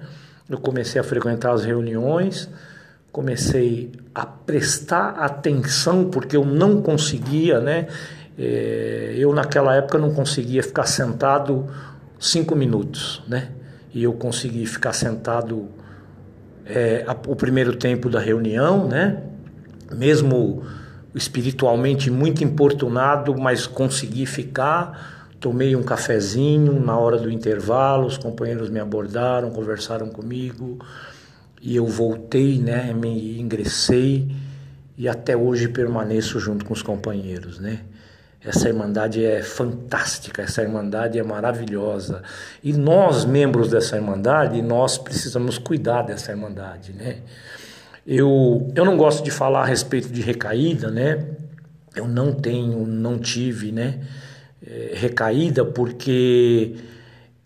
Eu 0.48 0.58
comecei 0.58 1.00
a 1.00 1.04
frequentar 1.04 1.52
as 1.52 1.64
reuniões, 1.64 2.50
comecei 3.10 3.92
a 4.14 4.26
prestar 4.26 5.10
atenção 5.10 6.10
porque 6.10 6.36
eu 6.36 6.44
não 6.44 6.82
conseguia, 6.82 7.60
né? 7.60 7.86
É, 8.38 9.14
eu 9.16 9.32
naquela 9.32 9.74
época 9.74 9.98
não 9.98 10.12
conseguia 10.12 10.62
ficar 10.62 10.86
sentado 10.86 11.66
cinco 12.20 12.54
minutos, 12.54 13.22
né? 13.26 13.48
E 13.92 14.02
eu 14.02 14.12
consegui 14.12 14.66
ficar 14.66 14.92
sentado 14.92 15.68
é, 16.64 17.04
o 17.26 17.34
primeiro 17.34 17.74
tempo 17.74 18.08
da 18.08 18.20
reunião, 18.20 18.86
né? 18.86 19.22
Mesmo 19.92 20.62
espiritualmente 21.14 22.10
muito 22.10 22.44
importunado, 22.44 23.36
mas 23.36 23.66
consegui 23.66 24.26
ficar 24.26 25.18
tomei 25.40 25.76
um 25.76 25.82
cafezinho 25.82 26.80
na 26.80 26.98
hora 26.98 27.16
do 27.16 27.30
intervalo, 27.30 28.06
os 28.06 28.18
companheiros 28.18 28.68
me 28.70 28.80
abordaram, 28.80 29.50
conversaram 29.50 30.08
comigo 30.08 30.78
e 31.62 31.76
eu 31.76 31.86
voltei, 31.86 32.58
né, 32.58 32.92
me 32.92 33.38
ingressei 33.38 34.28
e 34.96 35.08
até 35.08 35.36
hoje 35.36 35.68
permaneço 35.68 36.40
junto 36.40 36.64
com 36.64 36.72
os 36.72 36.82
companheiros, 36.82 37.58
né? 37.58 37.80
Essa 38.40 38.68
irmandade 38.68 39.24
é 39.24 39.42
fantástica, 39.42 40.42
essa 40.42 40.62
irmandade 40.62 41.18
é 41.18 41.22
maravilhosa. 41.24 42.22
E 42.62 42.72
nós, 42.72 43.24
membros 43.24 43.68
dessa 43.68 43.96
irmandade, 43.96 44.62
nós 44.62 44.96
precisamos 44.96 45.58
cuidar 45.58 46.02
dessa 46.02 46.30
irmandade, 46.30 46.92
né? 46.92 47.18
Eu, 48.06 48.70
eu 48.74 48.84
não 48.84 48.96
gosto 48.96 49.22
de 49.22 49.30
falar 49.30 49.62
a 49.62 49.66
respeito 49.66 50.08
de 50.08 50.20
recaída, 50.20 50.90
né? 50.90 51.26
Eu 51.94 52.06
não 52.06 52.32
tenho, 52.32 52.86
não 52.86 53.18
tive, 53.18 53.72
né? 53.72 54.00
É, 54.66 54.92
recaída 54.94 55.64
porque 55.64 56.76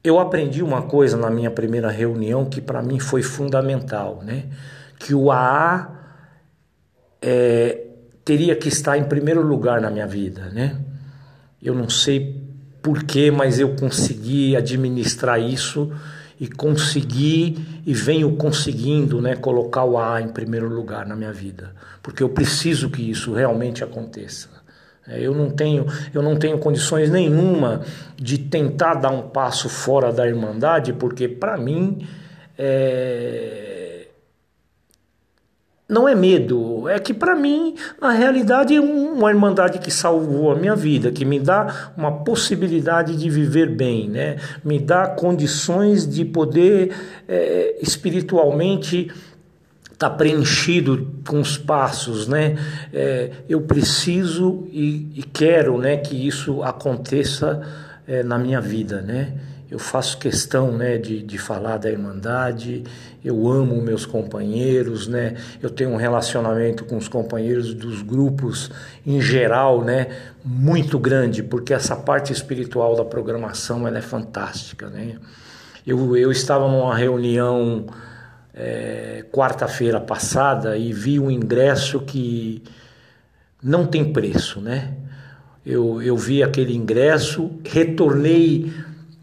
eu 0.04 0.18
aprendi 0.18 0.62
uma 0.62 0.82
coisa 0.82 1.16
na 1.16 1.30
minha 1.30 1.50
primeira 1.50 1.90
reunião 1.90 2.44
que 2.44 2.60
para 2.60 2.82
mim 2.82 2.98
foi 2.98 3.22
fundamental, 3.22 4.22
né? 4.22 4.44
Que 4.98 5.14
o 5.14 5.30
AA 5.30 5.90
é, 7.20 7.86
teria 8.24 8.56
que 8.56 8.68
estar 8.68 8.98
em 8.98 9.04
primeiro 9.04 9.42
lugar 9.42 9.80
na 9.80 9.90
minha 9.90 10.06
vida, 10.06 10.48
né? 10.50 10.76
Eu 11.62 11.74
não 11.74 11.88
sei 11.88 12.42
porquê, 12.82 13.30
mas 13.30 13.60
eu 13.60 13.76
consegui 13.76 14.56
administrar 14.56 15.40
isso 15.40 15.92
e 16.42 16.48
consegui 16.48 17.56
e 17.86 17.94
venho 17.94 18.34
conseguindo, 18.34 19.22
né, 19.22 19.36
colocar 19.36 19.84
o 19.84 19.96
A 19.96 20.20
em 20.20 20.26
primeiro 20.26 20.68
lugar 20.68 21.06
na 21.06 21.14
minha 21.14 21.32
vida, 21.32 21.72
porque 22.02 22.20
eu 22.20 22.28
preciso 22.28 22.90
que 22.90 23.08
isso 23.08 23.32
realmente 23.32 23.84
aconteça. 23.84 24.48
É, 25.06 25.20
eu 25.20 25.32
não 25.36 25.50
tenho, 25.50 25.86
eu 26.12 26.20
não 26.20 26.34
tenho 26.34 26.58
condições 26.58 27.08
nenhuma 27.08 27.82
de 28.16 28.38
tentar 28.38 28.94
dar 28.94 29.12
um 29.12 29.28
passo 29.28 29.68
fora 29.68 30.12
da 30.12 30.26
irmandade, 30.26 30.92
porque 30.92 31.28
para 31.28 31.56
mim 31.56 32.04
é, 32.58 33.71
não 35.92 36.08
é 36.08 36.14
medo, 36.14 36.88
é 36.88 36.98
que 36.98 37.12
para 37.12 37.36
mim, 37.36 37.74
na 38.00 38.12
realidade, 38.12 38.74
é 38.74 38.80
uma 38.80 39.30
irmandade 39.30 39.78
que 39.78 39.90
salvou 39.90 40.50
a 40.50 40.56
minha 40.56 40.74
vida, 40.74 41.12
que 41.12 41.22
me 41.22 41.38
dá 41.38 41.92
uma 41.94 42.10
possibilidade 42.24 43.14
de 43.14 43.28
viver 43.28 43.68
bem, 43.68 44.08
né? 44.08 44.38
me 44.64 44.78
dá 44.78 45.06
condições 45.06 46.08
de 46.08 46.24
poder 46.24 46.94
é, 47.28 47.76
espiritualmente 47.82 49.12
estar 49.92 50.08
tá 50.08 50.16
preenchido 50.16 51.12
com 51.28 51.40
os 51.40 51.58
passos, 51.58 52.26
né? 52.26 52.56
É, 52.92 53.30
eu 53.48 53.60
preciso 53.60 54.66
e, 54.72 55.12
e, 55.14 55.22
quero, 55.22 55.78
né, 55.78 55.98
que 55.98 56.26
isso 56.26 56.62
aconteça 56.62 57.62
é, 58.08 58.22
na 58.22 58.38
minha 58.38 58.60
vida, 58.60 59.00
né? 59.02 59.34
Eu 59.72 59.78
faço 59.78 60.18
questão 60.18 60.70
né, 60.70 60.98
de, 60.98 61.22
de 61.22 61.38
falar 61.38 61.78
da 61.78 61.90
Irmandade, 61.90 62.84
eu 63.24 63.48
amo 63.48 63.80
meus 63.80 64.04
companheiros, 64.04 65.08
né, 65.08 65.34
eu 65.62 65.70
tenho 65.70 65.88
um 65.88 65.96
relacionamento 65.96 66.84
com 66.84 66.98
os 66.98 67.08
companheiros 67.08 67.72
dos 67.72 68.02
grupos 68.02 68.70
em 69.06 69.18
geral 69.18 69.82
né, 69.82 70.08
muito 70.44 70.98
grande, 70.98 71.42
porque 71.42 71.72
essa 71.72 71.96
parte 71.96 72.34
espiritual 72.34 72.94
da 72.94 73.02
programação 73.02 73.88
ela 73.88 73.96
é 73.96 74.02
fantástica. 74.02 74.90
Né? 74.90 75.14
Eu, 75.86 76.18
eu 76.18 76.30
estava 76.30 76.68
numa 76.68 76.94
reunião 76.94 77.86
é, 78.52 79.24
quarta-feira 79.32 79.98
passada 79.98 80.76
e 80.76 80.92
vi 80.92 81.18
um 81.18 81.30
ingresso 81.30 82.00
que 82.00 82.62
não 83.62 83.86
tem 83.86 84.12
preço. 84.12 84.60
Né? 84.60 84.92
Eu, 85.64 86.02
eu 86.02 86.14
vi 86.14 86.42
aquele 86.42 86.76
ingresso, 86.76 87.50
retornei 87.64 88.70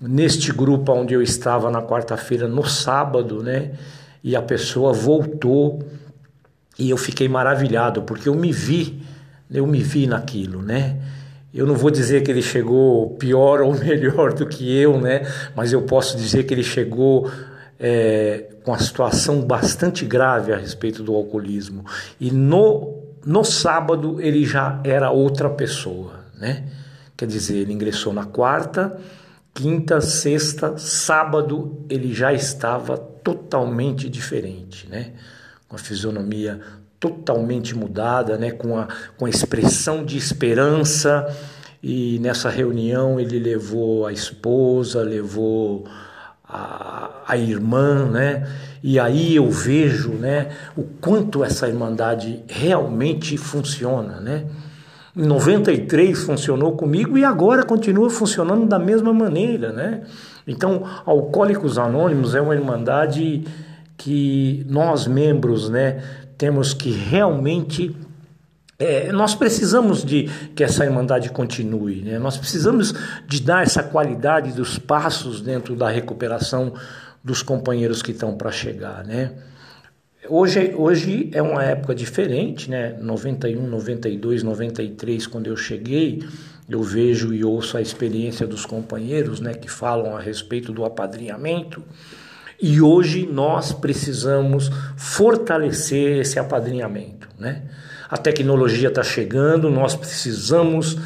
neste 0.02 0.52
grupo 0.52 0.93
onde 0.93 1.14
eu 1.14 1.22
estava 1.22 1.70
na 1.70 1.82
quarta-feira, 1.82 2.47
no 2.47 2.66
sábado, 2.66 3.43
né? 3.43 3.72
E 4.24 4.36
a 4.36 4.41
pessoa 4.41 4.93
voltou 4.93 5.80
e 6.78 6.89
eu 6.89 6.97
fiquei 6.97 7.28
maravilhado 7.28 8.04
porque 8.04 8.30
eu 8.30 8.36
me 8.36 8.52
vi, 8.52 9.02
eu 9.52 9.68
me 9.68 9.82
vi 9.82 10.08
naquilo, 10.08 10.62
né? 10.62 10.97
Eu 11.54 11.66
não 11.66 11.76
vou 11.76 11.89
dizer 11.89 12.22
que 12.24 12.32
ele 12.32 12.41
chegou 12.41 13.12
pior 13.18 13.60
ou 13.62 13.78
melhor 13.78 14.34
do 14.34 14.45
que 14.45 14.74
eu, 14.78 15.00
né? 15.00 15.28
Mas 15.56 15.74
eu 15.74 15.82
posso 15.82 16.18
dizer 16.18 16.43
que 16.43 16.54
ele 16.54 16.64
chegou 16.64 17.30
é, 17.80 18.45
com 18.64 18.74
a 18.74 18.80
situação 18.80 19.41
bastante 19.41 20.06
grave 20.06 20.54
a 20.54 20.58
respeito 20.58 21.04
do 21.04 21.14
alcoolismo. 21.14 21.84
E 22.20 22.32
no, 22.32 23.00
no 23.26 23.43
sábado 23.43 24.22
ele 24.22 24.45
já 24.45 24.80
era 24.84 25.12
outra 25.12 25.50
pessoa, 25.50 26.20
né? 26.38 26.64
Quer 27.18 27.26
dizer, 27.26 27.58
ele 27.58 27.74
ingressou 27.74 28.14
na 28.14 28.24
quarta 28.24 28.97
quinta, 29.54 30.00
sexta, 30.02 30.78
sábado 30.78 31.86
ele 31.89 32.14
já 32.14 32.34
estava 32.34 32.97
totalmente 32.97 34.10
diferente, 34.10 34.88
né? 34.88 35.14
Com 35.68 35.76
a 35.76 35.80
fisionomia 35.80 36.60
totalmente 37.00 37.76
mudada, 37.76 38.38
né? 38.38 38.52
Com 38.52 38.78
a, 38.78 38.88
com 39.18 39.26
a 39.26 39.30
expressão 39.30 40.04
de 40.04 40.18
esperança. 40.18 41.28
E 41.82 42.20
nessa 42.20 42.50
reunião 42.50 43.20
ele 43.20 43.39
levou 43.39 44.06
a 44.06 44.12
esposa, 44.12 45.02
levou 45.02 45.86
a, 46.43 47.24
a 47.28 47.38
irmã, 47.38 48.06
né? 48.10 48.47
E 48.82 49.00
aí 49.00 49.36
eu 49.36 49.50
vejo, 49.50 50.10
né? 50.10 50.52
O 50.76 50.84
quanto 50.84 51.43
essa 51.43 51.68
irmandade 51.68 52.43
realmente 52.47 53.38
funciona, 53.38 54.20
né? 54.20 54.45
Em 55.16 55.26
93 55.26 56.24
funcionou 56.24 56.74
comigo 56.74 57.18
e 57.18 57.24
agora 57.24 57.64
continua 57.64 58.10
funcionando 58.10 58.66
da 58.66 58.80
mesma 58.80 59.14
maneira, 59.14 59.72
né? 59.72 60.03
Então, 60.47 60.84
Alcoólicos 61.05 61.78
Anônimos 61.78 62.36
é 62.36 62.41
uma 62.41 62.55
irmandade 62.55 63.43
que 63.97 64.66
nós 64.68 65.07
membros, 65.07 65.70
né, 65.70 66.01
temos 66.38 66.74
que 66.74 66.89
realmente 66.89 67.95
é, 68.80 69.12
nós 69.12 69.36
precisamos 69.36 70.05
de 70.05 70.30
que 70.55 70.64
essa 70.64 70.86
irmandade 70.86 71.30
continue, 71.30 72.01
né? 72.01 72.18
nós 72.18 72.38
precisamos 72.38 72.93
de 73.28 73.41
dar 73.41 73.62
essa 73.62 73.84
qualidade 73.84 74.53
dos 74.53 74.80
passos 74.80 75.41
dentro 75.41 75.76
da 75.76 75.89
recuperação 75.89 76.74
dos 77.22 77.43
companheiros 77.43 78.01
que 78.01 78.12
estão 78.12 78.38
para 78.38 78.51
chegar. 78.51 79.03
Né? 79.03 79.34
Hoje, 80.28 80.74
hoje 80.76 81.30
é 81.32 81.42
uma 81.42 81.64
época 81.64 81.96
diferente, 81.96 82.70
né? 82.70 82.94
91, 83.00 83.66
92, 83.66 84.44
93, 84.44 85.26
quando 85.26 85.48
eu 85.48 85.56
cheguei, 85.56 86.22
eu 86.70 86.84
vejo 86.84 87.34
e 87.34 87.44
ouço 87.46 87.78
a 87.78 87.82
experiência 87.82 88.46
dos 88.46 88.66
companheiros, 88.66 89.40
né, 89.40 89.54
que 89.54 89.72
falam 89.72 90.18
a 90.18 90.20
respeito 90.20 90.74
do 90.74 90.84
apadrinhamento. 90.84 91.82
E 92.62 92.82
hoje 92.82 93.26
nós 93.32 93.72
precisamos 93.72 94.70
fortalecer 94.98 96.20
esse 96.20 96.38
apadrinhamento, 96.38 97.30
né? 97.40 97.64
A 98.10 98.18
tecnologia 98.18 98.90
está 98.90 99.04
chegando, 99.04 99.70
nós 99.70 99.96
precisamos 99.96 100.98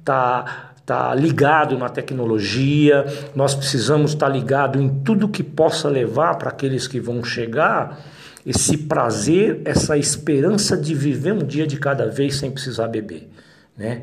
estar 0.00 0.74
tá, 0.84 1.08
tá 1.08 1.14
ligado 1.14 1.78
na 1.78 1.88
tecnologia, 1.88 3.06
nós 3.32 3.54
precisamos 3.54 4.10
estar 4.10 4.26
tá 4.26 4.32
ligado 4.32 4.82
em 4.82 4.88
tudo 5.04 5.28
que 5.28 5.44
possa 5.44 5.88
levar 5.88 6.34
para 6.36 6.50
aqueles 6.50 6.88
que 6.88 6.98
vão 6.98 7.22
chegar 7.22 8.15
esse 8.46 8.78
prazer, 8.78 9.60
essa 9.64 9.98
esperança 9.98 10.76
de 10.76 10.94
viver 10.94 11.32
um 11.32 11.44
dia 11.44 11.66
de 11.66 11.76
cada 11.76 12.06
vez 12.06 12.36
sem 12.36 12.48
precisar 12.48 12.86
beber, 12.86 13.28
né? 13.76 14.02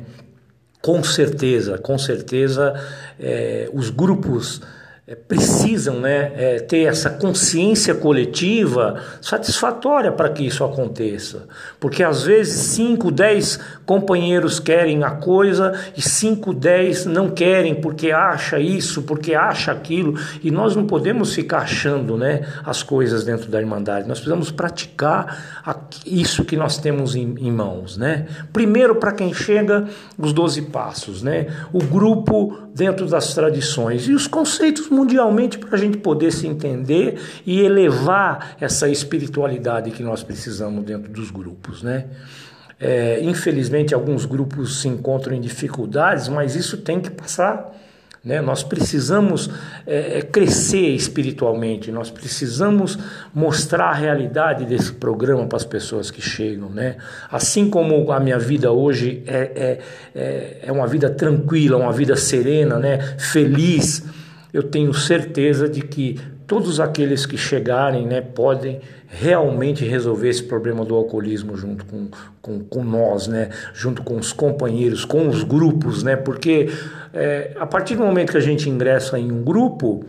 Com 0.81 1.01
certeza, 1.01 1.77
com 1.77 1.97
certeza, 1.97 2.73
é, 3.17 3.69
os 3.73 3.89
grupos 3.89 4.61
é, 5.05 5.15
precisam 5.15 5.99
né, 5.99 6.31
é, 6.37 6.59
ter 6.59 6.83
essa 6.83 7.09
consciência 7.09 7.93
coletiva 7.93 9.01
satisfatória 9.21 10.13
para 10.13 10.29
que 10.29 10.45
isso 10.45 10.63
aconteça. 10.63 11.45
Porque 11.77 12.01
às 12.01 12.23
vezes 12.23 12.53
5, 12.67 13.11
10 13.11 13.59
companheiros 13.85 14.61
querem 14.61 15.03
a 15.03 15.11
coisa 15.11 15.73
e 15.97 16.01
5, 16.01 16.53
10 16.53 17.07
não 17.07 17.29
querem 17.29 17.75
porque 17.75 18.11
acha 18.11 18.57
isso, 18.61 19.03
porque 19.03 19.35
acha 19.35 19.73
aquilo. 19.73 20.17
E 20.41 20.49
nós 20.49 20.73
não 20.73 20.87
podemos 20.87 21.33
ficar 21.33 21.59
achando 21.59 22.15
né, 22.15 22.47
as 22.63 22.81
coisas 22.81 23.25
dentro 23.25 23.51
da 23.51 23.59
Irmandade. 23.59 24.07
Nós 24.07 24.19
precisamos 24.19 24.51
praticar 24.51 25.61
isso 26.05 26.45
que 26.45 26.55
nós 26.55 26.77
temos 26.77 27.13
em, 27.13 27.35
em 27.39 27.51
mãos. 27.51 27.97
Né? 27.97 28.25
Primeiro, 28.53 28.95
para 28.95 29.11
quem 29.11 29.33
chega, 29.33 29.85
os 30.17 30.31
12 30.31 30.61
passos. 30.61 31.21
Né? 31.21 31.47
O 31.73 31.79
grupo 31.79 32.57
dentro 32.73 33.05
das 33.05 33.33
tradições 33.33 34.07
e 34.07 34.13
os 34.13 34.27
conceitos 34.27 34.92
mundialmente 34.93 35.57
para 35.57 35.75
a 35.75 35.77
gente 35.77 35.97
poder 35.97 36.31
se 36.31 36.47
entender 36.47 37.19
e 37.45 37.59
elevar 37.59 38.55
essa 38.61 38.87
espiritualidade 38.87 39.91
que 39.91 40.03
nós 40.03 40.23
precisamos 40.23 40.85
dentro 40.85 41.11
dos 41.11 41.31
grupos, 41.31 41.83
né? 41.83 42.05
É, 42.79 43.21
infelizmente 43.23 43.93
alguns 43.93 44.25
grupos 44.25 44.81
se 44.81 44.89
encontram 44.89 45.33
em 45.33 45.39
dificuldades, 45.39 46.27
mas 46.27 46.55
isso 46.55 46.77
tem 46.77 46.99
que 46.99 47.09
passar 47.09 47.71
Né? 48.23 48.41
Nós 48.41 48.63
precisamos 48.63 49.49
é, 49.85 50.21
crescer 50.21 50.89
espiritualmente, 50.95 51.91
nós 51.91 52.09
precisamos 52.09 52.97
mostrar 53.33 53.89
a 53.89 53.93
realidade 53.93 54.65
desse 54.65 54.93
programa 54.93 55.45
para 55.45 55.57
as 55.57 55.65
pessoas 55.65 56.09
que 56.09 56.21
chegam. 56.21 56.69
Né? 56.69 56.95
Assim 57.29 57.69
como 57.69 58.11
a 58.11 58.19
minha 58.21 58.39
vida 58.39 58.71
hoje 58.71 59.23
é, 59.27 59.37
é, 59.37 59.79
é, 60.15 60.59
é 60.67 60.71
uma 60.71 60.87
vida 60.87 61.09
tranquila, 61.09 61.77
uma 61.77 61.91
vida 61.91 62.15
serena, 62.15 62.79
né? 62.79 62.97
feliz, 63.17 64.03
eu 64.53 64.63
tenho 64.63 64.93
certeza 64.93 65.67
de 65.67 65.81
que 65.81 66.19
todos 66.45 66.79
aqueles 66.79 67.25
que 67.25 67.37
chegarem 67.37 68.05
né, 68.05 68.21
podem 68.21 68.79
realmente 69.07 69.83
resolver 69.83 70.29
esse 70.29 70.43
problema 70.43 70.85
do 70.85 70.93
alcoolismo 70.93 71.57
junto 71.57 71.85
com, 71.85 72.07
com, 72.41 72.59
com 72.59 72.83
nós, 72.83 73.27
né? 73.27 73.49
junto 73.73 74.03
com 74.03 74.17
os 74.17 74.31
companheiros, 74.31 75.05
com 75.05 75.27
os 75.27 75.43
grupos, 75.43 76.03
né? 76.03 76.15
porque 76.15 76.69
é, 77.13 77.53
a 77.59 77.65
partir 77.65 77.95
do 77.95 78.03
momento 78.03 78.31
que 78.31 78.37
a 78.37 78.41
gente 78.41 78.69
ingressa 78.69 79.17
em 79.17 79.31
um 79.31 79.43
grupo, 79.43 80.05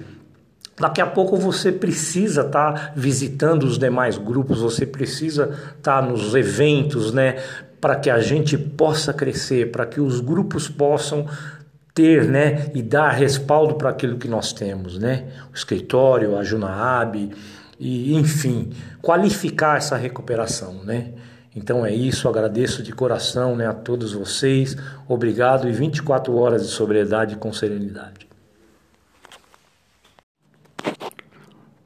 Daqui 0.76 1.01
a 1.01 1.07
pouco 1.07 1.36
você 1.36 1.70
precisa 1.70 2.40
estar 2.40 2.72
tá 2.72 2.92
visitando 2.97 3.62
os 3.62 3.78
demais 3.78 4.18
grupos, 4.18 4.61
você 4.61 4.84
precisa 4.84 5.45
estar 5.78 6.03
tá 6.03 6.03
nos 6.03 6.34
eventos, 6.34 7.12
né, 7.12 7.36
para 7.80 7.95
que 7.95 8.11
a 8.11 8.18
gente 8.18 8.59
possa 8.59 9.12
crescer, 9.12 9.70
para 9.70 9.86
que 9.86 10.01
os 10.01 10.18
grupos 10.18 10.68
possam 10.68 11.26
ter, 11.95 12.24
né, 12.26 12.70
e 12.74 12.82
dar 12.82 13.11
respaldo 13.11 13.76
para 13.76 13.90
aquilo 13.90 14.18
que 14.18 14.26
nós 14.26 14.53
temos, 14.53 14.99
né? 14.99 15.28
O 15.53 15.55
escritório, 15.55 16.36
a 16.36 16.42
Junaab, 16.42 17.30
e 17.78 18.14
enfim, 18.14 18.70
qualificar 19.01 19.76
essa 19.76 19.97
recuperação, 19.97 20.82
né? 20.82 21.12
Então 21.55 21.86
é 21.86 21.95
isso, 21.95 22.28
agradeço 22.28 22.82
de 22.82 22.92
coração 22.92 23.55
né, 23.55 23.66
a 23.66 23.72
todos 23.72 24.12
vocês. 24.12 24.76
Obrigado 25.09 25.68
e 25.68 25.72
24 25.72 26.34
horas 26.34 26.66
de 26.66 26.68
sobriedade 26.68 27.36
com 27.36 27.53
serenidade. 27.53 28.26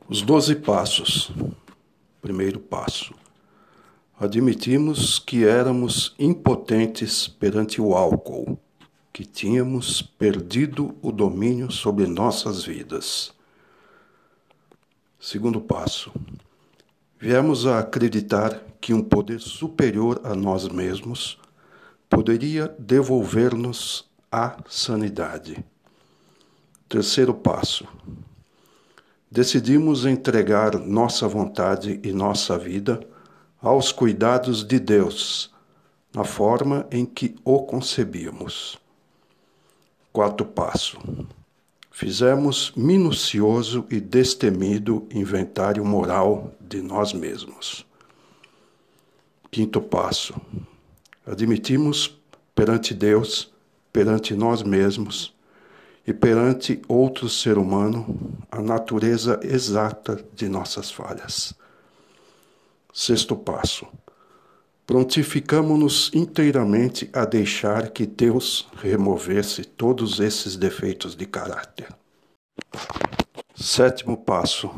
Os 0.09 0.23
doze 0.23 0.55
passos. 0.55 1.31
Primeiro 2.23 2.59
passo. 2.59 3.15
Admitimos 4.19 5.19
que 5.19 5.47
éramos 5.47 6.15
impotentes 6.19 7.29
perante 7.29 7.81
o 7.81 7.95
álcool, 7.95 8.59
que 9.19 9.25
tínhamos 9.25 10.01
perdido 10.01 10.97
o 11.03 11.11
domínio 11.11 11.73
sobre 11.73 12.07
nossas 12.07 12.63
vidas. 12.63 13.35
Segundo 15.19 15.61
passo. 15.61 16.13
Viemos 17.19 17.67
a 17.67 17.81
acreditar 17.81 18.63
que 18.81 18.95
um 18.95 19.03
poder 19.03 19.41
superior 19.41 20.21
a 20.23 20.37
nós 20.37 20.69
mesmos 20.69 21.37
poderia 22.09 22.73
devolver-nos 22.79 24.09
a 24.31 24.57
sanidade. 24.69 25.65
Terceiro 26.89 27.35
passo. 27.35 27.89
Decidimos 29.29 30.07
entregar 30.07 30.79
nossa 30.79 31.27
vontade 31.27 31.99
e 32.05 32.13
nossa 32.13 32.57
vida 32.57 33.01
aos 33.61 33.91
cuidados 33.91 34.63
de 34.65 34.79
Deus, 34.79 35.53
na 36.15 36.23
forma 36.23 36.87
em 36.93 37.05
que 37.05 37.35
o 37.45 37.65
concebíamos. 37.65 38.79
Quarto 40.19 40.45
passo 40.45 40.99
fizemos 41.93 42.73
minucioso 42.77 43.87
e 43.89 44.01
destemido 44.01 45.07
inventário 45.15 45.85
moral 45.85 46.53
de 46.61 46.83
nós 46.83 47.13
mesmos. 47.13 47.87
Quinto 49.49 49.81
passo: 49.81 50.35
admitimos 51.25 52.19
perante 52.53 52.95
Deus, 52.95 53.49
perante 53.93 54.35
nós 54.35 54.65
mesmos 54.65 55.33
e 56.05 56.13
perante 56.13 56.83
outro 56.89 57.29
ser 57.29 57.57
humano 57.57 58.19
a 58.51 58.61
natureza 58.61 59.39
exata 59.45 60.21
de 60.35 60.49
nossas 60.49 60.91
falhas. 60.91 61.55
Sexto 62.93 63.37
passo: 63.37 63.87
prontificamos-nos 64.89 66.11
inteiramente 66.15 67.11
a 67.13 67.27
deixar 67.27 67.91
que 67.91 68.07
Deus 68.07 68.67
removesse 68.81 69.63
todos 69.63 70.19
esses 70.19 70.57
defeitos 70.57 71.15
de 71.15 71.27
caráter. 71.27 71.89
Sétimo 73.55 74.17
passo. 74.17 74.71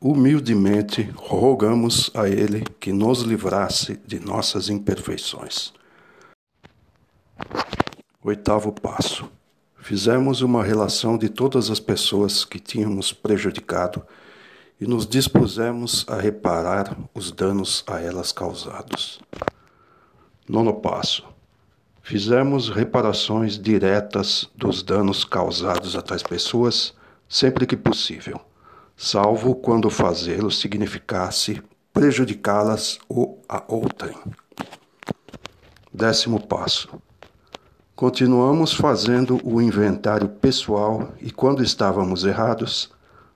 Humildemente 0.00 1.10
rogamos 1.16 2.12
a 2.14 2.28
Ele 2.28 2.62
que 2.78 2.92
nos 2.92 3.22
livrasse 3.22 3.98
de 4.06 4.20
nossas 4.20 4.68
imperfeições. 4.68 5.72
Oitavo 8.22 8.70
passo. 8.70 9.28
Fizemos 9.80 10.42
uma 10.42 10.62
relação 10.62 11.18
de 11.18 11.28
todas 11.28 11.70
as 11.70 11.80
pessoas 11.80 12.44
que 12.44 12.60
tínhamos 12.60 13.12
prejudicado 13.12 14.06
e 14.80 14.86
nos 14.86 15.06
dispusemos 15.06 16.04
a 16.08 16.16
reparar 16.16 16.96
os 17.14 17.30
danos 17.30 17.84
a 17.86 18.00
elas 18.00 18.32
causados. 18.32 19.20
Nono 20.48 20.74
passo. 20.74 21.24
Fizemos 22.02 22.68
reparações 22.68 23.58
diretas 23.58 24.50
dos 24.54 24.82
danos 24.82 25.24
causados 25.24 25.96
a 25.96 26.02
tais 26.02 26.22
pessoas 26.22 26.94
sempre 27.28 27.66
que 27.66 27.76
possível, 27.76 28.40
salvo 28.96 29.54
quando 29.54 29.88
fazê-lo 29.88 30.50
significasse 30.50 31.62
prejudicá-las 31.92 32.98
ou 33.08 33.40
a 33.48 33.64
outrem. 33.68 34.16
Décimo 35.92 36.44
passo. 36.46 36.88
Continuamos 37.94 38.74
fazendo 38.74 39.40
o 39.44 39.62
inventário 39.62 40.28
pessoal 40.28 41.14
e, 41.20 41.30
quando 41.30 41.62
estávamos 41.62 42.24
errados, 42.24 42.90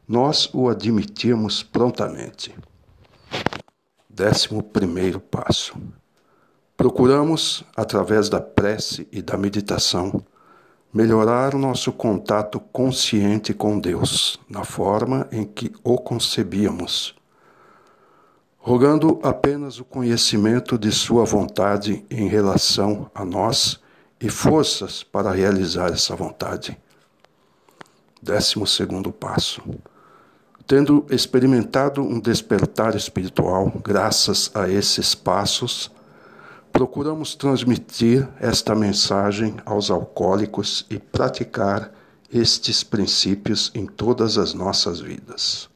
nós 0.09 0.48
o 0.54 0.70
admitimos 0.70 1.62
prontamente. 1.62 2.56
Décimo 4.09 4.62
primeiro 4.62 5.20
passo. 5.20 5.76
Procuramos, 6.74 7.62
através 7.76 8.30
da 8.30 8.40
prece 8.40 9.06
e 9.12 9.20
da 9.20 9.36
meditação, 9.36 10.24
melhorar 10.94 11.54
o 11.54 11.59
nosso 11.59 11.92
contato 11.92 12.59
consciente 12.59 13.52
com 13.52 13.78
Deus, 13.78 14.40
na 14.48 14.64
forma 14.64 15.28
em 15.30 15.44
que 15.44 15.70
o 15.84 15.98
concebíamos, 15.98 17.14
rogando 18.56 19.20
apenas 19.22 19.78
o 19.78 19.84
conhecimento 19.84 20.78
de 20.78 20.90
Sua 20.90 21.26
vontade 21.26 22.02
em 22.11 22.28
relação 22.28 23.11
a 23.14 23.26
nós 23.26 23.78
e 24.18 24.30
forças 24.30 25.02
para 25.02 25.30
realizar 25.30 25.92
essa 25.92 26.16
vontade. 26.16 26.78
Décimo 28.22 28.66
segundo 28.66 29.12
passo 29.12 29.62
Tendo 30.68 31.06
experimentado 31.08 32.02
um 32.02 32.20
despertar 32.20 32.94
espiritual 32.94 33.72
graças 33.82 34.50
a 34.54 34.68
esses 34.68 35.14
passos, 35.14 35.90
procuramos 36.70 37.34
transmitir 37.34 38.28
esta 38.38 38.74
mensagem 38.74 39.56
aos 39.64 39.90
alcoólicos 39.90 40.84
e 40.90 40.98
praticar 40.98 41.90
estes 42.30 42.84
princípios 42.84 43.72
em 43.74 43.86
todas 43.86 44.36
as 44.36 44.52
nossas 44.52 45.00
vidas. 45.00 45.70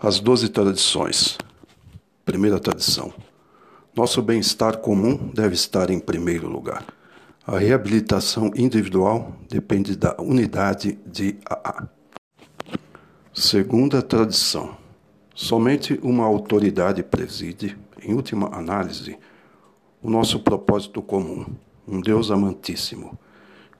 As 0.00 0.18
doze 0.18 0.48
tradições. 0.48 1.38
Primeira 2.24 2.58
tradição. 2.58 3.14
Nosso 3.94 4.20
bem-estar 4.20 4.78
comum 4.78 5.30
deve 5.32 5.54
estar 5.54 5.88
em 5.88 6.00
primeiro 6.00 6.48
lugar. 6.48 6.97
A 7.50 7.56
reabilitação 7.56 8.50
individual 8.54 9.34
depende 9.48 9.96
da 9.96 10.14
unidade 10.20 10.98
de 11.06 11.38
AA. 11.48 11.88
Segunda 13.32 14.02
tradição: 14.02 14.76
somente 15.34 15.98
uma 16.02 16.26
autoridade 16.26 17.02
preside, 17.02 17.74
em 18.02 18.12
última 18.12 18.54
análise, 18.54 19.18
o 20.02 20.10
nosso 20.10 20.40
propósito 20.40 21.00
comum, 21.00 21.46
um 21.86 22.02
Deus 22.02 22.30
amantíssimo, 22.30 23.18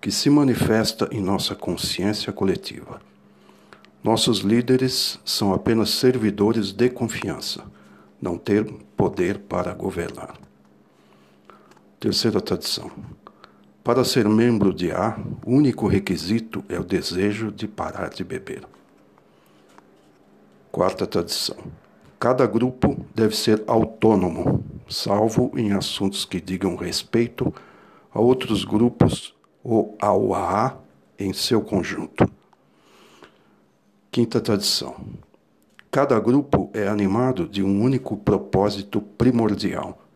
que 0.00 0.10
se 0.10 0.30
manifesta 0.30 1.06
em 1.12 1.20
nossa 1.20 1.54
consciência 1.54 2.32
coletiva. 2.32 3.02
Nossos 4.02 4.38
líderes 4.38 5.20
são 5.26 5.52
apenas 5.52 5.90
servidores 5.90 6.72
de 6.72 6.88
confiança, 6.88 7.64
não 8.18 8.38
ter 8.38 8.64
poder 8.96 9.40
para 9.40 9.74
governar. 9.74 10.38
Terceira 12.00 12.40
tradição. 12.40 12.90
Para 13.82 14.04
ser 14.04 14.28
membro 14.28 14.72
de 14.72 14.90
A, 14.90 15.18
o 15.46 15.52
único 15.52 15.86
requisito 15.86 16.62
é 16.68 16.78
o 16.78 16.84
desejo 16.84 17.50
de 17.50 17.66
parar 17.66 18.10
de 18.10 18.22
beber. 18.22 18.62
Quarta 20.70 21.06
tradição. 21.06 21.56
Cada 22.20 22.46
grupo 22.46 23.04
deve 23.14 23.36
ser 23.36 23.62
autônomo, 23.66 24.64
salvo 24.88 25.52
em 25.56 25.72
assuntos 25.72 26.24
que 26.24 26.40
digam 26.40 26.76
respeito 26.76 27.54
a 28.12 28.20
outros 28.20 28.64
grupos 28.64 29.34
ou 29.62 29.96
ao 30.00 30.34
AA 30.34 30.76
em 31.18 31.32
seu 31.32 31.60
conjunto. 31.60 32.28
Quinta 34.10 34.40
tradição. 34.40 34.96
Cada 35.90 36.18
grupo 36.20 36.70
é 36.74 36.86
animado 36.88 37.48
de 37.48 37.62
um 37.62 37.82
único 37.82 38.16
propósito 38.16 39.00
primordial, 39.00 40.07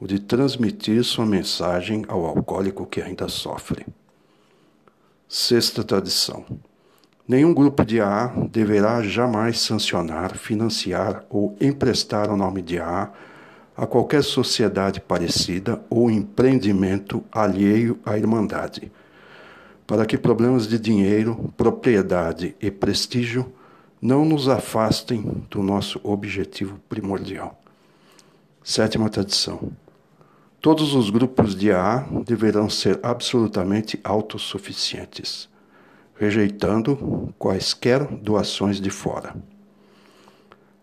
o 0.00 0.06
de 0.06 0.18
transmitir 0.18 1.04
sua 1.04 1.26
mensagem 1.26 2.04
ao 2.08 2.24
alcoólico 2.24 2.86
que 2.86 3.02
ainda 3.02 3.28
sofre. 3.28 3.86
Sexta 5.28 5.84
tradição. 5.84 6.44
Nenhum 7.28 7.54
grupo 7.54 7.84
de 7.84 8.00
AA 8.00 8.32
deverá 8.50 9.02
jamais 9.02 9.60
sancionar, 9.60 10.36
financiar 10.36 11.24
ou 11.28 11.54
emprestar 11.60 12.30
o 12.30 12.36
nome 12.36 12.62
de 12.62 12.80
AA 12.80 13.12
a 13.76 13.86
qualquer 13.86 14.24
sociedade 14.24 15.00
parecida 15.00 15.80
ou 15.88 16.10
empreendimento 16.10 17.22
alheio 17.30 17.98
à 18.04 18.18
Irmandade, 18.18 18.90
para 19.86 20.04
que 20.04 20.18
problemas 20.18 20.66
de 20.66 20.78
dinheiro, 20.78 21.52
propriedade 21.56 22.56
e 22.60 22.70
prestígio 22.70 23.52
não 24.02 24.24
nos 24.24 24.48
afastem 24.48 25.22
do 25.50 25.62
nosso 25.62 26.00
objetivo 26.02 26.80
primordial. 26.88 27.60
Sétima 28.62 29.08
tradição. 29.08 29.70
Todos 30.60 30.94
os 30.94 31.10
grupos 31.10 31.54
de 31.54 31.72
AA 31.72 32.06
deverão 32.24 32.68
ser 32.68 33.00
absolutamente 33.02 33.98
autossuficientes 34.04 35.50
rejeitando 36.20 37.32
quaisquer 37.38 38.06
doações 38.06 38.78
de 38.78 38.90
fora. 38.90 39.34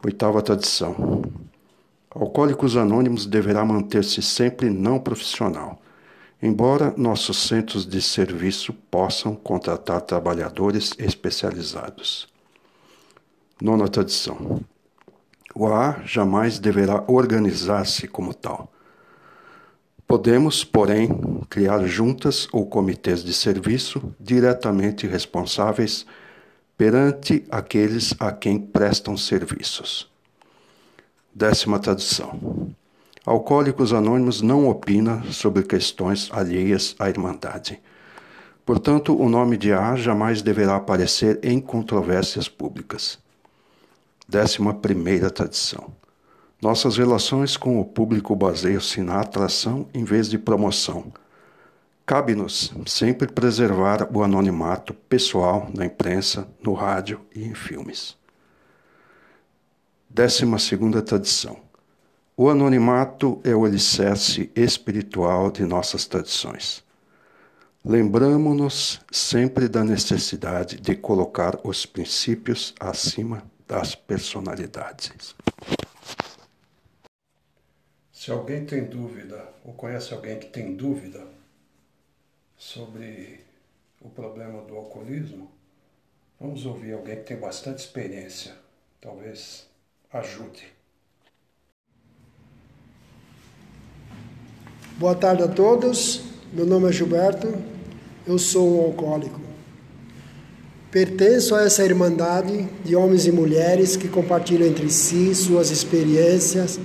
Oitava 0.04 0.42
tradição. 0.42 1.22
Alcoólicos 2.10 2.76
Anônimos 2.76 3.28
deverá 3.28 3.64
manter-se 3.64 4.20
sempre 4.24 4.68
não 4.68 5.00
profissional, 5.00 5.80
embora 6.42 6.92
nossos 6.98 7.38
centros 7.38 7.86
de 7.86 8.02
serviço 8.02 8.74
possam 8.74 9.36
contratar 9.36 10.02
trabalhadores 10.02 10.94
especializados. 10.98 12.28
Nona 13.62 13.88
tradição. 13.88 14.60
O 15.54 15.68
AA 15.68 16.02
jamais 16.04 16.58
deverá 16.58 17.04
organizar-se 17.08 18.08
como 18.08 18.34
tal 18.34 18.72
Podemos, 20.08 20.64
porém, 20.64 21.10
criar 21.50 21.86
juntas 21.86 22.48
ou 22.54 22.66
comitês 22.66 23.26
de 23.26 23.34
serviço 23.34 24.16
diretamente 24.18 25.06
responsáveis 25.06 26.06
perante 26.78 27.44
aqueles 27.52 28.14
a 28.18 28.32
quem 28.32 28.58
prestam 28.58 29.18
serviços. 29.18 30.10
Décima 31.36 31.78
tradução. 31.78 32.74
Alcoólicos 33.26 33.92
Anônimos 33.92 34.42
não 34.42 34.70
opina 34.70 35.22
sobre 35.30 35.64
questões 35.64 36.30
alheias 36.32 36.96
à 36.98 37.10
Irmandade. 37.10 37.82
Portanto, 38.66 39.14
o 39.14 39.28
nome 39.28 39.58
de 39.58 39.74
A 39.74 39.98
jamais 39.98 40.42
deverá 40.42 40.78
aparecer 40.78 41.38
em 41.44 41.60
controvérsias 41.60 42.48
públicas. 42.48 43.20
Décima 44.26 44.74
primeira 44.74 45.30
tradição. 45.30 45.92
Nossas 46.60 46.98
relações 46.98 47.56
com 47.56 47.80
o 47.80 47.86
público 47.86 48.36
baseiam-se 48.36 49.02
na 49.02 49.22
atração 49.22 49.88
em 49.94 50.04
vez 50.04 50.28
de 50.28 50.40
promoção. 50.40 51.14
Cabe-nos 52.04 52.74
sempre 52.88 53.28
preservar 53.28 54.10
o 54.12 54.24
anonimato 54.24 54.94
pessoal 54.94 55.70
na 55.72 55.86
imprensa, 55.86 56.48
no 56.64 56.74
rádio 56.74 57.22
e 57.36 57.44
em 57.44 57.54
filmes. 57.54 58.18
Décima 60.10 60.58
segunda 60.58 61.00
tradição. 61.00 61.58
O 62.36 62.50
anonimato 62.50 63.40
é 63.44 63.56
o 63.56 63.64
alicerce 63.64 64.50
espiritual 64.56 65.52
de 65.52 65.64
nossas 65.64 66.08
tradições. 66.08 66.84
Lembramos-nos 67.86 69.00
sempre 69.12 69.68
da 69.68 69.84
necessidade 69.84 70.80
de 70.80 70.96
colocar 70.96 71.60
os 71.64 71.86
princípios 71.86 72.74
acima 72.80 73.44
das 73.68 73.94
personalidades. 73.94 75.36
Se 78.28 78.32
alguém 78.34 78.66
tem 78.66 78.84
dúvida 78.84 79.42
ou 79.64 79.72
conhece 79.72 80.14
alguém 80.14 80.38
que 80.38 80.48
tem 80.48 80.76
dúvida 80.76 81.26
sobre 82.58 83.40
o 84.02 84.10
problema 84.10 84.64
do 84.64 84.76
alcoolismo, 84.76 85.50
vamos 86.38 86.66
ouvir 86.66 86.92
alguém 86.92 87.16
que 87.16 87.24
tem 87.24 87.38
bastante 87.38 87.80
experiência. 87.80 88.54
Talvez 89.00 89.66
ajude. 90.12 90.68
Boa 94.98 95.16
tarde 95.16 95.44
a 95.44 95.48
todos. 95.48 96.24
Meu 96.52 96.66
nome 96.66 96.90
é 96.90 96.92
Gilberto. 96.92 97.48
Eu 98.28 98.38
sou 98.38 98.82
um 98.82 98.86
alcoólico. 98.88 99.40
Pertenço 100.92 101.56
a 101.56 101.64
essa 101.64 101.86
irmandade 101.86 102.66
de 102.84 102.94
homens 102.94 103.26
e 103.26 103.32
mulheres 103.32 103.96
que 103.96 104.10
compartilham 104.10 104.68
entre 104.68 104.90
si 104.90 105.34
suas 105.34 105.72
experiências 105.72 106.78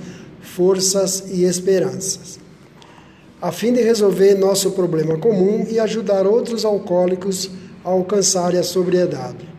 forças 0.43 1.23
e 1.31 1.45
esperanças, 1.45 2.37
a 3.41 3.51
fim 3.51 3.73
de 3.73 3.81
resolver 3.81 4.35
nosso 4.35 4.69
problema 4.71 5.17
comum 5.17 5.65
e 5.69 5.79
ajudar 5.79 6.27
outros 6.27 6.63
alcoólicos 6.63 7.49
a 7.83 7.89
alcançarem 7.89 8.59
a 8.59 8.63
sobriedade. 8.63 9.51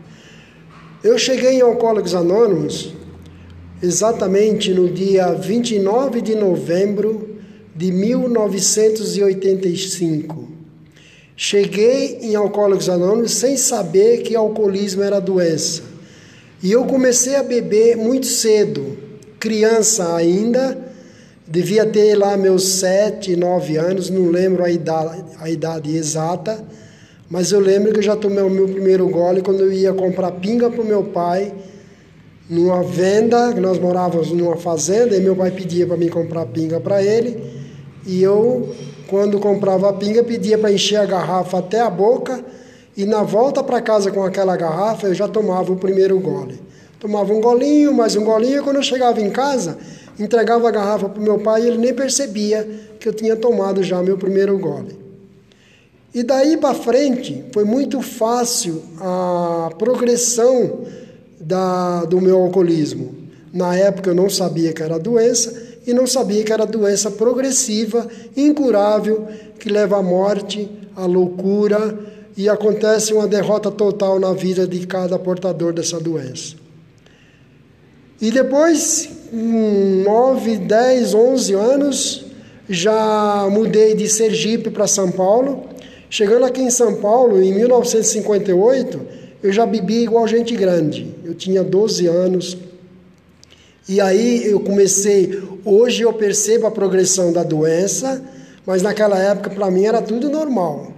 Eu 1.02 1.18
cheguei 1.18 1.54
em 1.54 1.60
Alcoólicos 1.60 2.14
Anônimos 2.14 2.94
exatamente 3.82 4.72
no 4.72 4.88
dia 4.88 5.32
29 5.32 6.20
de 6.22 6.34
novembro 6.34 7.34
de 7.74 7.92
1985. 7.92 10.48
Cheguei 11.36 12.18
em 12.22 12.34
Alcoólicos 12.36 12.88
Anônimos 12.88 13.34
sem 13.34 13.56
saber 13.56 14.22
que 14.22 14.36
alcoolismo 14.36 15.02
era 15.02 15.20
doença. 15.20 15.82
E 16.62 16.70
eu 16.72 16.86
comecei 16.86 17.36
a 17.36 17.42
beber 17.42 17.96
muito 17.96 18.26
cedo, 18.26 18.96
criança 19.44 20.16
ainda, 20.16 20.78
devia 21.46 21.84
ter 21.84 22.14
lá 22.14 22.34
meus 22.34 22.66
sete, 22.66 23.36
nove 23.36 23.76
anos, 23.76 24.08
não 24.08 24.30
lembro 24.30 24.64
a 24.64 24.70
idade, 24.70 25.22
a 25.38 25.50
idade 25.50 25.94
exata, 25.94 26.64
mas 27.28 27.52
eu 27.52 27.60
lembro 27.60 27.92
que 27.92 27.98
eu 27.98 28.02
já 28.02 28.16
tomei 28.16 28.42
o 28.42 28.48
meu 28.48 28.66
primeiro 28.66 29.06
gole 29.06 29.42
quando 29.42 29.60
eu 29.60 29.70
ia 29.70 29.92
comprar 29.92 30.32
pinga 30.32 30.70
para 30.70 30.80
o 30.80 30.84
meu 30.86 31.04
pai, 31.04 31.52
numa 32.48 32.82
venda, 32.82 33.52
que 33.52 33.60
nós 33.60 33.78
morávamos 33.78 34.32
numa 34.32 34.56
fazenda, 34.56 35.14
e 35.14 35.20
meu 35.20 35.36
pai 35.36 35.50
pedia 35.50 35.86
para 35.86 35.98
mim 35.98 36.08
comprar 36.08 36.46
pinga 36.46 36.80
para 36.80 37.02
ele, 37.02 37.38
e 38.06 38.22
eu, 38.22 38.74
quando 39.08 39.38
comprava 39.38 39.90
a 39.90 39.92
pinga, 39.92 40.24
pedia 40.24 40.56
para 40.56 40.72
encher 40.72 40.96
a 40.96 41.04
garrafa 41.04 41.58
até 41.58 41.80
a 41.80 41.90
boca, 41.90 42.42
e 42.96 43.04
na 43.04 43.22
volta 43.22 43.62
para 43.62 43.82
casa 43.82 44.10
com 44.10 44.22
aquela 44.22 44.56
garrafa, 44.56 45.06
eu 45.08 45.14
já 45.14 45.28
tomava 45.28 45.70
o 45.70 45.76
primeiro 45.76 46.18
gole. 46.18 46.58
Tomava 47.04 47.34
um 47.34 47.40
golinho, 47.42 47.92
mais 47.92 48.16
um 48.16 48.24
golinho, 48.24 48.60
e 48.60 48.62
quando 48.62 48.76
eu 48.76 48.82
chegava 48.82 49.20
em 49.20 49.28
casa, 49.28 49.76
entregava 50.18 50.66
a 50.66 50.70
garrafa 50.70 51.06
para 51.06 51.20
o 51.20 51.22
meu 51.22 51.38
pai 51.38 51.62
e 51.62 51.66
ele 51.66 51.76
nem 51.76 51.92
percebia 51.92 52.66
que 52.98 53.06
eu 53.06 53.12
tinha 53.12 53.36
tomado 53.36 53.82
já 53.82 54.02
meu 54.02 54.16
primeiro 54.16 54.58
gole. 54.58 54.98
E 56.14 56.22
daí 56.22 56.56
para 56.56 56.72
frente 56.72 57.44
foi 57.52 57.62
muito 57.62 58.00
fácil 58.00 58.82
a 58.98 59.68
progressão 59.78 60.86
da, 61.38 62.06
do 62.06 62.22
meu 62.22 62.38
alcoolismo. 62.38 63.14
Na 63.52 63.76
época 63.76 64.08
eu 64.08 64.14
não 64.14 64.30
sabia 64.30 64.72
que 64.72 64.82
era 64.82 64.98
doença 64.98 65.54
e 65.86 65.92
não 65.92 66.06
sabia 66.06 66.42
que 66.42 66.54
era 66.54 66.64
doença 66.64 67.10
progressiva, 67.10 68.08
incurável, 68.34 69.28
que 69.58 69.68
leva 69.68 69.98
à 69.98 70.02
morte, 70.02 70.70
à 70.96 71.04
loucura 71.04 71.98
e 72.34 72.48
acontece 72.48 73.12
uma 73.12 73.28
derrota 73.28 73.70
total 73.70 74.18
na 74.18 74.32
vida 74.32 74.66
de 74.66 74.86
cada 74.86 75.18
portador 75.18 75.74
dessa 75.74 76.00
doença. 76.00 76.63
E 78.24 78.30
depois, 78.30 79.06
com 79.30 80.02
9, 80.02 80.56
10, 80.56 81.12
11 81.12 81.52
anos, 81.52 82.24
já 82.66 83.46
mudei 83.50 83.94
de 83.94 84.08
Sergipe 84.08 84.70
para 84.70 84.86
São 84.86 85.10
Paulo. 85.10 85.66
Chegando 86.08 86.46
aqui 86.46 86.62
em 86.62 86.70
São 86.70 86.94
Paulo, 86.94 87.42
em 87.42 87.52
1958, 87.52 88.98
eu 89.42 89.52
já 89.52 89.66
bebi 89.66 90.04
igual 90.04 90.26
gente 90.26 90.56
grande. 90.56 91.14
Eu 91.22 91.34
tinha 91.34 91.62
12 91.62 92.06
anos. 92.06 92.56
E 93.86 94.00
aí 94.00 94.46
eu 94.50 94.58
comecei. 94.60 95.42
Hoje 95.62 96.00
eu 96.00 96.12
percebo 96.14 96.66
a 96.66 96.70
progressão 96.70 97.30
da 97.30 97.42
doença, 97.42 98.24
mas 98.64 98.80
naquela 98.80 99.18
época 99.18 99.50
para 99.50 99.70
mim 99.70 99.84
era 99.84 100.00
tudo 100.00 100.30
normal. 100.30 100.93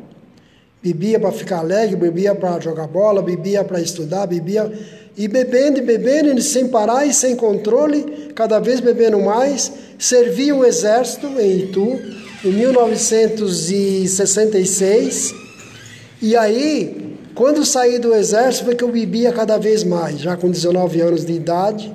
Bebia 0.87 1.19
para 1.19 1.33
ficar 1.33 1.59
alegre, 1.59 1.97
bebia 1.97 2.33
para 2.33 2.61
jogar 2.61 2.87
bola, 2.87 3.21
bebia 3.21 3.65
para 3.65 3.81
estudar, 3.81 4.25
bebia 4.25 4.73
e 5.17 5.27
bebendo 5.27 5.81
e 5.81 5.83
bebendo, 5.83 6.41
sem 6.41 6.69
parar 6.69 7.05
e 7.05 7.13
sem 7.13 7.35
controle, 7.35 8.31
cada 8.37 8.61
vez 8.61 8.79
bebendo 8.79 9.19
mais, 9.19 9.73
servi 9.99 10.53
o 10.53 10.65
exército 10.65 11.27
em 11.41 11.59
Itu, 11.59 11.99
em 12.45 12.53
1966. 12.53 15.35
E 16.23 16.37
aí, 16.37 17.19
quando 17.35 17.67
saí 17.67 17.99
do 17.99 18.15
exército, 18.15 18.67
foi 18.67 18.77
que 18.77 18.85
eu 18.85 18.93
bebia 18.93 19.33
cada 19.33 19.59
vez 19.59 19.83
mais, 19.83 20.21
já 20.21 20.37
com 20.37 20.49
19 20.49 21.01
anos 21.01 21.25
de 21.25 21.33
idade. 21.33 21.93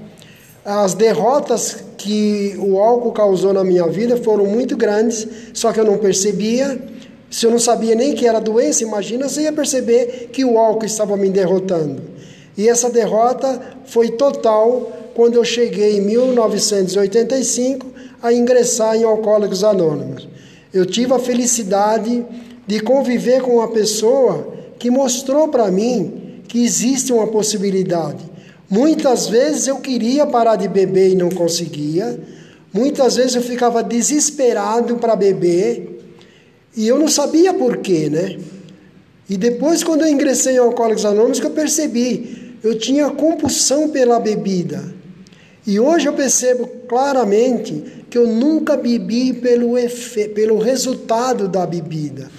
As 0.66 0.94
derrotas 0.94 1.78
que 1.96 2.58
o 2.60 2.78
álcool 2.78 3.14
causou 3.14 3.54
na 3.54 3.64
minha 3.64 3.88
vida 3.88 4.18
foram 4.18 4.48
muito 4.48 4.76
grandes, 4.76 5.26
só 5.54 5.72
que 5.72 5.80
eu 5.80 5.86
não 5.86 5.98
percebia. 5.98 6.91
Se 7.32 7.46
eu 7.46 7.52
não 7.52 7.60
sabia 7.60 7.96
nem 7.96 8.14
que 8.14 8.28
era 8.28 8.42
doença, 8.42 8.84
imagina 8.84 9.30
se 9.30 9.42
ia 9.42 9.54
perceber 9.54 10.30
que 10.34 10.44
o 10.44 10.60
álcool 10.60 10.86
estava 10.86 11.16
me 11.16 11.30
derrotando. 11.30 12.02
E 12.58 12.68
essa 12.68 12.90
derrota 12.90 13.78
foi 13.86 14.12
total 14.12 14.92
quando 15.16 15.36
eu 15.36 15.46
cheguei 15.46 15.98
em 15.98 16.02
1985 16.02 17.88
a 18.22 18.34
ingressar 18.34 18.98
em 18.98 19.06
Alcoólicos 19.06 19.64
Anônimos. 19.64 20.28
Eu 20.74 20.86
tive 20.86 21.14
a 21.14 21.20
felicidade 21.20 22.26
de 22.68 22.80
conviver 22.82 23.42
com 23.42 23.56
uma 23.56 23.70
pessoa 23.70 24.54
que 24.78 24.92
mostrou 24.92 25.48
para 25.48 25.72
mim 25.72 26.42
que 26.50 26.62
existe 26.62 27.14
uma 27.14 27.28
possibilidade. 27.28 28.30
Muitas 28.70 29.30
vezes 29.30 29.68
eu 29.68 29.78
queria 29.78 30.26
parar 30.26 30.58
de 30.58 30.68
beber 30.68 31.12
e 31.12 31.16
não 31.16 31.30
conseguia. 31.30 32.20
Muitas 32.74 33.16
vezes 33.16 33.36
eu 33.36 33.42
ficava 33.42 33.82
desesperado 33.82 34.98
para 34.98 35.16
beber 35.16 35.91
e 36.76 36.88
eu 36.88 36.98
não 36.98 37.08
sabia 37.08 37.54
por 37.54 37.78
quê, 37.78 38.10
né? 38.10 38.38
E 39.30 39.38
depois, 39.38 39.84
quando 39.84 40.02
eu 40.02 40.08
ingressei 40.08 40.56
em 40.56 40.60
Alcoólicos 40.60 41.06
Anônimos, 41.06 41.40
que 41.40 41.46
eu 41.46 41.52
percebi, 41.52 42.58
eu 42.64 42.78
tinha 42.78 43.10
compulsão 43.10 43.90
pela 43.90 44.20
bebida. 44.20 44.84
E 45.66 45.80
hoje 45.80 46.08
eu 46.08 46.14
percebo 46.14 46.68
claramente 46.88 48.04
que 48.10 48.18
eu 48.18 48.28
nunca 48.28 48.76
bebi 48.76 49.32
pelo, 49.32 49.78
efe... 49.78 50.28
pelo 50.30 50.58
resultado 50.60 51.48
da 51.48 51.66
bebida. 51.66 52.30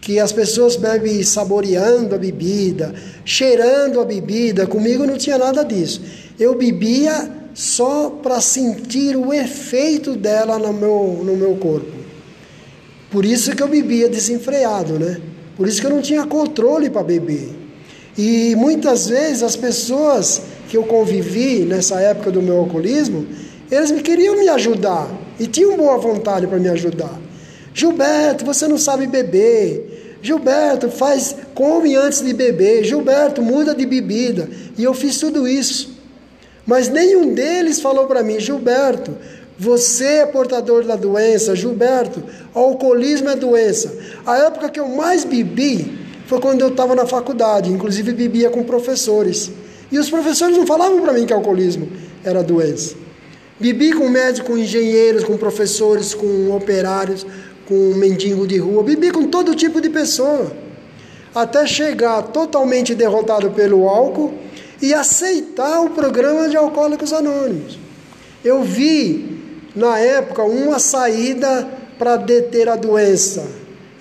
Que 0.00 0.18
as 0.18 0.32
pessoas 0.32 0.76
bebem 0.76 1.22
saboreando 1.22 2.14
a 2.14 2.18
bebida, 2.18 2.94
cheirando 3.24 4.00
a 4.00 4.04
bebida. 4.04 4.66
Comigo 4.66 5.06
não 5.06 5.16
tinha 5.16 5.38
nada 5.38 5.62
disso. 5.64 6.02
Eu 6.38 6.56
bebia 6.56 7.30
só 7.54 8.10
para 8.10 8.40
sentir 8.40 9.16
o 9.16 9.32
efeito 9.32 10.14
dela 10.14 10.58
no 10.58 10.72
meu, 10.72 11.22
no 11.24 11.36
meu 11.36 11.56
corpo. 11.56 12.03
Por 13.14 13.24
isso 13.24 13.54
que 13.54 13.62
eu 13.62 13.68
bebia 13.68 14.08
desenfreado, 14.08 14.98
né? 14.98 15.20
Por 15.56 15.68
isso 15.68 15.80
que 15.80 15.86
eu 15.86 15.90
não 15.90 16.02
tinha 16.02 16.26
controle 16.26 16.90
para 16.90 17.04
beber. 17.04 17.48
E 18.18 18.56
muitas 18.56 19.08
vezes 19.08 19.44
as 19.44 19.54
pessoas 19.54 20.42
que 20.68 20.76
eu 20.76 20.82
convivi 20.82 21.60
nessa 21.60 22.00
época 22.00 22.32
do 22.32 22.42
meu 22.42 22.56
alcoolismo, 22.56 23.24
eles 23.70 23.92
me 23.92 24.00
queriam 24.00 24.36
me 24.36 24.48
ajudar 24.48 25.08
e 25.38 25.46
tinham 25.46 25.76
boa 25.76 25.96
vontade 25.96 26.48
para 26.48 26.58
me 26.58 26.68
ajudar. 26.68 27.20
Gilberto, 27.72 28.44
você 28.44 28.66
não 28.66 28.76
sabe 28.76 29.06
beber. 29.06 30.18
Gilberto, 30.20 30.90
faz 30.90 31.36
come 31.54 31.94
antes 31.94 32.20
de 32.20 32.32
beber. 32.32 32.82
Gilberto, 32.82 33.40
muda 33.40 33.76
de 33.76 33.86
bebida. 33.86 34.50
E 34.76 34.82
eu 34.82 34.92
fiz 34.92 35.20
tudo 35.20 35.46
isso. 35.46 35.94
Mas 36.66 36.88
nenhum 36.88 37.32
deles 37.32 37.78
falou 37.78 38.06
para 38.06 38.24
mim, 38.24 38.40
Gilberto, 38.40 39.16
você 39.58 40.04
é 40.04 40.26
portador 40.26 40.84
da 40.84 40.96
doença, 40.96 41.54
Gilberto. 41.54 42.22
alcoolismo 42.52 43.28
é 43.28 43.36
doença. 43.36 43.96
A 44.26 44.38
época 44.38 44.68
que 44.68 44.80
eu 44.80 44.88
mais 44.88 45.24
bebi 45.24 45.98
foi 46.26 46.40
quando 46.40 46.62
eu 46.62 46.68
estava 46.68 46.94
na 46.94 47.06
faculdade, 47.06 47.70
inclusive 47.70 48.12
bebia 48.12 48.50
com 48.50 48.64
professores. 48.64 49.52
E 49.92 49.98
os 49.98 50.10
professores 50.10 50.56
não 50.56 50.66
falavam 50.66 51.00
para 51.00 51.12
mim 51.12 51.24
que 51.24 51.32
alcoolismo 51.32 51.88
era 52.24 52.42
doença. 52.42 52.96
Bebi 53.60 53.92
com 53.92 54.08
médicos, 54.08 54.48
com 54.48 54.58
engenheiros, 54.58 55.22
com 55.22 55.36
professores, 55.36 56.14
com 56.14 56.50
operários, 56.50 57.24
com 57.66 57.94
mendigo 57.94 58.46
de 58.46 58.58
rua, 58.58 58.82
bebi 58.82 59.10
com 59.10 59.28
todo 59.28 59.54
tipo 59.54 59.80
de 59.80 59.88
pessoa. 59.88 60.50
Até 61.32 61.66
chegar 61.66 62.22
totalmente 62.22 62.94
derrotado 62.94 63.50
pelo 63.50 63.88
álcool 63.88 64.34
e 64.82 64.92
aceitar 64.92 65.80
o 65.80 65.90
programa 65.90 66.48
de 66.48 66.56
Alcoólicos 66.56 67.12
Anônimos. 67.12 67.78
Eu 68.44 68.62
vi 68.62 69.33
na 69.74 69.98
época, 69.98 70.42
uma 70.42 70.78
saída 70.78 71.68
para 71.98 72.16
deter 72.16 72.68
a 72.68 72.76
doença. 72.76 73.44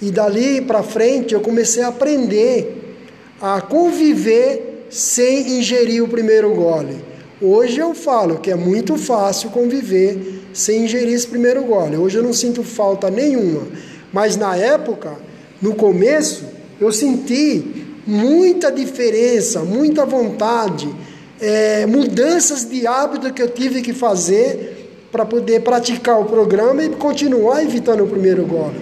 E 0.01 0.11
dali 0.11 0.61
para 0.61 0.84
frente 0.84 1.34
eu 1.34 1.41
comecei 1.41 1.82
a 1.82 1.88
aprender 1.88 2.97
a 3.41 3.61
conviver 3.61 4.86
sem 4.89 5.59
ingerir 5.59 6.03
o 6.03 6.07
primeiro 6.07 6.53
gole. 6.53 6.97
Hoje 7.41 7.80
eu 7.80 7.93
falo 7.93 8.39
que 8.39 8.51
é 8.51 8.55
muito 8.55 8.97
fácil 8.97 9.49
conviver 9.49 10.41
sem 10.53 10.86
ingerir 10.86 11.13
esse 11.13 11.28
primeiro 11.28 11.63
gole. 11.63 11.97
Hoje 11.97 12.17
eu 12.17 12.24
não 12.24 12.34
sinto 12.34 12.63
falta 12.63 13.09
nenhuma. 13.09 13.67
Mas 14.11 14.38
na 14.38 14.55
época, 14.55 15.17
no 15.61 15.74
começo, 15.76 16.45
eu 16.80 16.91
senti 16.91 17.86
muita 18.05 18.71
diferença, 18.71 19.61
muita 19.61 20.05
vontade, 20.05 20.93
é, 21.41 21.86
mudanças 21.86 22.69
de 22.69 22.86
hábito 22.86 23.34
que 23.34 23.41
eu 23.41 23.49
tive 23.49 23.82
que 23.82 23.93
fazer 23.93 24.82
para 25.14 25.28
poder 25.28 25.61
praticar 25.61 26.20
o 26.20 26.26
programa 26.26 26.84
e 26.84 26.89
continuar 26.89 27.64
evitando 27.64 28.03
o 28.03 28.07
primeiro 28.07 28.43
gole. 28.47 28.82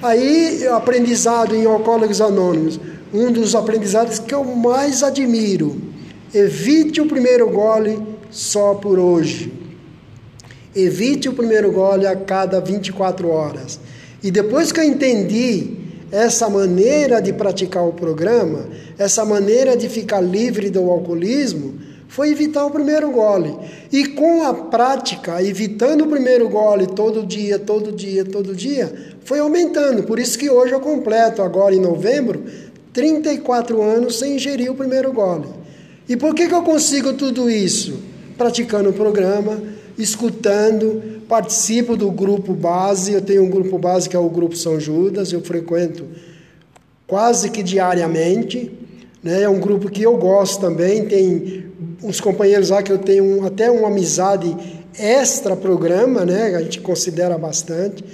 Aí, 0.00 0.64
aprendizado 0.68 1.52
em 1.52 1.66
Alcoólicos 1.66 2.20
Anônimos, 2.20 2.78
um 3.12 3.32
dos 3.32 3.56
aprendizados 3.56 4.20
que 4.20 4.32
eu 4.32 4.44
mais 4.44 5.02
admiro. 5.02 5.76
Evite 6.32 7.00
o 7.00 7.06
primeiro 7.06 7.50
gole 7.50 8.00
só 8.30 8.74
por 8.74 9.00
hoje. 9.00 9.52
Evite 10.76 11.28
o 11.28 11.32
primeiro 11.32 11.72
gole 11.72 12.06
a 12.06 12.14
cada 12.14 12.60
24 12.60 13.28
horas. 13.28 13.80
E 14.22 14.30
depois 14.30 14.70
que 14.70 14.78
eu 14.78 14.84
entendi 14.84 15.76
essa 16.12 16.48
maneira 16.48 17.20
de 17.20 17.32
praticar 17.32 17.84
o 17.84 17.92
programa, 17.92 18.68
essa 18.96 19.24
maneira 19.24 19.76
de 19.76 19.88
ficar 19.88 20.20
livre 20.20 20.70
do 20.70 20.88
alcoolismo, 20.88 21.77
foi 22.08 22.30
evitar 22.30 22.64
o 22.64 22.70
primeiro 22.70 23.10
gole. 23.10 23.54
E 23.92 24.06
com 24.06 24.42
a 24.42 24.54
prática, 24.54 25.42
evitando 25.42 26.04
o 26.04 26.08
primeiro 26.08 26.48
gole 26.48 26.86
todo 26.86 27.24
dia, 27.24 27.58
todo 27.58 27.92
dia, 27.92 28.24
todo 28.24 28.56
dia, 28.56 28.92
foi 29.24 29.38
aumentando. 29.38 30.02
Por 30.02 30.18
isso 30.18 30.38
que 30.38 30.50
hoje 30.50 30.72
eu 30.72 30.80
completo, 30.80 31.42
agora 31.42 31.74
em 31.74 31.80
novembro, 31.80 32.42
34 32.94 33.80
anos 33.82 34.18
sem 34.18 34.36
ingerir 34.36 34.72
o 34.72 34.74
primeiro 34.74 35.12
gole. 35.12 35.46
E 36.08 36.16
por 36.16 36.34
que, 36.34 36.48
que 36.48 36.54
eu 36.54 36.62
consigo 36.62 37.12
tudo 37.12 37.50
isso? 37.50 38.00
Praticando 38.38 38.88
o 38.88 38.94
programa, 38.94 39.62
escutando, 39.98 41.20
participo 41.28 41.94
do 41.94 42.10
grupo 42.10 42.54
base. 42.54 43.12
Eu 43.12 43.20
tenho 43.20 43.44
um 43.44 43.50
grupo 43.50 43.78
base 43.78 44.08
que 44.08 44.16
é 44.16 44.18
o 44.18 44.30
Grupo 44.30 44.56
São 44.56 44.80
Judas, 44.80 45.32
eu 45.32 45.42
frequento 45.42 46.06
quase 47.06 47.50
que 47.50 47.62
diariamente. 47.62 48.72
Né? 49.22 49.42
É 49.42 49.48
um 49.48 49.60
grupo 49.60 49.90
que 49.90 50.02
eu 50.02 50.16
gosto 50.16 50.60
também, 50.60 51.04
tem 51.04 51.67
uns 52.02 52.20
companheiros 52.20 52.70
lá 52.70 52.82
que 52.82 52.92
eu 52.92 52.98
tenho 52.98 53.44
até 53.46 53.70
uma 53.70 53.88
amizade 53.88 54.54
extra 54.98 55.54
programa, 55.54 56.24
né? 56.24 56.54
A 56.56 56.62
gente 56.62 56.80
considera 56.80 57.38
bastante. 57.38 58.04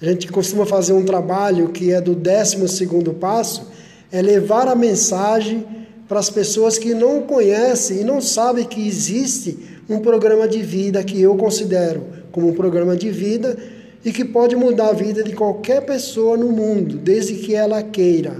A 0.00 0.06
gente 0.06 0.28
costuma 0.28 0.64
fazer 0.64 0.94
um 0.94 1.04
trabalho 1.04 1.68
que 1.68 1.92
é 1.92 2.00
do 2.00 2.14
12 2.14 2.66
segundo 2.68 3.12
passo, 3.12 3.70
é 4.10 4.22
levar 4.22 4.66
a 4.66 4.74
mensagem 4.74 5.66
para 6.08 6.18
as 6.18 6.30
pessoas 6.30 6.78
que 6.78 6.94
não 6.94 7.22
conhecem 7.22 8.00
e 8.00 8.04
não 8.04 8.20
sabem 8.20 8.64
que 8.64 8.86
existe 8.86 9.58
um 9.88 10.00
programa 10.00 10.48
de 10.48 10.62
vida 10.62 11.04
que 11.04 11.20
eu 11.20 11.36
considero 11.36 12.02
como 12.32 12.48
um 12.48 12.54
programa 12.54 12.96
de 12.96 13.10
vida 13.10 13.56
e 14.04 14.10
que 14.10 14.24
pode 14.24 14.56
mudar 14.56 14.88
a 14.88 14.92
vida 14.92 15.22
de 15.22 15.32
qualquer 15.32 15.82
pessoa 15.82 16.36
no 16.36 16.50
mundo, 16.50 16.96
desde 16.96 17.34
que 17.34 17.54
ela 17.54 17.82
queira. 17.82 18.34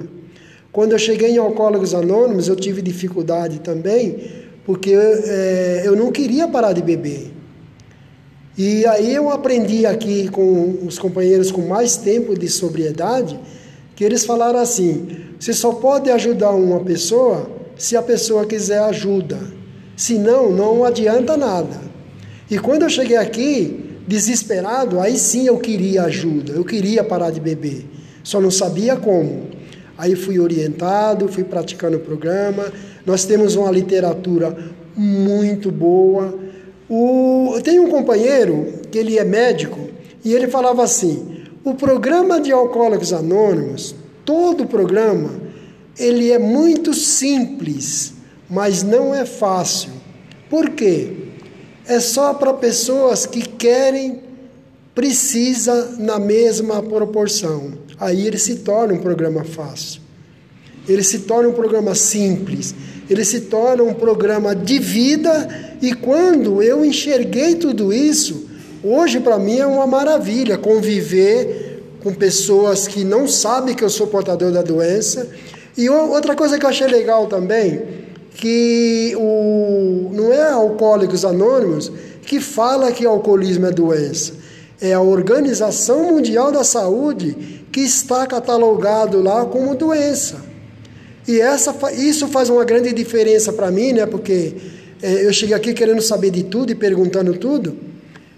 Quando 0.72 0.92
eu 0.92 0.98
cheguei 0.98 1.32
em 1.32 1.38
Alcoólicos 1.38 1.94
Anônimos, 1.94 2.48
eu 2.48 2.56
tive 2.56 2.80
dificuldade 2.80 3.60
também, 3.60 4.39
porque 4.64 4.92
é, 4.92 5.82
eu 5.84 5.96
não 5.96 6.10
queria 6.10 6.46
parar 6.48 6.72
de 6.72 6.82
beber. 6.82 7.32
E 8.56 8.84
aí 8.86 9.14
eu 9.14 9.30
aprendi 9.30 9.86
aqui 9.86 10.28
com 10.28 10.78
os 10.86 10.98
companheiros 10.98 11.50
com 11.50 11.62
mais 11.62 11.96
tempo 11.96 12.38
de 12.38 12.48
sobriedade, 12.48 13.38
que 13.96 14.04
eles 14.04 14.24
falaram 14.24 14.58
assim: 14.58 15.08
você 15.38 15.52
só 15.52 15.72
pode 15.72 16.10
ajudar 16.10 16.50
uma 16.50 16.80
pessoa 16.80 17.50
se 17.76 17.96
a 17.96 18.02
pessoa 18.02 18.44
quiser 18.44 18.80
ajuda. 18.80 19.38
Senão, 19.96 20.50
não 20.50 20.84
adianta 20.84 21.36
nada. 21.36 21.80
E 22.50 22.58
quando 22.58 22.82
eu 22.82 22.90
cheguei 22.90 23.16
aqui, 23.16 23.98
desesperado, 24.06 24.98
aí 24.98 25.16
sim 25.16 25.46
eu 25.46 25.58
queria 25.58 26.02
ajuda, 26.02 26.52
eu 26.52 26.64
queria 26.64 27.04
parar 27.04 27.30
de 27.30 27.40
beber, 27.40 27.86
só 28.24 28.40
não 28.40 28.50
sabia 28.50 28.96
como. 28.96 29.48
Aí 30.00 30.16
fui 30.16 30.40
orientado, 30.40 31.28
fui 31.28 31.44
praticando 31.44 31.98
o 31.98 32.00
programa, 32.00 32.72
nós 33.04 33.26
temos 33.26 33.54
uma 33.54 33.70
literatura 33.70 34.56
muito 34.96 35.70
boa. 35.70 36.38
O, 36.88 37.60
tem 37.62 37.78
um 37.78 37.90
companheiro 37.90 38.80
que 38.90 38.96
ele 38.96 39.18
é 39.18 39.24
médico 39.24 39.90
e 40.24 40.32
ele 40.32 40.48
falava 40.48 40.82
assim: 40.82 41.44
o 41.62 41.74
programa 41.74 42.40
de 42.40 42.50
Alcoólicos 42.50 43.12
Anônimos, 43.12 43.94
todo 44.24 44.64
o 44.64 44.66
programa, 44.66 45.38
ele 45.98 46.32
é 46.32 46.38
muito 46.38 46.94
simples, 46.94 48.14
mas 48.48 48.82
não 48.82 49.14
é 49.14 49.26
fácil. 49.26 49.90
Por 50.48 50.70
quê? 50.70 51.12
É 51.86 52.00
só 52.00 52.32
para 52.32 52.54
pessoas 52.54 53.26
que 53.26 53.42
querem, 53.42 54.22
precisa 54.94 55.94
na 55.98 56.18
mesma 56.18 56.82
proporção. 56.82 57.89
Aí 58.00 58.26
ele 58.26 58.38
se 58.38 58.56
torna 58.56 58.94
um 58.94 58.98
programa 58.98 59.44
fácil. 59.44 60.00
Ele 60.88 61.04
se 61.04 61.20
torna 61.20 61.48
um 61.48 61.52
programa 61.52 61.94
simples 61.94 62.74
ele 63.10 63.24
se 63.24 63.40
torna 63.40 63.82
um 63.82 63.92
programa 63.92 64.54
de 64.54 64.78
vida 64.78 65.48
e 65.82 65.92
quando 65.92 66.62
eu 66.62 66.84
enxerguei 66.84 67.56
tudo 67.56 67.92
isso, 67.92 68.46
hoje 68.84 69.18
para 69.18 69.36
mim 69.36 69.58
é 69.58 69.66
uma 69.66 69.84
maravilha 69.84 70.56
conviver 70.56 71.82
com 72.00 72.14
pessoas 72.14 72.86
que 72.86 73.02
não 73.02 73.26
sabem 73.26 73.74
que 73.74 73.82
eu 73.82 73.90
sou 73.90 74.06
portador 74.06 74.52
da 74.52 74.62
doença. 74.62 75.28
E 75.76 75.90
outra 75.90 76.36
coisa 76.36 76.56
que 76.56 76.64
eu 76.64 76.70
achei 76.70 76.86
legal 76.86 77.26
também, 77.26 77.82
que 78.36 79.12
o, 79.18 80.10
não 80.12 80.32
é 80.32 80.52
Alcoólicos 80.52 81.24
Anônimos 81.24 81.90
que 82.22 82.38
fala 82.38 82.92
que 82.92 83.04
alcoolismo 83.04 83.66
é 83.66 83.72
doença. 83.72 84.34
É 84.80 84.92
a 84.92 85.00
Organização 85.00 86.12
Mundial 86.12 86.52
da 86.52 86.62
Saúde 86.62 87.59
que 87.70 87.80
está 87.80 88.26
catalogado 88.26 89.22
lá 89.22 89.44
como 89.44 89.74
doença. 89.74 90.36
E 91.26 91.40
essa, 91.40 91.74
isso 91.92 92.26
faz 92.28 92.50
uma 92.50 92.64
grande 92.64 92.92
diferença 92.92 93.52
para 93.52 93.70
mim, 93.70 93.92
né? 93.92 94.06
Porque 94.06 94.54
é, 95.02 95.26
eu 95.26 95.32
cheguei 95.32 95.54
aqui 95.54 95.72
querendo 95.72 96.02
saber 96.02 96.30
de 96.30 96.42
tudo 96.44 96.72
e 96.72 96.74
perguntando 96.74 97.34
tudo. 97.34 97.76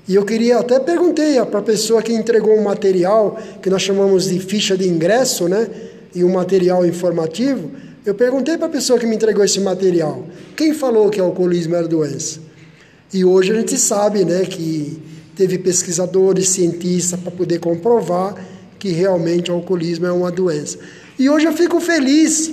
E 0.07 0.15
eu 0.15 0.25
queria, 0.25 0.59
até 0.59 0.81
perguntei 0.81 1.41
para 1.45 1.61
a 1.61 1.63
pessoa 1.63 2.03
que 2.03 2.13
entregou 2.13 2.59
um 2.59 2.63
material, 2.63 3.39
que 3.63 3.71
nós 3.71 3.83
chamamos 3.83 4.29
de 4.29 4.39
ficha 4.41 4.77
de 4.77 4.89
ingresso, 4.89 5.49
né? 5.49 5.69
E 6.15 6.25
um 6.25 6.33
material 6.33 6.85
informativo. 6.85 7.71
Eu 8.05 8.15
perguntei 8.15 8.59
para 8.59 8.67
a 8.67 8.71
pessoa 8.71 8.99
que 8.99 9.07
me 9.07 9.15
entregou 9.15 9.45
esse 9.45 9.61
material, 9.61 10.27
quem 10.57 10.75
falou 10.75 11.09
que 11.09 11.21
o 11.21 11.25
alcoolismo 11.25 11.77
era 11.77 11.87
doença? 11.87 12.41
E 13.15 13.25
hoje 13.25 13.53
a 13.53 13.55
gente 13.55 13.79
sabe, 13.79 14.25
né, 14.25 14.45
que 14.45 15.01
teve 15.37 15.57
pesquisadores, 15.59 16.49
cientistas 16.49 17.21
para 17.21 17.31
poder 17.31 17.61
comprovar 17.61 18.35
que 18.83 18.91
realmente 18.91 19.49
o 19.49 19.55
alcoolismo 19.55 20.07
é 20.07 20.13
uma 20.13 20.29
doença. 20.29 20.77
E 21.17 21.31
hoje 21.31 21.47
eu 21.47 21.53
fico 21.53 21.81
feliz, 21.81 22.51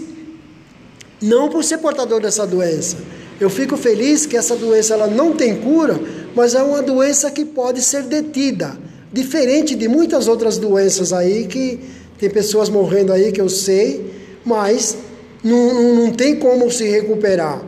não 1.19 1.49
por 1.49 1.63
ser 1.63 1.79
portador 1.79 2.21
dessa 2.21 2.45
doença. 2.45 2.97
Eu 3.39 3.49
fico 3.49 3.75
feliz 3.75 4.27
que 4.27 4.37
essa 4.37 4.55
doença 4.55 4.93
ela 4.93 5.07
não 5.07 5.33
tem 5.33 5.55
cura, 5.55 5.99
mas 6.35 6.53
é 6.53 6.61
uma 6.61 6.83
doença 6.83 7.31
que 7.31 7.43
pode 7.43 7.81
ser 7.81 8.03
detida, 8.03 8.77
diferente 9.11 9.73
de 9.73 9.87
muitas 9.87 10.27
outras 10.27 10.59
doenças 10.59 11.11
aí 11.11 11.47
que 11.47 11.79
tem 12.19 12.29
pessoas 12.29 12.69
morrendo 12.69 13.11
aí 13.11 13.31
que 13.31 13.41
eu 13.41 13.49
sei, 13.49 14.13
mas 14.45 14.97
não, 15.43 15.73
não, 15.73 15.95
não 15.95 16.11
tem 16.11 16.35
como 16.35 16.69
se 16.69 16.83
recuperar. 16.83 17.59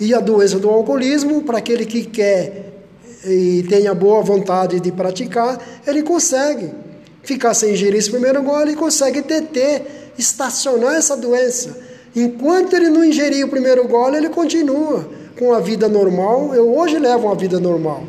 E 0.00 0.14
a 0.14 0.20
doença 0.20 0.58
do 0.58 0.70
alcoolismo, 0.70 1.42
para 1.42 1.58
aquele 1.58 1.84
que 1.84 2.02
quer 2.06 2.72
e 3.26 3.62
tenha 3.68 3.92
boa 3.92 4.22
vontade 4.22 4.80
de 4.80 4.90
praticar, 4.90 5.60
ele 5.86 6.02
consegue 6.02 6.85
ficar 7.26 7.54
sem 7.54 7.72
ingerir 7.72 7.98
esse 7.98 8.10
primeiro 8.10 8.40
gole 8.42 8.72
e 8.72 8.76
consegue 8.76 9.20
deter, 9.20 10.12
estacionar 10.16 10.94
essa 10.94 11.16
doença. 11.16 11.76
Enquanto 12.14 12.74
ele 12.74 12.88
não 12.88 13.04
ingerir 13.04 13.44
o 13.44 13.48
primeiro 13.48 13.86
gole, 13.88 14.16
ele 14.16 14.28
continua 14.28 15.06
com 15.36 15.52
a 15.52 15.60
vida 15.60 15.88
normal. 15.88 16.54
Eu 16.54 16.74
hoje 16.74 16.98
levo 16.98 17.26
uma 17.26 17.34
vida 17.34 17.58
normal, 17.58 18.04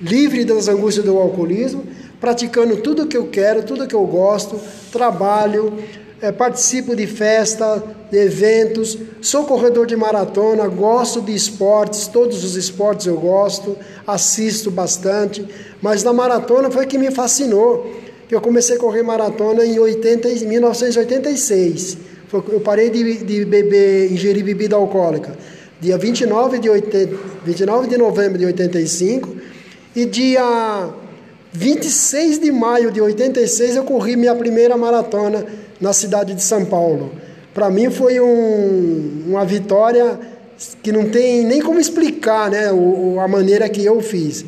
livre 0.00 0.44
das 0.44 0.68
angústias 0.68 1.04
do 1.04 1.18
alcoolismo, 1.18 1.84
praticando 2.20 2.76
tudo 2.76 3.06
que 3.06 3.16
eu 3.16 3.26
quero, 3.26 3.64
tudo 3.64 3.86
que 3.88 3.94
eu 3.94 4.06
gosto, 4.06 4.58
trabalho, 4.92 5.76
é, 6.20 6.30
participo 6.30 6.94
de 6.94 7.06
festa, 7.06 7.82
de 8.10 8.18
eventos, 8.18 8.96
sou 9.20 9.44
corredor 9.44 9.86
de 9.86 9.96
maratona, 9.96 10.66
gosto 10.68 11.20
de 11.20 11.34
esportes, 11.34 12.06
todos 12.06 12.44
os 12.44 12.56
esportes 12.56 13.06
eu 13.06 13.18
gosto, 13.18 13.76
assisto 14.06 14.70
bastante, 14.70 15.46
mas 15.82 16.02
na 16.04 16.12
maratona 16.12 16.70
foi 16.70 16.86
que 16.86 16.98
me 16.98 17.10
fascinou. 17.10 18.07
Eu 18.30 18.40
comecei 18.40 18.76
a 18.76 18.78
correr 18.78 19.02
maratona 19.02 19.64
em 19.64 19.78
80, 19.78 20.28
1986. 20.46 21.96
Eu 22.32 22.60
parei 22.60 22.90
de, 22.90 23.24
de 23.24 23.44
beber, 23.44 24.12
ingerir 24.12 24.44
bebida 24.44 24.76
alcoólica 24.76 25.36
dia 25.80 25.96
29 25.96 26.58
de, 26.58 26.68
80, 26.68 27.16
29 27.44 27.88
de 27.88 27.96
novembro 27.96 28.38
de 28.38 28.46
85 28.46 29.36
e 29.94 30.04
dia 30.04 30.88
26 31.52 32.40
de 32.40 32.50
maio 32.50 32.90
de 32.90 33.00
86 33.00 33.76
eu 33.76 33.84
corri 33.84 34.16
minha 34.16 34.34
primeira 34.34 34.76
maratona 34.76 35.44
na 35.80 35.92
cidade 35.92 36.34
de 36.34 36.42
São 36.42 36.64
Paulo. 36.64 37.12
Para 37.54 37.70
mim 37.70 37.90
foi 37.90 38.20
um, 38.20 39.24
uma 39.28 39.44
vitória 39.44 40.18
que 40.82 40.90
não 40.90 41.08
tem 41.08 41.44
nem 41.44 41.62
como 41.62 41.78
explicar 41.78 42.50
né, 42.50 42.72
o, 42.72 43.20
a 43.20 43.28
maneira 43.28 43.68
que 43.68 43.84
eu 43.84 44.00
fiz. 44.00 44.44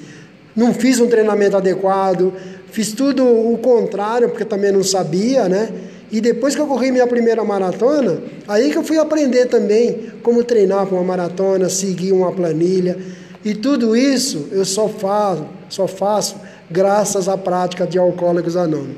Não 0.54 0.74
fiz 0.74 0.98
um 0.98 1.06
treinamento 1.06 1.56
adequado, 1.56 2.32
fiz 2.70 2.92
tudo 2.92 3.24
o 3.24 3.58
contrário, 3.58 4.28
porque 4.28 4.44
também 4.44 4.72
não 4.72 4.82
sabia, 4.82 5.48
né? 5.48 5.70
E 6.10 6.20
depois 6.20 6.54
que 6.54 6.60
eu 6.60 6.66
corri 6.66 6.90
minha 6.90 7.06
primeira 7.06 7.44
maratona, 7.44 8.20
aí 8.48 8.70
que 8.70 8.78
eu 8.78 8.82
fui 8.82 8.98
aprender 8.98 9.46
também 9.46 10.10
como 10.22 10.42
treinar 10.42 10.86
para 10.86 10.96
uma 10.96 11.04
maratona, 11.04 11.68
seguir 11.68 12.12
uma 12.12 12.32
planilha. 12.32 12.98
E 13.44 13.54
tudo 13.54 13.96
isso 13.96 14.48
eu 14.50 14.64
só 14.64 14.88
faço, 14.88 15.46
só 15.68 15.86
faço 15.86 16.36
graças 16.68 17.28
à 17.28 17.38
prática 17.38 17.86
de 17.86 17.98
Alcoólicos 17.98 18.56
Anônimos. 18.56 18.96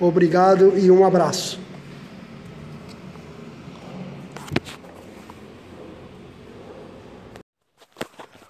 Obrigado 0.00 0.76
e 0.76 0.90
um 0.90 1.04
abraço. 1.04 1.60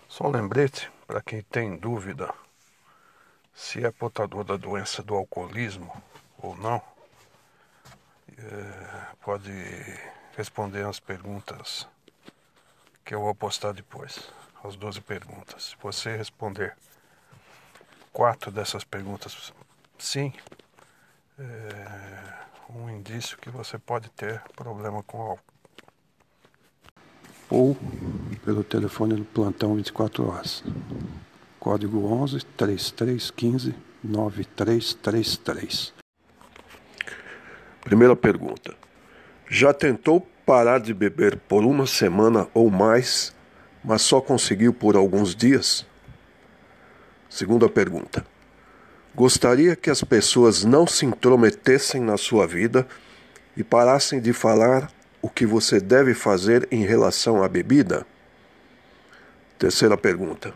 Só 0.09 0.27
um 0.27 0.31
lembrete 0.31 0.91
para 1.07 1.21
quem 1.21 1.43
tem 1.51 1.77
dúvida 1.77 2.29
se 3.59 3.85
é 3.85 3.91
portador 3.91 4.45
da 4.45 4.57
doença 4.57 5.03
do 5.03 5.17
alcoolismo 5.17 5.93
ou 6.39 6.57
não, 6.57 6.81
é, 8.39 9.17
pode 9.21 9.51
responder 10.37 10.87
as 10.87 11.01
perguntas 11.01 11.89
que 13.05 13.17
eu 13.17 13.21
vou 13.21 13.35
postar 13.35 13.73
depois, 13.73 14.31
as 14.63 14.77
12 14.77 15.01
perguntas. 15.01 15.71
Se 15.71 15.77
você 15.83 16.17
responder 16.17 16.77
quatro 18.13 18.53
dessas 18.53 18.85
perguntas 18.85 19.53
sim, 19.99 20.33
é 21.37 22.47
um 22.71 22.89
indício 22.89 23.37
que 23.39 23.51
você 23.51 23.77
pode 23.77 24.09
ter 24.11 24.41
problema 24.55 25.03
com 25.03 25.21
álcool 25.21 25.43
ou 27.51 27.77
pelo 28.45 28.63
telefone 28.63 29.17
do 29.17 29.25
plantão 29.25 29.75
24 29.75 30.29
horas. 30.29 30.63
Código 31.59 32.07
11 32.07 32.45
3315 32.57 33.75
9333. 34.03 35.93
Primeira 37.83 38.15
pergunta. 38.15 38.75
Já 39.49 39.73
tentou 39.73 40.27
parar 40.47 40.79
de 40.79 40.95
beber 40.95 41.37
por 41.37 41.65
uma 41.65 41.87
semana 41.87 42.47
ou 42.55 42.71
mais, 42.71 43.35
mas 43.83 44.03
só 44.03 44.21
conseguiu 44.21 44.73
por 44.73 44.97
alguns 44.97 45.35
dias? 45.35 45.85
Segunda 47.29 47.69
pergunta. 47.69 48.25
Gostaria 49.15 49.75
que 49.75 49.91
as 49.91 50.05
pessoas 50.05 50.65
não 50.65 50.87
se 50.87 51.05
intrometessem 51.05 52.01
na 52.01 52.17
sua 52.17 52.47
vida 52.47 52.87
e 53.57 53.65
parassem 53.65 54.21
de 54.21 54.33
falar 54.33 54.91
o 55.21 55.29
que 55.29 55.45
você 55.45 55.81
deve 55.81 56.15
fazer 56.15 56.69
em 56.71 56.85
relação 56.85 57.43
à 57.43 57.49
bebida? 57.49 58.07
Terceira 59.59 59.97
pergunta. 59.97 60.55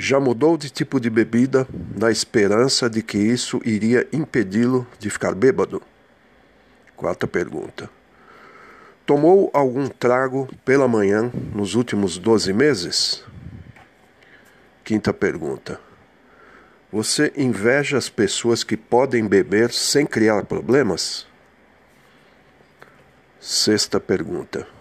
Já 0.00 0.20
mudou 0.20 0.56
de 0.56 0.70
tipo 0.70 1.00
de 1.00 1.10
bebida 1.10 1.66
na 1.96 2.08
esperança 2.08 2.88
de 2.88 3.02
que 3.02 3.18
isso 3.18 3.60
iria 3.64 4.06
impedi-lo 4.12 4.86
de 4.96 5.10
ficar 5.10 5.34
bêbado? 5.34 5.82
Quarta 6.96 7.26
pergunta. 7.26 7.90
Tomou 9.04 9.50
algum 9.52 9.88
trago 9.88 10.48
pela 10.64 10.86
manhã 10.86 11.32
nos 11.52 11.74
últimos 11.74 12.16
12 12.16 12.52
meses? 12.52 13.24
Quinta 14.84 15.12
pergunta. 15.12 15.80
Você 16.92 17.32
inveja 17.36 17.98
as 17.98 18.08
pessoas 18.08 18.62
que 18.62 18.76
podem 18.76 19.26
beber 19.26 19.72
sem 19.72 20.06
criar 20.06 20.44
problemas? 20.44 21.26
Sexta 23.40 23.98
pergunta. 23.98 24.77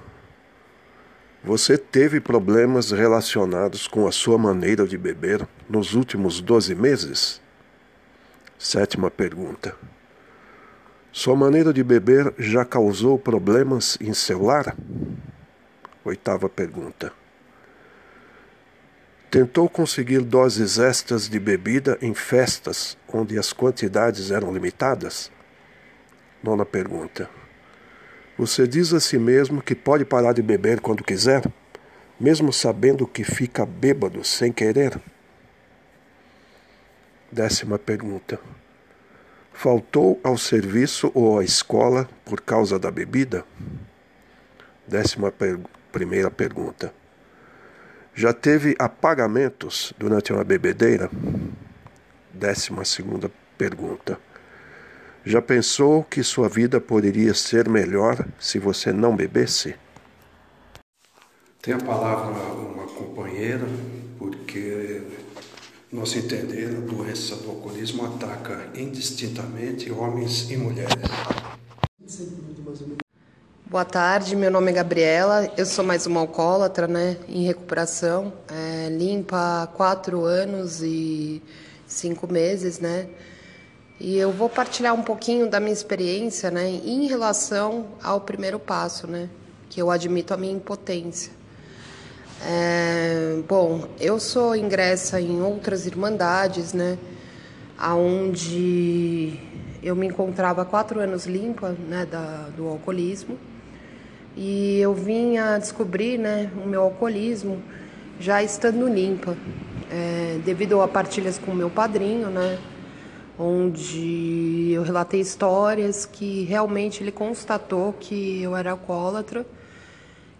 Você 1.43 1.77
teve 1.77 2.19
problemas 2.19 2.91
relacionados 2.91 3.87
com 3.87 4.07
a 4.07 4.11
sua 4.11 4.37
maneira 4.37 4.87
de 4.87 4.97
beber 4.97 5.47
nos 5.69 5.93
últimos 5.93 6.41
12 6.41 6.73
meses? 6.73 7.41
Sétima 8.57 9.11
pergunta. 9.11 9.75
Sua 11.11 11.35
maneira 11.35 11.71
de 11.71 11.83
beber 11.83 12.33
já 12.37 12.65
causou 12.65 13.17
problemas 13.17 13.97
em 14.01 14.13
seu 14.13 14.43
lar? 14.43 14.75
Oitava 16.03 16.49
pergunta. 16.49 17.13
Tentou 19.29 19.69
conseguir 19.69 20.21
doses 20.21 20.79
extras 20.79 21.29
de 21.29 21.39
bebida 21.39 21.97
em 22.01 22.13
festas 22.13 22.97
onde 23.11 23.37
as 23.37 23.53
quantidades 23.53 24.31
eram 24.31 24.53
limitadas? 24.53 25.31
Nona 26.41 26.65
pergunta. 26.65 27.29
Você 28.37 28.67
diz 28.67 28.93
a 28.93 28.99
si 28.99 29.17
mesmo 29.17 29.63
que 29.63 29.73
pode 29.73 30.05
parar 30.05 30.31
de 30.31 30.43
beber 30.43 30.79
quando 30.79 31.03
quiser, 31.03 31.43
mesmo 32.19 32.53
sabendo 32.53 33.07
que 33.07 33.23
fica 33.23 33.65
bêbado 33.65 34.23
sem 34.23 34.51
querer? 34.51 34.99
Décima 37.31 37.79
pergunta. 37.79 38.39
Faltou 39.51 40.19
ao 40.23 40.37
serviço 40.37 41.11
ou 41.15 41.39
à 41.39 41.43
escola 41.43 42.07
por 42.23 42.39
causa 42.39 42.77
da 42.77 42.91
bebida? 42.91 43.43
Décima 44.87 45.31
per 45.31 45.59
primeira 45.91 46.29
pergunta. 46.29 46.93
Já 48.13 48.33
teve 48.33 48.75
apagamentos 48.77 49.93
durante 49.97 50.31
uma 50.31 50.43
bebedeira? 50.43 51.09
Décima 52.31 52.85
segunda 52.85 53.31
pergunta. 53.57 54.26
Já 55.27 55.41
pensou 55.41 56.05
que 56.05 56.23
sua 56.23 56.47
vida 56.47 56.79
poderia 56.79 57.33
ser 57.33 57.67
melhor 57.67 58.25
se 58.39 58.59
você 58.59 58.93
não 58.93 59.13
bebesse? 59.13 59.75
Tem 61.61 61.73
a 61.73 61.77
palavra 61.79 62.31
uma 62.31 62.87
companheira, 62.87 63.67
porque 64.17 65.01
Nosso 65.91 66.17
entender, 66.17 66.77
a 66.77 66.79
doença 66.79 67.35
do 67.35 67.49
alcoolismo 67.49 68.05
ataca 68.05 68.69
indistintamente 68.73 69.91
homens 69.91 70.49
e 70.49 70.55
mulheres. 70.55 70.95
Boa 73.65 73.83
tarde, 73.83 74.33
meu 74.33 74.49
nome 74.49 74.71
é 74.71 74.75
Gabriela, 74.75 75.51
eu 75.57 75.65
sou 75.65 75.83
mais 75.83 76.05
uma 76.05 76.21
alcoólatra, 76.21 76.87
né, 76.87 77.17
em 77.27 77.45
recuperação, 77.45 78.31
é, 78.47 78.87
limpa 78.87 79.63
há 79.63 79.67
quatro 79.67 80.23
anos 80.23 80.81
e 80.81 81.43
cinco 81.85 82.31
meses, 82.31 82.79
né, 82.79 83.09
e 83.99 84.15
eu 84.17 84.31
vou 84.31 84.47
partilhar 84.47 84.93
um 84.93 85.01
pouquinho 85.01 85.49
da 85.49 85.59
minha 85.59 85.73
experiência, 85.73 86.51
né, 86.51 86.69
em 86.69 87.07
relação 87.07 87.87
ao 88.03 88.21
primeiro 88.21 88.59
passo, 88.59 89.07
né, 89.07 89.27
que 89.69 89.81
eu 89.81 89.89
admito 89.89 90.33
a 90.33 90.37
minha 90.37 90.53
impotência. 90.53 91.31
É, 92.45 93.39
bom, 93.47 93.87
eu 93.99 94.19
sou 94.19 94.55
ingressa 94.55 95.19
em 95.19 95.41
outras 95.41 95.87
irmandades, 95.87 96.73
né, 96.73 96.97
aonde 97.75 99.39
eu 99.81 99.95
me 99.95 100.05
encontrava 100.05 100.63
quatro 100.63 100.99
anos 100.99 101.25
limpa, 101.25 101.75
né, 101.87 102.05
da, 102.05 102.49
do 102.55 102.67
alcoolismo, 102.67 103.37
e 104.35 104.77
eu 104.79 104.93
vim 104.93 105.37
a 105.37 105.57
descobrir 105.57 106.19
né, 106.19 106.51
o 106.63 106.67
meu 106.67 106.83
alcoolismo 106.83 107.59
já 108.19 108.43
estando 108.43 108.87
limpa, 108.87 109.35
é, 109.89 110.39
devido 110.45 110.81
a 110.81 110.87
partilhas 110.87 111.39
com 111.39 111.51
meu 111.51 111.71
padrinho, 111.71 112.29
né, 112.29 112.59
onde 113.39 114.71
eu 114.71 114.81
relatei 114.81 115.21
histórias 115.21 116.05
que 116.05 116.43
realmente 116.43 117.03
ele 117.03 117.11
constatou 117.11 117.93
que 117.93 118.41
eu 118.41 118.55
era 118.55 118.71
alcoólatra. 118.71 119.45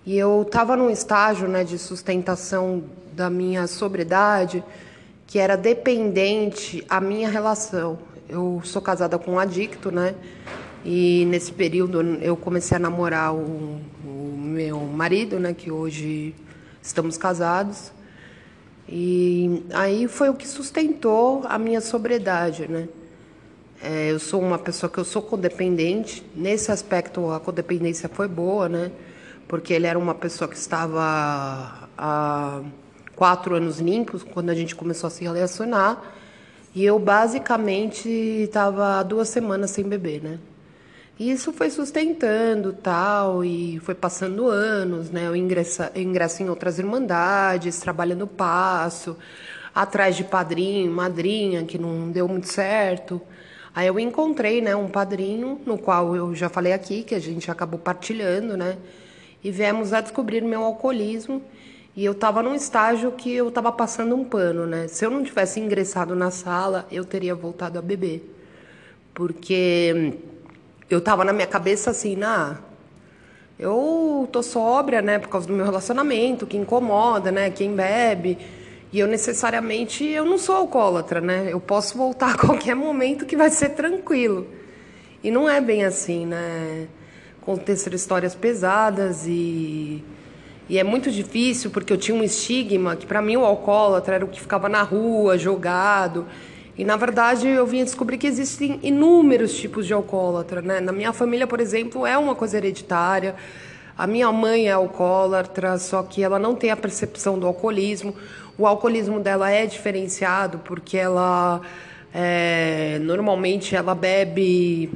E 0.05 0.17
eu 0.17 0.41
estava 0.41 0.75
num 0.75 0.89
estágio 0.89 1.47
né, 1.47 1.63
de 1.63 1.77
sustentação 1.77 2.83
da 3.13 3.29
minha 3.29 3.67
sobriedade 3.67 4.63
que 5.27 5.37
era 5.37 5.57
dependente 5.57 6.83
a 6.89 7.01
minha 7.01 7.29
relação. 7.29 7.99
Eu 8.29 8.61
sou 8.63 8.81
casada 8.81 9.19
com 9.19 9.33
um 9.33 9.39
adicto, 9.39 9.91
né? 9.91 10.15
E 10.85 11.25
nesse 11.25 11.51
período 11.51 12.01
eu 12.21 12.37
comecei 12.37 12.77
a 12.77 12.79
namorar 12.79 13.33
o, 13.33 13.81
o 14.05 14.35
meu 14.37 14.79
marido, 14.79 15.37
né, 15.37 15.53
que 15.53 15.69
hoje 15.69 16.33
estamos 16.81 17.17
casados. 17.17 17.91
E 18.89 19.65
aí 19.73 20.07
foi 20.07 20.29
o 20.29 20.33
que 20.33 20.47
sustentou 20.47 21.43
a 21.45 21.57
minha 21.57 21.81
sobriedade, 21.81 22.69
né? 22.69 22.87
É, 23.81 24.11
eu 24.11 24.19
sou 24.19 24.41
uma 24.41 24.57
pessoa 24.57 24.89
que 24.89 24.97
eu 24.97 25.03
sou 25.03 25.21
codependente. 25.21 26.25
Nesse 26.35 26.71
aspecto 26.71 27.31
a 27.31 27.39
codependência 27.39 28.09
foi 28.09 28.27
boa, 28.27 28.69
né? 28.69 28.91
Porque 29.47 29.73
ele 29.73 29.87
era 29.87 29.99
uma 29.99 30.15
pessoa 30.15 30.47
que 30.47 30.55
estava 30.55 31.89
há 31.97 32.61
quatro 33.15 33.55
anos 33.55 33.79
limpos 33.79 34.23
quando 34.23 34.49
a 34.49 34.55
gente 34.55 34.75
começou 34.75 35.07
a 35.07 35.11
se 35.11 35.23
relacionar. 35.23 36.15
E 36.73 36.85
eu 36.85 36.97
basicamente 36.97 38.07
estava 38.09 39.03
duas 39.03 39.29
semanas 39.29 39.71
sem 39.71 39.83
beber, 39.83 40.23
né? 40.23 40.39
E 41.19 41.31
isso 41.31 41.51
foi 41.51 41.71
sustentando 41.71 42.73
tal, 42.73 43.43
e 43.43 43.79
foi 43.79 43.95
passando 43.95 44.47
anos, 44.47 45.09
né? 45.09 45.27
Eu 45.27 45.35
ingresso, 45.35 45.81
eu 45.95 46.01
ingresso 46.01 46.43
em 46.43 46.49
outras 46.49 46.77
irmandades, 46.77 47.79
trabalhando 47.79 48.27
passo, 48.27 49.17
atrás 49.73 50.15
de 50.15 50.23
padrinho, 50.23 50.91
madrinha, 50.91 51.63
que 51.63 51.79
não 51.79 52.11
deu 52.11 52.27
muito 52.27 52.47
certo. 52.47 53.19
Aí 53.73 53.87
eu 53.87 53.99
encontrei, 53.99 54.61
né, 54.61 54.75
um 54.75 54.87
padrinho, 54.87 55.59
no 55.65 55.77
qual 55.77 56.15
eu 56.15 56.35
já 56.35 56.49
falei 56.49 56.73
aqui, 56.73 57.03
que 57.03 57.15
a 57.15 57.19
gente 57.19 57.49
acabou 57.49 57.79
partilhando, 57.79 58.55
né? 58.55 58.77
E 59.43 59.51
viemos 59.51 59.93
a 59.93 60.01
descobrir 60.01 60.41
meu 60.41 60.63
alcoolismo. 60.63 61.41
E 61.95 62.05
eu 62.05 62.11
estava 62.11 62.43
num 62.43 62.53
estágio 62.53 63.11
que 63.11 63.33
eu 63.33 63.49
estava 63.49 63.71
passando 63.71 64.15
um 64.15 64.23
pano, 64.23 64.67
né? 64.67 64.87
Se 64.87 65.03
eu 65.03 65.09
não 65.09 65.23
tivesse 65.23 65.59
ingressado 65.59 66.15
na 66.15 66.29
sala, 66.29 66.87
eu 66.91 67.03
teria 67.03 67.33
voltado 67.33 67.79
a 67.79 67.81
beber. 67.81 68.35
Porque 69.13 70.13
eu 70.89 71.01
tava 71.01 71.23
na 71.25 71.33
minha 71.33 71.47
cabeça 71.47 71.91
assim, 71.91 72.15
na 72.15 72.57
eu 73.59 74.29
tô 74.31 74.43
sóbria, 74.43 75.01
né, 75.01 75.17
por 75.17 75.29
causa 75.29 75.47
do 75.47 75.53
meu 75.53 75.65
relacionamento, 75.65 76.45
que 76.45 76.57
incomoda, 76.57 77.31
né, 77.31 77.49
quem 77.49 77.73
bebe. 77.73 78.37
E 78.91 78.99
eu 78.99 79.07
necessariamente 79.07 80.05
eu 80.05 80.23
não 80.23 80.37
sou 80.37 80.55
alcoólatra, 80.55 81.19
né? 81.19 81.49
Eu 81.51 81.59
posso 81.59 81.97
voltar 81.97 82.35
a 82.35 82.37
qualquer 82.37 82.75
momento 82.75 83.25
que 83.25 83.35
vai 83.35 83.49
ser 83.49 83.69
tranquilo. 83.69 84.47
E 85.23 85.29
não 85.31 85.49
é 85.49 85.59
bem 85.59 85.83
assim, 85.83 86.25
né? 86.25 86.87
Aconteceram 87.41 87.95
histórias 87.95 88.35
pesadas 88.35 89.25
e 89.27 90.03
e 90.69 90.77
é 90.77 90.83
muito 90.83 91.09
difícil 91.09 91.71
porque 91.71 91.93
eu 91.93 91.97
tinha 91.97 92.15
um 92.15 92.23
estigma 92.23 92.95
que 92.95 93.05
para 93.05 93.21
mim 93.21 93.37
o 93.37 93.45
alcoólatra 93.45 94.15
era 94.15 94.25
o 94.25 94.27
que 94.27 94.39
ficava 94.39 94.67
na 94.67 94.83
rua, 94.83 95.37
jogado. 95.37 96.25
E 96.77 96.85
na 96.85 96.95
verdade 96.95 97.47
eu 97.47 97.65
vim 97.65 97.83
descobrir 97.83 98.17
que 98.17 98.27
existem 98.27 98.79
inúmeros 98.83 99.57
tipos 99.57 99.87
de 99.87 99.93
alcoólatra, 99.93 100.61
né? 100.61 100.79
Na 100.79 100.91
minha 100.91 101.11
família, 101.11 101.47
por 101.47 101.59
exemplo, 101.59 102.05
é 102.05 102.17
uma 102.17 102.35
coisa 102.35 102.57
hereditária. 102.57 103.35
A 103.97 104.05
minha 104.05 104.31
mãe 104.31 104.67
é 104.67 104.73
alcoólatra, 104.73 105.79
só 105.79 106.03
que 106.03 106.23
ela 106.23 106.37
não 106.37 106.53
tem 106.53 106.69
a 106.69 106.77
percepção 106.77 107.39
do 107.39 107.47
alcoolismo. 107.47 108.13
O 108.55 108.67
alcoolismo 108.67 109.19
dela 109.19 109.49
é 109.49 109.65
diferenciado 109.65 110.59
porque 110.59 110.97
ela 110.97 111.61
é, 112.13 112.99
normalmente 113.01 113.75
ela 113.75 113.95
bebe. 113.95 114.91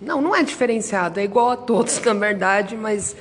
Não, 0.00 0.20
não 0.20 0.36
é 0.36 0.44
diferenciado, 0.44 1.18
é 1.18 1.24
igual 1.24 1.50
a 1.50 1.56
todos 1.56 2.00
na 2.06 2.14
verdade, 2.14 2.76
mas 2.76 3.16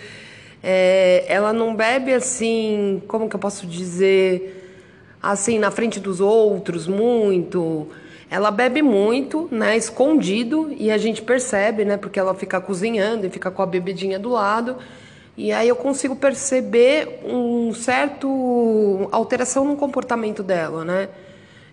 é, 0.64 1.26
ela 1.28 1.52
não 1.52 1.76
bebe 1.76 2.14
assim, 2.14 3.02
como 3.08 3.28
que 3.28 3.36
eu 3.36 3.40
posso 3.40 3.66
dizer? 3.66 4.57
Assim 5.32 5.60
na 5.60 5.70
frente 5.70 6.00
dos 6.00 6.22
outros 6.22 6.88
muito. 6.88 7.88
Ela 8.30 8.50
bebe 8.52 8.82
muito, 8.82 9.48
né, 9.52 9.78
escondido, 9.78 10.74
e 10.78 10.92
a 10.92 10.98
gente 10.98 11.22
percebe, 11.22 11.86
né, 11.86 11.96
porque 11.96 12.20
ela 12.20 12.34
fica 12.34 12.60
cozinhando 12.60 13.26
e 13.26 13.30
fica 13.30 13.50
com 13.50 13.62
a 13.62 13.66
bebidinha 13.66 14.20
do 14.20 14.30
lado. 14.30 14.78
E 15.38 15.52
aí 15.52 15.68
eu 15.68 15.76
consigo 15.76 16.16
perceber 16.16 17.22
um 17.26 17.74
certo 17.74 19.08
alteração 19.12 19.64
no 19.66 19.76
comportamento 19.76 20.42
dela, 20.42 20.84
né? 20.84 21.10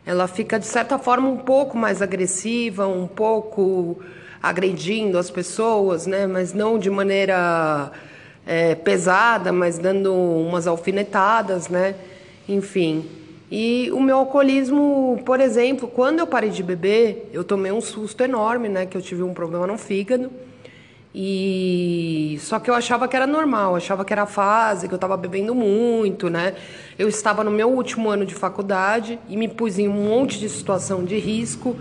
Ela 0.05 0.29
fica 0.29 0.59
de 0.61 0.67
certa 0.67 0.99
forma 0.99 1.29
um 1.29 1.39
pouco 1.39 1.77
mais 1.77 2.03
agressiva, 2.03 2.87
um 2.87 3.07
pouco 3.07 3.99
agredindo 4.43 5.17
as 5.17 5.31
pessoas, 5.31 6.07
né? 6.07 6.27
Mas 6.27 6.53
não 6.53 6.79
de 6.79 6.91
maneira 6.91 7.91
é, 8.47 8.75
pesada, 8.75 9.51
mas 9.51 9.79
dando 9.79 10.13
umas 10.13 10.67
alfinetadas, 10.67 11.69
né? 11.69 11.95
Enfim. 12.47 13.24
E 13.51 13.91
o 13.93 14.01
meu 14.01 14.19
alcoolismo, 14.19 15.23
por 15.25 15.41
exemplo, 15.41 15.87
quando 15.87 16.19
eu 16.19 16.27
parei 16.27 16.51
de 16.51 16.63
beber, 16.63 17.29
eu 17.33 17.45
tomei 17.45 17.71
um 17.71 17.81
susto 17.81 18.23
enorme, 18.23 18.69
né? 18.69 18.87
Que 18.87 18.97
eu 18.97 19.03
tive 19.03 19.23
um 19.23 19.35
problema 19.35 19.67
no 19.67 19.77
fígado. 19.77 20.31
E 21.15 22.37
só 22.41 22.59
que 22.59 22.69
eu 22.69 22.75
achava 22.75 23.07
que 23.07 23.15
era 23.15 23.27
normal, 23.27 23.77
achava 23.77 24.05
que 24.05 24.13
era 24.13 24.27
fase, 24.27 24.89
que 24.89 24.95
eu 24.95 24.97
estava 24.97 25.17
bebendo 25.17 25.55
muito, 25.55 26.29
né? 26.29 26.55
Eu 26.99 27.09
estava 27.09 27.45
no 27.45 27.53
meu 27.53 27.69
último 27.69 28.11
ano 28.11 28.27
de 28.27 28.35
faculdade 28.35 29.21
e 29.29 29.37
me 29.37 29.47
pus 29.47 29.79
em 29.79 29.89
um 29.89 29.93
monte 29.93 30.41
de 30.41 30.49
situação 30.49 31.05
de 31.05 31.17
risco, 31.17 31.77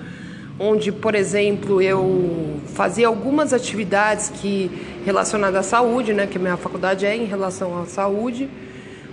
onde, 0.60 0.92
por 0.92 1.16
exemplo, 1.16 1.82
eu 1.82 2.60
fazia 2.76 3.08
algumas 3.08 3.54
atividades 3.54 4.30
que 4.30 4.70
relacionadas 5.04 5.62
à 5.62 5.64
saúde, 5.64 6.14
né? 6.14 6.28
Que 6.28 6.38
minha 6.38 6.58
faculdade 6.58 7.04
é 7.04 7.16
em 7.16 7.26
relação 7.26 7.82
à 7.82 7.86
saúde, 7.88 8.48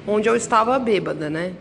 onde 0.06 0.28
eu 0.28 0.36
estava 0.36 0.78
bêbada, 0.78 1.30
né? 1.30 1.52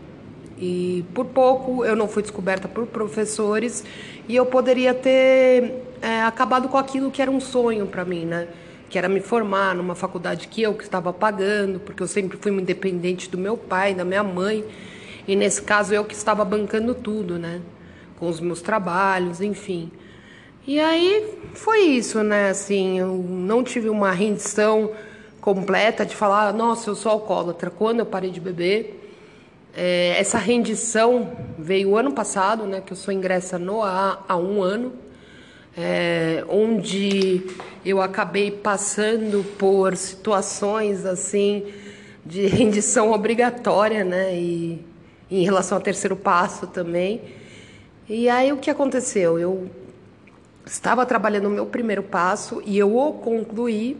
E 0.60 1.04
por 1.14 1.24
pouco 1.24 1.84
eu 1.86 1.96
não 1.96 2.06
fui 2.06 2.22
descoberta 2.22 2.68
por 2.68 2.86
professores 2.86 3.82
e 4.28 4.36
eu 4.36 4.44
poderia 4.44 4.92
ter 4.92 5.72
é, 6.02 6.20
acabado 6.22 6.68
com 6.68 6.76
aquilo 6.76 7.10
que 7.10 7.22
era 7.22 7.30
um 7.30 7.40
sonho 7.40 7.86
para 7.86 8.04
mim, 8.04 8.26
né? 8.26 8.46
Que 8.90 8.98
era 8.98 9.08
me 9.08 9.20
formar 9.20 9.74
numa 9.74 9.94
faculdade 9.94 10.48
que 10.48 10.60
eu 10.60 10.74
que 10.74 10.84
estava 10.84 11.14
pagando, 11.14 11.80
porque 11.80 12.02
eu 12.02 12.06
sempre 12.06 12.36
fui 12.36 12.52
independente 12.52 13.30
do 13.30 13.38
meu 13.38 13.56
pai, 13.56 13.94
da 13.94 14.04
minha 14.04 14.22
mãe. 14.22 14.62
E 15.26 15.34
nesse 15.34 15.62
caso 15.62 15.94
eu 15.94 16.04
que 16.04 16.14
estava 16.14 16.44
bancando 16.44 16.94
tudo, 16.94 17.38
né? 17.38 17.62
Com 18.18 18.28
os 18.28 18.38
meus 18.38 18.60
trabalhos, 18.60 19.40
enfim. 19.40 19.90
E 20.66 20.78
aí 20.78 21.26
foi 21.54 21.80
isso, 21.80 22.22
né? 22.22 22.50
Assim, 22.50 22.98
eu 22.98 23.14
não 23.16 23.64
tive 23.64 23.88
uma 23.88 24.12
rendição 24.12 24.90
completa 25.40 26.04
de 26.04 26.14
falar, 26.14 26.52
nossa, 26.52 26.90
eu 26.90 26.94
sou 26.94 27.12
alcoólatra. 27.12 27.70
Quando 27.70 28.00
eu 28.00 28.06
parei 28.06 28.30
de 28.30 28.40
beber, 28.40 28.99
é, 29.76 30.18
essa 30.18 30.38
rendição 30.38 31.36
veio 31.58 31.96
ano 31.96 32.12
passado, 32.12 32.64
né, 32.64 32.82
que 32.84 32.92
eu 32.92 32.96
sou 32.96 33.12
ingressa 33.12 33.58
no 33.58 33.82
A 33.82 34.24
há 34.28 34.36
um 34.36 34.62
ano, 34.62 34.92
é, 35.76 36.44
onde 36.48 37.42
eu 37.84 38.00
acabei 38.02 38.50
passando 38.50 39.44
por 39.56 39.96
situações 39.96 41.06
assim 41.06 41.66
de 42.26 42.46
rendição 42.46 43.12
obrigatória, 43.12 44.04
né, 44.04 44.34
e 44.34 44.84
em 45.30 45.44
relação 45.44 45.78
ao 45.78 45.82
terceiro 45.82 46.16
passo 46.16 46.66
também. 46.66 47.20
E 48.08 48.28
aí 48.28 48.52
o 48.52 48.56
que 48.56 48.70
aconteceu? 48.70 49.38
Eu 49.38 49.70
estava 50.66 51.06
trabalhando 51.06 51.46
o 51.46 51.50
meu 51.50 51.66
primeiro 51.66 52.02
passo 52.02 52.60
e 52.66 52.76
eu 52.76 52.96
o 52.96 53.12
concluí 53.14 53.96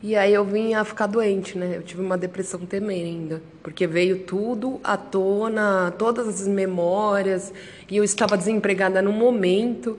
E 0.00 0.14
aí 0.14 0.32
eu 0.32 0.44
vim 0.44 0.74
a 0.74 0.84
ficar 0.84 1.08
doente, 1.08 1.58
né? 1.58 1.72
Eu 1.74 1.82
tive 1.82 2.00
uma 2.00 2.16
depressão 2.16 2.60
tremenda, 2.60 3.42
porque 3.64 3.84
veio 3.84 4.20
tudo 4.20 4.80
à 4.84 4.96
tona, 4.96 5.92
todas 5.98 6.28
as 6.28 6.46
memórias, 6.46 7.52
e 7.90 7.96
eu 7.96 8.04
estava 8.04 8.36
desempregada 8.36 9.02
no 9.02 9.12
momento, 9.12 9.98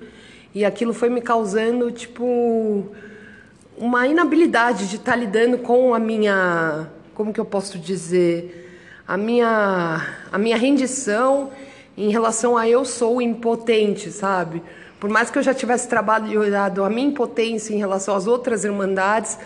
e 0.55 0.63
aquilo 0.63 0.93
foi 0.93 1.09
me 1.09 1.19
causando, 1.19 1.91
tipo, 1.91 2.85
uma 3.77 4.07
inabilidade 4.07 4.87
de 4.87 4.95
estar 4.95 5.17
lidando 5.17 5.57
com 5.57 5.93
a 5.93 5.99
minha, 5.99 6.87
como 7.13 7.33
que 7.33 7.39
eu 7.39 7.45
posso 7.45 7.77
dizer, 7.77 8.69
a 9.05 9.17
minha, 9.17 10.01
a 10.31 10.37
minha 10.37 10.55
rendição 10.55 11.51
em 11.97 12.09
relação 12.09 12.55
a 12.55 12.69
eu 12.69 12.85
sou 12.85 13.21
impotente, 13.21 14.13
sabe? 14.13 14.63
Por 14.97 15.09
mais 15.09 15.29
que 15.29 15.37
eu 15.37 15.43
já 15.43 15.53
tivesse 15.53 15.89
trabalhado 15.89 16.85
a 16.85 16.89
minha 16.89 17.07
impotência 17.07 17.73
em 17.73 17.77
relação 17.77 18.15
às 18.15 18.27
outras 18.27 18.63
irmandades, 18.63 19.37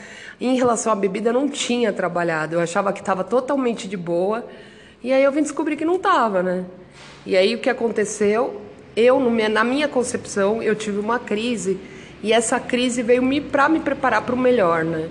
em 0.47 0.55
relação 0.55 0.91
à 0.91 0.95
bebida, 0.95 1.29
eu 1.29 1.33
não 1.33 1.47
tinha 1.47 1.93
trabalhado. 1.93 2.55
Eu 2.55 2.59
achava 2.59 2.91
que 2.91 2.99
estava 2.99 3.23
totalmente 3.23 3.87
de 3.87 3.95
boa. 3.95 4.45
E 5.01 5.13
aí 5.13 5.23
eu 5.23 5.31
vim 5.31 5.41
descobrir 5.41 5.77
que 5.77 5.85
não 5.85 5.95
estava, 5.95 6.43
né? 6.43 6.65
E 7.25 7.37
aí 7.37 7.55
o 7.55 7.59
que 7.59 7.69
aconteceu? 7.69 8.61
Eu, 8.95 9.19
na 9.49 9.63
minha 9.63 9.87
concepção, 9.87 10.61
eu 10.61 10.75
tive 10.75 10.99
uma 10.99 11.17
crise. 11.17 11.79
E 12.21 12.33
essa 12.33 12.59
crise 12.59 13.01
veio 13.01 13.23
me, 13.23 13.39
para 13.39 13.69
me 13.69 13.79
preparar 13.79 14.25
para 14.25 14.35
o 14.35 14.37
melhor, 14.37 14.83
né? 14.83 15.09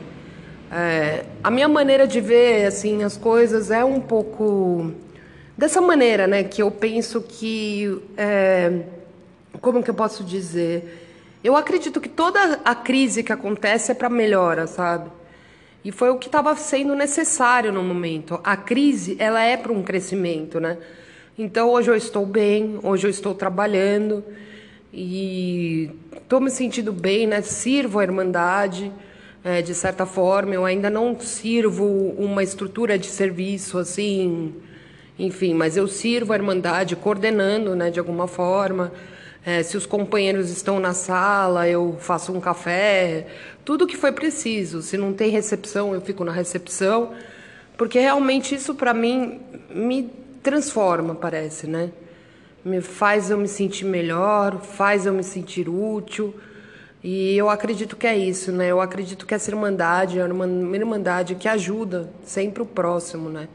É, 0.71 1.25
a 1.43 1.51
minha 1.51 1.69
maneira 1.69 2.07
de 2.07 2.21
ver 2.21 2.67
assim 2.67 3.03
as 3.03 3.17
coisas 3.17 3.71
é 3.71 3.85
um 3.85 4.01
pouco 4.01 4.93
dessa 5.57 5.81
maneira, 5.81 6.27
né? 6.27 6.45
Que 6.45 6.63
eu 6.63 6.71
penso 6.71 7.23
que 7.23 8.03
é, 8.17 8.81
como 9.61 9.83
que 9.83 9.91
eu 9.91 9.95
posso 9.95 10.23
dizer? 10.25 11.09
Eu 11.43 11.57
acredito 11.57 12.01
que 12.01 12.09
toda 12.09 12.61
a 12.65 12.75
crise 12.75 13.23
que 13.23 13.33
acontece 13.33 13.93
é 13.93 13.95
para 13.95 14.09
melhora, 14.09 14.67
sabe? 14.67 15.11
E 15.85 15.91
foi 15.91 16.11
o 16.11 16.17
que 16.17 16.27
estava 16.27 16.55
sendo 16.55 16.95
necessário 16.95 17.73
no 17.73 17.83
momento. 17.83 18.41
A 18.45 18.57
crise, 18.57 19.17
ela 19.19 19.43
é 19.43 19.57
para 19.57 19.73
um 19.73 19.83
crescimento, 19.83 20.61
né? 20.61 20.79
Então 21.37 21.71
hoje 21.71 21.91
eu 21.91 21.97
estou 21.97 22.25
bem, 22.25 22.79
hoje 22.83 23.07
eu 23.07 23.11
estou 23.11 23.35
trabalhando 23.35 24.23
e 24.93 25.91
estou 26.15 26.41
me 26.41 26.51
sentindo 26.51 26.93
bem, 26.93 27.27
né? 27.27 27.41
Sirvo 27.43 27.99
a 27.99 28.03
Irmandade, 28.05 28.93
é, 29.43 29.61
de 29.61 29.75
certa 29.75 30.07
forma. 30.07 30.55
Eu 30.55 30.65
ainda 30.65 30.89
não 30.89 31.19
sirvo 31.19 31.85
uma 32.19 32.43
estrutura 32.43 32.99
de 32.99 33.07
serviço 33.07 33.79
assim, 33.79 34.55
enfim, 35.19 35.55
mas 35.55 35.77
eu 35.77 35.89
sirvo 35.89 36.33
a 36.33 36.37
Irmandade 36.37 36.95
coordenando, 36.95 37.75
né, 37.75 37.91
de 37.91 37.99
alguma 37.99 38.27
forma. 38.27 38.93
É, 39.45 39.61
se 39.63 39.77
os 39.77 39.87
companheiros 39.87 40.51
estão 40.51 40.79
na 40.79 40.93
sala, 40.93 41.69
eu 41.69 41.97
faço 41.99 42.33
um 42.33 42.41
café, 42.41 43.27
tudo 43.65 43.89
que 43.89 43.97
foi 43.97 44.13
preciso. 44.13 44.83
Se 44.83 44.97
não 44.97 45.13
tem 45.13 45.31
recepção, 45.31 45.93
eu 45.95 46.01
fico 46.01 46.25
na 46.25 46.31
recepção, 46.31 47.13
porque 47.77 47.99
realmente 47.99 48.55
isso 48.55 48.75
para 48.75 48.95
mim 48.95 49.41
me 49.69 50.11
transforma, 50.43 51.15
parece, 51.15 51.67
né? 51.67 51.91
Me 52.65 52.81
faz 52.81 53.31
eu 53.31 53.39
me 53.39 53.49
sentir 53.49 53.85
melhor, 53.85 54.61
faz 54.61 55.07
eu 55.07 55.13
me 55.13 55.25
sentir 55.25 55.69
útil. 55.69 56.33
E 57.03 57.37
eu 57.37 57.51
acredito 57.51 57.97
que 57.97 58.07
é 58.07 58.17
isso, 58.17 58.53
né? 58.53 58.69
Eu 58.69 58.81
acredito 58.81 59.27
que 59.27 59.35
essa 59.35 59.51
irmandade 59.51 60.21
é 60.21 60.25
uma 60.25 60.77
irmandade 60.77 61.35
que 61.35 61.49
ajuda 61.49 62.09
sempre 62.25 62.63
o 62.63 62.67
próximo, 62.67 63.29
né? 63.29 63.49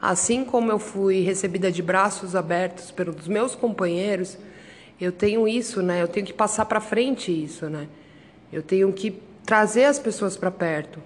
Assim 0.00 0.44
como 0.44 0.70
eu 0.70 0.78
fui 0.78 1.22
recebida 1.22 1.72
de 1.72 1.82
braços 1.82 2.36
abertos 2.36 2.92
pelos 2.92 3.26
meus 3.26 3.56
companheiros, 3.56 4.38
eu 5.00 5.12
tenho 5.12 5.46
isso, 5.48 5.82
né? 5.82 6.02
Eu 6.02 6.08
tenho 6.08 6.24
que 6.26 6.32
passar 6.32 6.64
para 6.66 6.80
frente 6.80 7.32
isso, 7.32 7.68
né? 7.68 7.88
Eu 8.52 8.62
tenho 8.62 8.92
que 8.92 9.20
trazer 9.44 9.84
as 9.84 9.98
pessoas 9.98 10.36
para 10.36 10.50
perto. 10.50 11.00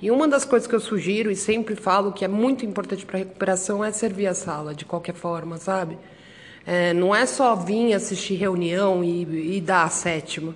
E 0.00 0.10
uma 0.10 0.26
das 0.26 0.44
coisas 0.44 0.66
que 0.66 0.74
eu 0.74 0.80
sugiro 0.80 1.30
e 1.30 1.36
sempre 1.36 1.74
falo 1.74 2.12
que 2.12 2.24
é 2.24 2.28
muito 2.28 2.64
importante 2.64 3.04
para 3.04 3.16
a 3.16 3.18
recuperação 3.18 3.84
é 3.84 3.92
servir 3.92 4.26
a 4.26 4.34
sala, 4.34 4.74
de 4.74 4.84
qualquer 4.84 5.14
forma, 5.14 5.58
sabe? 5.58 5.98
É, 6.66 6.94
não 6.94 7.14
é 7.14 7.26
só 7.26 7.54
vir 7.54 7.92
assistir 7.94 8.34
reunião 8.34 9.04
e, 9.04 9.56
e 9.56 9.60
dar 9.60 9.84
a 9.84 9.90
sétima. 9.90 10.54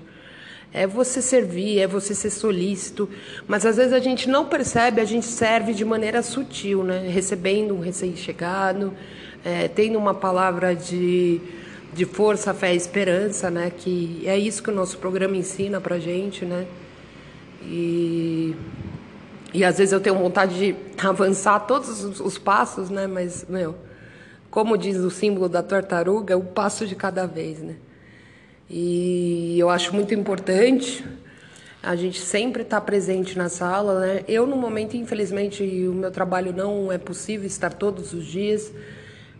É 0.73 0.87
você 0.87 1.23
servir, 1.23 1.79
é 1.79 1.87
você 1.87 2.15
ser 2.15 2.31
solícito. 2.31 3.09
Mas 3.47 3.65
às 3.67 3.77
vezes 3.77 3.93
a 3.93 4.01
gente 4.01 4.29
não 4.29 4.47
percebe, 4.47 5.01
a 5.01 5.05
gente 5.05 5.27
serve 5.27 5.75
de 5.75 5.85
maneira 5.85 6.23
sutil, 6.23 6.83
né? 6.83 7.09
Recebendo 7.09 7.75
um 7.75 7.81
recém-chegado, 7.81 8.93
é, 9.45 9.69
tendo 9.69 9.99
uma 9.99 10.15
palavra 10.15 10.75
de, 10.75 11.41
de 11.95 12.05
força, 12.05 12.53
fé 12.53 12.75
e 12.75 12.77
esperança, 12.77 13.51
né? 13.51 13.71
Que 13.71 14.23
é 14.27 14.37
isso 14.37 14.63
que 14.63 14.71
o 14.71 14.75
nosso 14.75 14.99
programa 14.99 15.37
ensina 15.37 15.81
pra 15.81 15.99
gente, 15.99 16.45
né? 16.45 16.67
E, 17.63 18.55
e 19.53 19.65
às 19.65 19.79
vezes 19.79 19.93
eu 19.93 20.01
tenho 20.01 20.19
vontade 20.19 20.59
de 20.59 20.77
avançar 20.99 21.61
todos 21.61 22.03
os, 22.03 22.21
os 22.21 22.37
passos, 22.37 22.91
né? 22.91 23.07
Mas, 23.07 23.47
meu, 23.49 23.77
como 24.51 24.77
diz 24.77 24.97
o 24.99 25.11
símbolo 25.11 25.49
da 25.49 25.63
tartaruga, 25.63 26.37
o 26.37 26.45
passo 26.45 26.87
de 26.87 26.97
cada 26.97 27.27
vez, 27.27 27.61
né? 27.61 27.77
E 28.69 29.57
eu 29.59 29.71
acho 29.71 29.95
muito 29.95 30.13
importante 30.15 31.05
a 31.83 31.95
gente 31.95 32.21
sempre 32.21 32.63
estar 32.63 32.81
tá 32.81 32.87
presente 32.87 33.37
na 33.37 33.49
sala, 33.49 34.01
né? 34.01 34.25
Eu, 34.27 34.47
no 34.47 34.57
momento, 34.57 34.97
infelizmente, 34.97 35.63
o 35.87 35.93
meu 35.93 36.11
trabalho 36.11 36.53
não 36.53 36.91
é 36.91 36.99
possível 36.99 37.47
estar 37.47 37.73
todos 37.73 38.13
os 38.13 38.25
dias, 38.25 38.73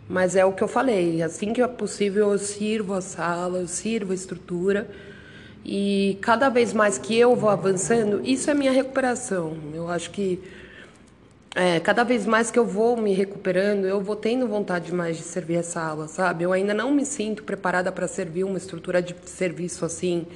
mas 0.07 0.35
é 0.35 0.45
o 0.45 0.53
que 0.53 0.63
eu 0.63 0.67
falei. 0.67 1.21
Assim 1.21 1.53
que 1.53 1.61
é 1.61 1.67
possível, 1.67 2.31
eu 2.31 2.37
sirvo 2.37 2.93
a 2.93 3.01
sala, 3.01 3.59
eu 3.59 3.67
sirvo 3.67 4.11
a 4.11 4.15
estrutura 4.15 4.87
e 5.65 6.17
cada 6.21 6.47
vez 6.47 6.73
mais 6.73 6.99
que 6.99 7.17
eu 7.17 7.35
vou 7.35 7.49
avançando, 7.49 8.21
isso 8.23 8.51
é 8.51 8.53
minha 8.53 8.71
recuperação. 8.71 9.57
Eu 9.73 9.89
acho 9.89 10.11
que 10.11 10.39
é, 11.55 11.79
cada 11.79 12.03
vez 12.03 12.25
mais 12.25 12.51
que 12.51 12.59
eu 12.59 12.65
vou 12.65 12.95
me 12.95 13.13
recuperando, 13.13 13.85
eu 13.85 13.99
vou 13.99 14.15
tendo 14.15 14.47
vontade 14.47 14.93
mais 14.93 15.17
de 15.17 15.23
servir 15.23 15.55
essa 15.55 15.81
aula, 15.81 16.07
sabe? 16.07 16.43
Eu 16.43 16.53
ainda 16.53 16.73
não 16.73 16.91
me 16.91 17.03
sinto 17.03 17.43
preparada 17.43 17.91
para 17.91 18.07
servir 18.07 18.43
uma 18.43 18.57
estrutura 18.57 19.01
de 19.01 19.15
serviço 19.25 19.85
assim 19.85 20.27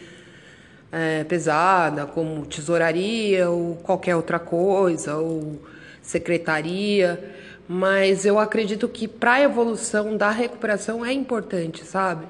é, 0.92 1.24
pesada, 1.26 2.08
como 2.08 2.46
tesouraria 2.46 3.50
ou 3.50 3.76
qualquer 3.76 4.16
outra 4.16 4.40
coisa, 4.40 5.18
ou 5.18 5.62
secretaria. 6.02 7.36
Mas 7.72 8.26
eu 8.26 8.40
acredito 8.40 8.90
que 8.90 9.08
para 9.08 9.34
a 9.34 9.42
evolução 9.42 10.18
da 10.18 10.32
recuperação 10.32 11.06
é 11.06 11.14
importante, 11.14 11.86
sabe? 11.86 12.26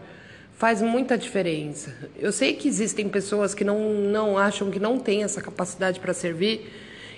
faz 0.59 0.81
muita 0.81 1.17
diferença. 1.17 1.95
Eu 2.19 2.33
sei 2.33 2.53
que 2.53 2.67
existem 2.67 3.07
pessoas 3.07 3.53
que 3.53 3.63
não, 3.63 3.93
não 3.93 4.37
acham 4.37 4.69
que 4.69 4.77
não 4.77 4.99
tem 4.99 5.23
essa 5.23 5.41
capacidade 5.41 6.01
para 6.01 6.13
servir. 6.13 6.69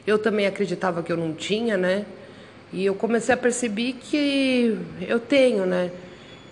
Eu 0.06 0.20
também 0.20 0.46
acreditava 0.46 1.02
que 1.02 1.12
eu 1.12 1.18
não 1.18 1.34
tinha, 1.34 1.76
né? 1.76 2.06
E 2.72 2.86
eu 2.86 2.94
comecei 2.94 3.34
a 3.34 3.38
perceber 3.38 3.94
que 3.94 4.78
eu 5.08 5.20
tenho, 5.20 5.66
né? 5.66 5.90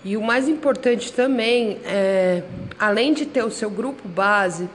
E 0.04 0.16
o 0.16 0.20
mais 0.20 0.48
importante 0.48 1.12
também 1.12 1.78
é, 1.84 2.42
além 2.76 3.14
de 3.14 3.24
ter 3.24 3.44
o 3.44 3.52
seu 3.52 3.70
grupo 3.70 4.08
base, 4.08 4.68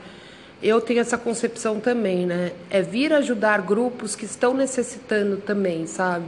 eu 0.62 0.80
tenho 0.80 1.00
essa 1.00 1.18
concepção 1.18 1.80
também, 1.80 2.24
né? 2.24 2.52
É 2.70 2.80
vir 2.80 3.12
ajudar 3.12 3.60
grupos 3.60 4.16
que 4.16 4.24
estão 4.24 4.54
necessitando 4.54 5.36
também, 5.36 5.86
sabe? 5.86 6.24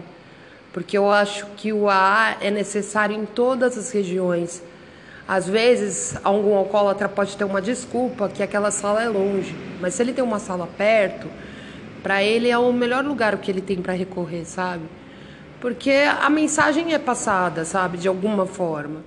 Porque 0.78 0.96
eu 0.96 1.10
acho 1.10 1.44
que 1.56 1.72
o 1.72 1.88
AA 1.88 2.36
é 2.40 2.52
necessário 2.52 3.16
em 3.16 3.26
todas 3.26 3.76
as 3.76 3.90
regiões. 3.90 4.62
Às 5.26 5.48
vezes, 5.48 6.16
algum 6.22 6.54
alcoólatra 6.54 7.08
pode 7.08 7.36
ter 7.36 7.42
uma 7.42 7.60
desculpa 7.60 8.28
que 8.28 8.44
aquela 8.44 8.70
sala 8.70 9.02
é 9.02 9.08
longe, 9.08 9.56
mas 9.80 9.94
se 9.94 10.02
ele 10.04 10.12
tem 10.12 10.22
uma 10.22 10.38
sala 10.38 10.68
perto, 10.68 11.26
para 12.00 12.22
ele 12.22 12.48
é 12.48 12.56
o 12.56 12.72
melhor 12.72 13.04
lugar 13.04 13.36
que 13.38 13.50
ele 13.50 13.60
tem 13.60 13.82
para 13.82 13.92
recorrer, 13.92 14.44
sabe? 14.44 14.84
Porque 15.60 15.90
a 15.90 16.30
mensagem 16.30 16.94
é 16.94 16.98
passada, 17.00 17.64
sabe, 17.64 17.98
de 17.98 18.06
alguma 18.06 18.46
forma. 18.46 19.02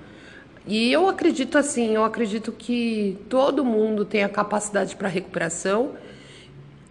E 0.68 0.92
eu 0.92 1.08
acredito 1.08 1.58
assim, 1.58 1.96
eu 1.96 2.04
acredito 2.04 2.52
que 2.52 3.18
todo 3.30 3.64
mundo 3.64 4.04
tem 4.04 4.26
a 4.26 4.30
capacidade 4.30 4.94
para 4.98 5.08
recuperação 5.08 5.92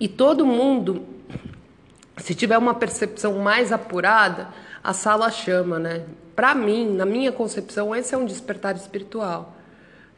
e 0.00 0.08
todo 0.08 0.46
mundo, 0.46 1.04
se 2.16 2.34
tiver 2.34 2.56
uma 2.56 2.72
percepção 2.72 3.38
mais 3.40 3.72
apurada, 3.72 4.48
a 4.82 4.92
sala 4.92 5.30
chama, 5.30 5.78
né? 5.78 6.04
Para 6.34 6.54
mim, 6.54 6.88
na 6.94 7.04
minha 7.04 7.30
concepção, 7.30 7.94
esse 7.94 8.14
é 8.14 8.18
um 8.18 8.24
despertar 8.24 8.74
espiritual. 8.76 9.54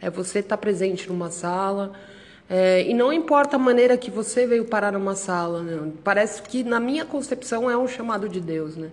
É 0.00 0.08
você 0.08 0.38
estar 0.38 0.56
tá 0.56 0.60
presente 0.60 1.08
numa 1.08 1.30
sala. 1.30 1.92
É, 2.48 2.82
e 2.88 2.92
não 2.92 3.12
importa 3.12 3.56
a 3.56 3.58
maneira 3.58 3.96
que 3.96 4.10
você 4.10 4.46
veio 4.46 4.64
parar 4.64 4.92
numa 4.92 5.14
sala, 5.14 5.62
né? 5.62 5.92
parece 6.04 6.42
que 6.42 6.62
na 6.62 6.78
minha 6.78 7.04
concepção 7.04 7.70
é 7.70 7.76
um 7.76 7.88
chamado 7.88 8.28
de 8.28 8.40
Deus, 8.40 8.76
né? 8.76 8.90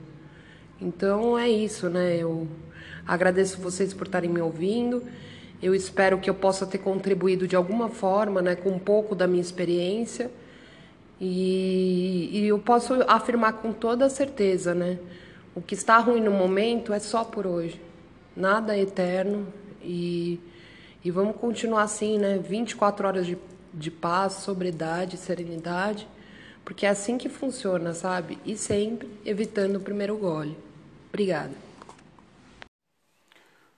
Então 0.82 1.38
é 1.38 1.50
isso, 1.50 1.90
né? 1.90 2.16
Eu 2.16 2.48
agradeço 3.06 3.60
vocês 3.60 3.94
por 3.94 4.08
estarem 4.08 4.30
me 4.30 4.40
ouvindo. 4.40 5.04
Eu 5.62 5.76
espero 5.76 6.20
que 6.20 6.30
eu 6.30 6.34
possa 6.34 6.66
ter 6.66 6.78
contribuído 6.78 7.48
de 7.48 7.56
alguma 7.56 7.90
forma, 7.90 8.42
né, 8.42 8.56
com 8.56 8.70
um 8.70 8.80
pouco 8.80 9.14
da 9.14 9.28
minha 9.28 9.42
experiência. 9.42 10.32
E, 11.20 12.30
e 12.32 12.48
eu 12.48 12.60
posso 12.60 12.94
afirmar 13.08 13.54
com 13.54 13.74
toda 13.74 14.08
certeza, 14.10 14.74
né? 14.74 14.98
O 15.60 15.62
que 15.62 15.76
está 15.76 15.98
ruim 15.98 16.22
no 16.22 16.32
momento 16.32 16.94
é 16.94 17.00
só 17.00 17.26
por 17.26 17.46
hoje. 17.46 17.82
Nada 18.34 18.78
é 18.78 18.80
eterno 18.80 19.46
e, 19.82 20.40
e 21.04 21.12
vamos 21.12 21.36
continuar 21.36 21.84
assim, 21.84 22.18
né? 22.18 22.38
24 22.38 23.06
horas 23.06 23.26
de, 23.26 23.38
de 23.74 23.92
paz, 23.92 24.36
sobriedade, 24.36 25.18
serenidade, 25.18 26.08
Porque 26.64 26.86
é 26.86 26.90
assim 26.90 27.18
que 27.18 27.28
funciona, 27.28 27.94
sabe? 27.94 28.40
E 28.46 28.56
sempre 28.58 29.10
evitando 29.26 29.76
o 29.76 29.80
primeiro 29.82 30.18
gole. 30.18 30.58
Obrigada. 31.10 31.52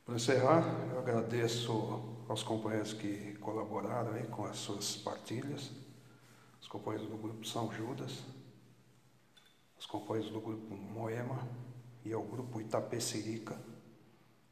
Para 0.05 0.15
encerrar, 0.15 0.63
eu 0.91 0.99
agradeço 0.99 1.99
aos 2.29 2.43
companheiros 2.43 2.93
que 2.93 3.33
colaboraram 3.41 4.13
aí 4.13 4.27
com 4.27 4.45
as 4.45 4.57
suas 4.57 4.97
partilhas, 4.97 5.71
os 6.61 6.67
companheiros 6.67 7.09
do 7.09 7.17
grupo 7.17 7.43
São 7.43 7.71
Judas, 7.73 8.19
os 9.79 9.87
companheiros 9.87 10.31
do 10.31 10.39
grupo 10.39 10.75
Moema 10.75 11.39
e 12.03 12.13
ao 12.13 12.23
grupo 12.23 12.59
Itapecerica 12.59 13.59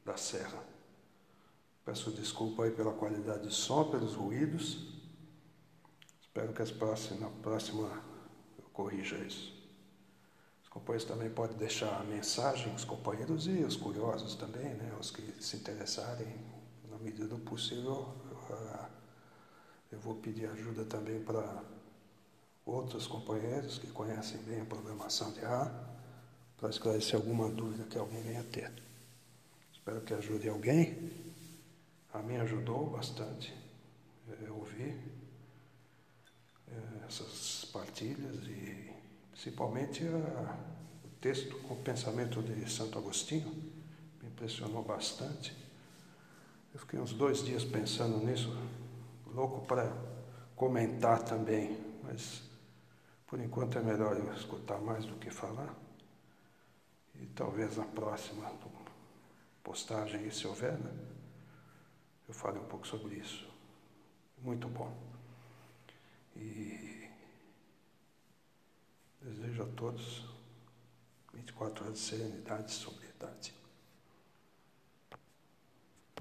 da 0.05 0.17
Serra. 0.17 0.63
Peço 1.85 2.11
desculpa 2.11 2.63
aí 2.63 2.71
pela 2.71 2.93
qualidade 2.93 3.47
de 3.47 3.53
som, 3.53 3.89
pelos 3.89 4.13
ruídos. 4.13 4.99
Espero 6.21 6.53
que 6.53 6.61
as 6.61 6.71
próximas, 6.71 7.19
na 7.19 7.29
próxima 7.29 8.03
eu 8.57 8.65
corrija 8.71 9.17
isso. 9.17 9.57
Os 10.61 10.69
companheiros 10.69 11.05
também 11.05 11.29
podem 11.31 11.57
deixar 11.57 12.03
mensagem, 12.05 12.73
os 12.75 12.85
companheiros 12.85 13.47
e 13.47 13.63
os 13.63 13.75
curiosos 13.75 14.35
também, 14.35 14.75
né? 14.75 14.95
Os 14.99 15.09
que 15.09 15.43
se 15.43 15.57
interessarem, 15.57 16.27
na 16.87 16.97
medida 16.99 17.27
do 17.27 17.39
possível, 17.39 18.13
eu 19.91 19.99
vou 19.99 20.15
pedir 20.15 20.45
ajuda 20.45 20.85
também 20.85 21.23
para 21.23 21.63
outros 22.63 23.07
companheiros 23.07 23.79
que 23.79 23.87
conhecem 23.87 24.39
bem 24.43 24.61
a 24.61 24.65
programação 24.65 25.31
de 25.31 25.43
ar, 25.43 25.88
para 26.59 26.69
esclarecer 26.69 27.15
alguma 27.15 27.49
dúvida 27.49 27.85
que 27.85 27.97
alguém 27.97 28.21
venha 28.21 28.43
ter. 28.43 28.71
Espero 29.71 30.01
que 30.01 30.13
ajude 30.13 30.49
alguém. 30.49 31.11
A 32.13 32.19
mim 32.19 32.35
ajudou 32.37 32.89
bastante 32.89 33.53
é, 34.27 34.51
ouvir 34.51 34.97
é, 36.67 37.05
essas 37.07 37.65
partilhas 37.71 38.35
e 38.47 38.91
principalmente 39.31 40.03
a, 40.05 40.57
o 41.05 41.09
texto 41.21 41.57
com 41.59 41.75
o 41.75 41.77
pensamento 41.77 42.41
de 42.41 42.69
Santo 42.69 42.97
Agostinho 42.97 43.51
me 44.21 44.27
impressionou 44.27 44.83
bastante. 44.83 45.55
Eu 46.73 46.79
fiquei 46.79 46.99
uns 46.99 47.13
dois 47.13 47.43
dias 47.43 47.63
pensando 47.63 48.17
nisso, 48.25 48.55
louco 49.33 49.65
para 49.65 49.91
comentar 50.55 51.23
também, 51.23 51.77
mas 52.03 52.41
por 53.27 53.39
enquanto 53.39 53.77
é 53.77 53.81
melhor 53.81 54.17
eu 54.17 54.33
escutar 54.33 54.79
mais 54.81 55.05
do 55.05 55.15
que 55.15 55.29
falar. 55.29 55.88
E 57.19 57.25
talvez 57.27 57.77
na 57.77 57.85
próxima 57.85 58.49
postagem, 59.63 60.31
se 60.31 60.47
houver, 60.47 60.77
né, 60.77 60.91
eu 62.27 62.33
fale 62.33 62.57
um 62.57 62.65
pouco 62.65 62.87
sobre 62.87 63.15
isso. 63.15 63.47
Muito 64.41 64.67
bom. 64.67 64.95
E 66.35 67.09
desejo 69.21 69.63
a 69.63 69.67
todos 69.75 70.25
24 71.33 71.83
horas 71.83 71.97
de 71.97 72.03
serenidade 72.03 72.71
e 72.71 72.75
sobriedade. 72.75 73.58